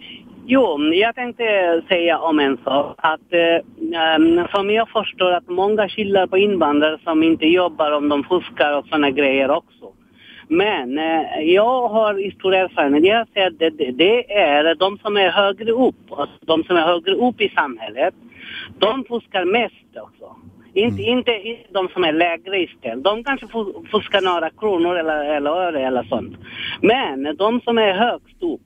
[0.47, 1.43] Jo, jag tänkte
[1.87, 2.95] säga om en sak.
[2.97, 8.23] Att eh, som jag förstår att många skyller på invandrare som inte jobbar om de
[8.23, 9.85] fuskar och sådana grejer också.
[10.47, 13.03] Men eh, jag har stor erfarenhet.
[13.03, 16.77] Jag säger att det, det, det är de som är högre upp, alltså de som
[16.77, 18.13] är högre upp i samhället,
[18.79, 20.35] de fuskar mest också.
[20.73, 23.03] Inte, inte, inte de som är lägre istället.
[23.03, 26.37] De kanske fu- fuskar några kronor eller, eller öre eller sånt.
[26.81, 28.61] Men de som är högst upp,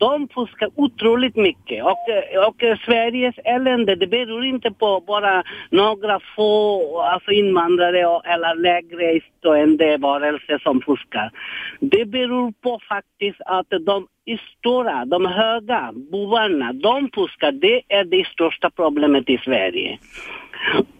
[0.00, 1.84] de fuskar otroligt mycket.
[1.84, 2.04] Och,
[2.48, 9.20] och Sveriges elände, det beror inte på bara några få alltså invandrare och, eller lägre
[9.38, 11.30] stående varelser som fuskar.
[11.80, 14.06] Det beror på faktiskt att de
[14.58, 17.52] stora, de höga bovarna, de fuskar.
[17.52, 19.98] Det är det största problemet i Sverige.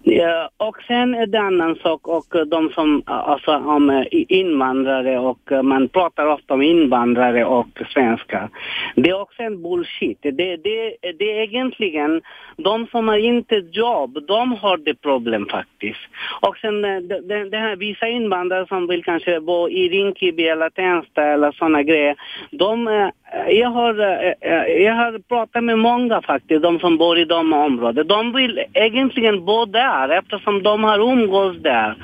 [0.02, 3.90] Ja, och sen är det en annan sak och eh, de som, eh, alltså om
[3.90, 8.48] eh, invandrare och man pratar ofta om invandrare och svenskar.
[8.94, 10.18] Det är också en bullshit.
[10.22, 12.22] Det, det, det är egentligen
[12.56, 16.00] de som har inte jobb, de har det problem faktiskt.
[16.40, 21.22] Och sen det, det här vissa invandrare som vill kanske bo i Rinkeby eller Tensta
[21.22, 22.16] eller sådana grejer.
[22.50, 27.18] De, Eh, jag, har, eh, eh, jag har pratat med många faktiskt, de som bor
[27.18, 28.04] i de områdena.
[28.04, 31.94] De vill egentligen bo där eftersom de har umgås där.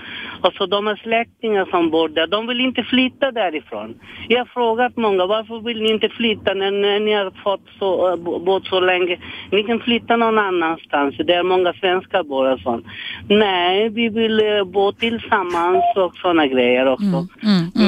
[0.46, 2.26] Och så de har släktingar som bor där.
[2.26, 3.94] De vill inte flytta därifrån.
[4.28, 8.10] Jag har frågat många, varför vill ni inte flytta när, när ni har fått så,
[8.10, 9.18] äh, bo- bott så länge?
[9.52, 12.86] Ni kan flytta någon annanstans, där många svenskar bor och sånt.
[13.28, 17.04] Nej, vi vill eh, bo tillsammans och sådana grejer också.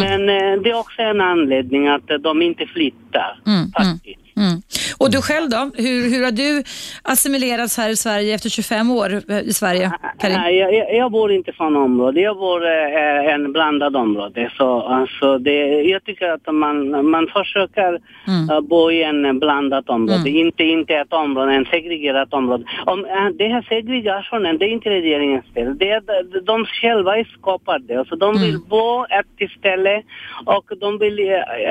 [0.01, 3.41] Men eh, det är också en anledning att de inte flyttar,
[3.77, 4.21] faktiskt.
[4.39, 4.63] Mm.
[4.99, 5.71] Och du själv då?
[5.77, 6.63] Hur, hur har du
[7.03, 10.37] assimilerats här i Sverige efter 25 år eh, i Sverige, Karin?
[10.37, 12.21] Nej, jag, jag, jag bor inte från område.
[12.21, 14.51] Jag bor eh, en blandad område.
[14.57, 17.99] Så, alltså det, jag tycker att man, man försöker
[18.29, 18.51] Mm.
[18.51, 20.31] eh, bo i en blandat område.
[20.31, 22.65] Inte, inte ett område, en segregerat område.
[22.87, 25.79] Om, eh, det här segregationen, det är inte regeringens fel.
[25.79, 27.97] Det är de, de själva skapar det.
[27.97, 28.43] Alltså, de Mm.
[28.43, 30.03] vill bo ett ställe
[30.45, 31.19] och de vill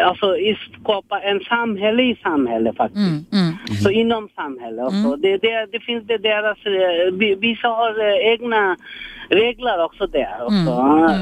[0.05, 0.35] alltså,
[0.81, 2.15] skapa en samhälle i
[2.57, 3.33] samhälle faktiskt.
[3.33, 3.53] Mm, mm.
[3.83, 5.15] Så inom samhället också.
[5.15, 8.75] Det, det, det finns det deras, eh, vi- vissa har eh, egna
[9.29, 10.71] regler också där också.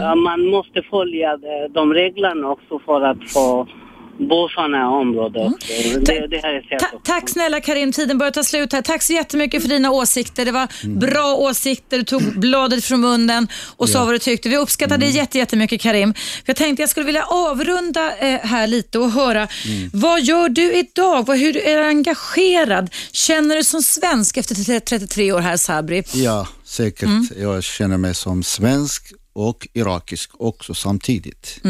[0.04, 3.68] Eh, Man måste följa de, de reglerna också för att få
[4.18, 5.68] bo sådana områden också.
[6.00, 8.82] Det, det här Ta- tack snälla Karim, tiden börjar ta slut här.
[8.82, 10.46] Tack så jättemycket för dina åsikter.
[10.46, 10.68] Det var
[11.00, 13.48] bra åsikter, du tog bladet från munnen
[13.78, 14.50] och sa vad du tyckte.
[14.50, 16.14] Vi uppskattar det jätte, jättemycket Karim.
[16.46, 19.48] Jag tänkte jag skulle vilja avrunda eh, här lite och höra,
[19.94, 21.26] vad gör du idag?
[21.26, 22.90] Vad, hur är du engagerad?
[23.12, 26.04] Känner du som svensk efter 33 år här Sabri?
[26.14, 27.10] Ja, säkert.
[27.38, 31.62] Jag känner mig som svensk och irakisk också samtidigt.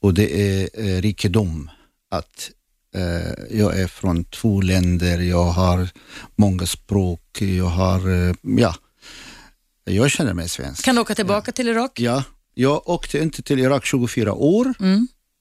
[0.00, 1.70] Och det är eh, rikedom
[2.10, 2.50] att
[2.94, 5.88] eh, jag är från två länder, jag har
[6.36, 8.74] många språk, jag har, eh, ja,
[9.84, 10.84] jag känner mig svensk.
[10.84, 12.00] Kan du åka tillbaka till Irak?
[12.00, 14.74] Ja, jag åkte inte till Irak 24 år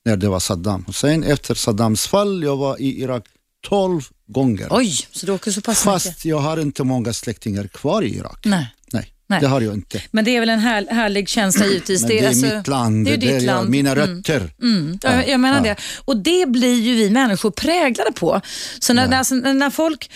[0.05, 1.23] när det var Saddam Hussein.
[1.23, 3.25] Efter Saddams fall, jag var i Irak
[3.67, 4.67] 12 gånger.
[4.69, 6.03] Oj, så du åker så pass mycket?
[6.03, 8.45] Fast jag har inte många släktingar kvar i Irak.
[8.45, 8.73] Nej.
[9.29, 10.01] Nej, det har jag inte.
[10.11, 12.01] Men det är väl en här, härlig känsla givetvis.
[12.01, 13.69] Men det är alltså- mitt land, det är där ditt jag, land.
[13.69, 14.15] mina Mm.
[14.15, 14.49] rötter.
[14.61, 15.75] Mm, ja, jag menar det.
[16.05, 18.41] Och det blir ju vi människor präglade på.
[18.79, 20.09] Så när, när, alltså, när folk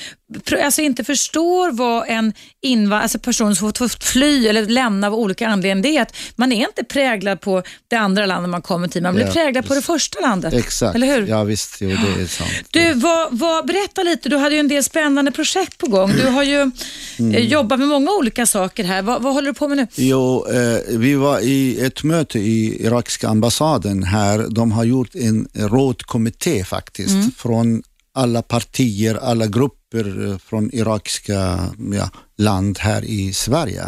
[0.64, 5.48] alltså, inte förstår vad en invand- alltså, person som fått fly eller lämna av olika
[5.48, 9.02] anledningar, det är att man är inte präglad på det andra landet man kommer till.
[9.04, 10.54] Man blir Ja, präglad på det första landet.
[10.54, 11.28] Exakt, Eller hur?
[11.28, 12.50] ja visst, jo, det är sant.
[12.72, 16.12] Du, vad, vad, berätta lite, du hade ju en del spännande projekt på gång.
[16.12, 16.72] Du har ju
[17.20, 17.36] Mm.
[17.36, 19.01] eh, jobbat med många olika saker här.
[19.02, 19.88] Vad, vad håller du på med nu?
[19.96, 24.48] Jo, eh, vi var i ett möte i irakiska ambassaden här.
[24.50, 27.32] De har gjort en rådkommitté faktiskt Mm.
[27.32, 27.84] från
[28.14, 31.60] alla partier, alla grupper eh, från irakiska
[31.94, 33.84] ja, land här i Sverige.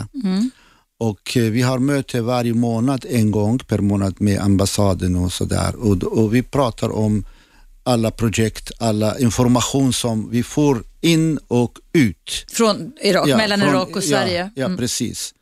[1.00, 5.76] Och eh, vi har möte varje månad, en gång per månad med ambassaden och sådär.
[5.76, 7.26] Och, och vi pratar om
[7.84, 12.46] alla projekt, alla information som vi får in och ut.
[12.52, 14.40] Från Irak, Ja, mellan från- Irak och Sverige.
[14.40, 14.78] Ja, ja Mm.
[14.78, 15.34] precis.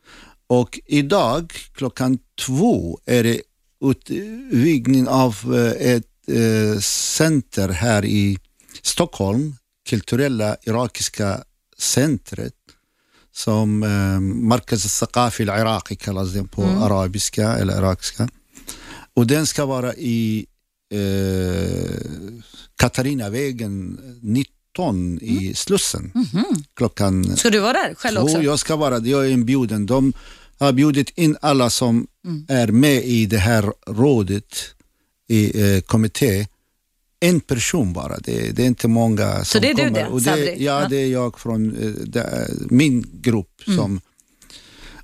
[0.46, 3.40] Och idag klockan två är det
[3.84, 8.38] utvidgning av eh, ett eh, center här i
[8.82, 9.56] Stockholm,
[9.88, 11.42] kulturella irakiska
[11.78, 12.54] centret
[13.34, 18.28] som eh, Markaz al-Saqafi al-Iraqi kallas den på arabiska eller irakiska.
[19.14, 20.46] Och den ska vara i
[20.92, 21.96] eh,
[22.76, 26.12] Katarinavägen 19 i Slussen
[26.76, 28.22] klockan Ska du vara där själv två.
[28.22, 28.42] också?
[28.42, 29.86] Jag ska vara jag är inbjuden.
[29.86, 30.12] De
[30.58, 32.06] har bjudit in alla som
[32.48, 34.56] är med i det här rådet,
[35.28, 36.46] i eh, kommitté.
[37.20, 40.00] En person bara, det, det är inte många som det är du kommer.
[40.02, 40.44] det, Och Sabri?
[40.44, 40.88] det, ja, Ja.
[40.88, 43.62] det är jag från eh, det, min grupp.
[43.64, 44.00] som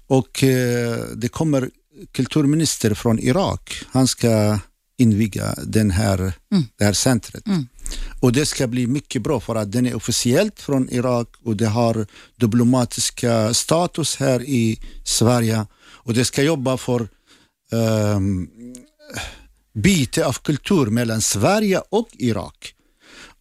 [0.07, 1.71] Och eh, det kommer
[2.13, 3.83] kulturminister från Irak.
[3.89, 4.59] Han ska
[4.99, 6.33] inviga den här,
[6.77, 7.45] det här centret.
[8.21, 11.67] Och det ska bli mycket bra för att den är officiellt från Irak och det
[11.67, 12.07] har
[12.37, 15.67] diplomatiska status här i Sverige.
[15.81, 17.09] Och det ska jobba för
[17.73, 18.51] um,
[19.73, 22.75] byte av kultur mellan Sverige och Irak.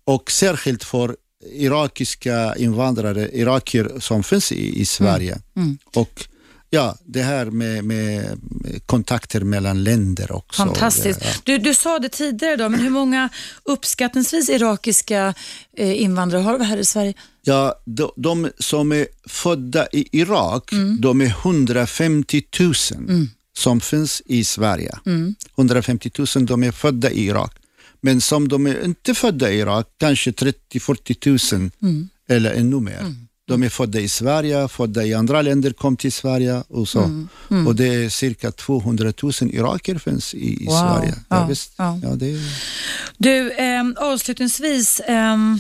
[0.04, 1.16] Och särskilt för
[1.52, 5.42] irakiska invandrare, irakier som finns i, i Sverige.
[5.96, 6.28] Och
[6.70, 8.40] ja, det här med, med
[8.86, 10.64] kontakter mellan länder också.
[10.64, 11.20] Fantastiskt.
[11.24, 11.30] Ja.
[11.44, 13.30] Du, du sa det tidigare idag, men hur många
[13.64, 15.34] uppskattningsvis irakiska
[15.78, 17.14] eh, invandrare har vi här i Sverige?
[17.42, 22.74] Ja, de, de som är födda i Irak, de är 150 000
[23.58, 24.92] som finns i Sverige.
[25.58, 27.56] 150 000 de är födda i Irak.
[28.02, 33.16] Men som de är inte födda i Irak, kanske 30-40 000 eller ännu mer.
[33.48, 37.28] De är födda i Sverige, födda i andra länder, kom till Sverige och så.
[37.68, 40.74] Och det är cirka 200 000 iraker finns i, i Wow.
[40.76, 41.14] Sverige.
[41.30, 41.74] Ja, Ja, visst.
[41.78, 42.00] ja.
[42.04, 42.40] Ja, det är...
[43.18, 45.60] Du, ehm, avslutningsvis, ehm,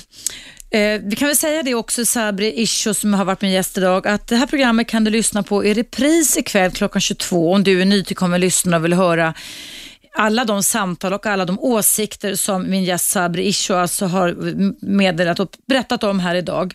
[0.70, 4.08] eh, vi kan väl säga det också, Sabri Isho som har varit min gäst idag,
[4.08, 7.82] att det här programmet kan du lyssna på i repris ikväll klockan 22 om du
[7.82, 9.34] är nytillkommen lyssnare och vill höra
[10.20, 14.36] alla de samtal och alla de åsikter som min gäst Sabri Isho alltså har
[14.86, 16.74] meddelat och berättat om här idag.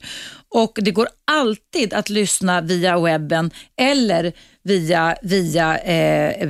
[0.54, 3.50] Och Det går alltid att lyssna via webben
[3.80, 6.48] eller via, via eh,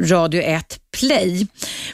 [0.00, 1.46] Radio 1 Play.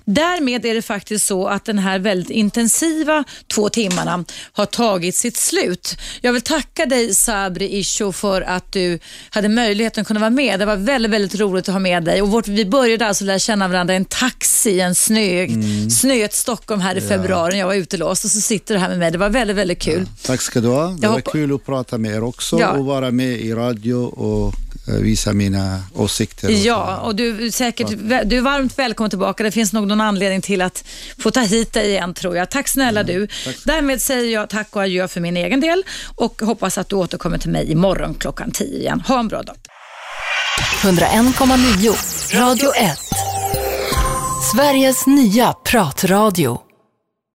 [0.04, 3.24] Därmed är det faktiskt så att den här väldigt intensiva
[3.54, 5.96] två timmarna har tagit sitt slut.
[6.20, 8.98] Jag vill tacka dig Sabri Isho för att du
[9.30, 10.58] hade möjligheten att kunna vara med.
[10.60, 12.22] Det var väldigt, väldigt roligt att ha med dig.
[12.22, 15.46] Och vårt, vi började alltså lära känna varandra i en taxi en snö,
[15.90, 19.10] snöigt Stockholm här i februari jag var utelåst och så sitter du här med mig.
[19.10, 20.06] Det var väldigt, väldigt kul.
[20.22, 20.86] Tack ska du ha.
[20.86, 22.70] Det Jag var kul att prata med er också Ja.
[22.70, 24.54] och vara med i radio och
[24.98, 26.48] visa mina åsikter.
[26.48, 27.88] och Ja, och du är, säkert,
[28.24, 29.42] du är varmt välkommen tillbaka.
[29.42, 30.84] Det finns nog någon anledning till att
[31.18, 32.50] få ta hit dig igen tror jag.
[32.50, 33.28] Tack snälla du.
[33.64, 35.84] Därmed säger jag tack och adjö för min egen del
[36.16, 39.00] och hoppas att du återkommer till mig imorgon klockan 10 igen.
[39.00, 39.56] Ha en bra dag.
[40.82, 42.98] 101,9 Radio 1.
[44.54, 46.69] Sveriges nya pratradio.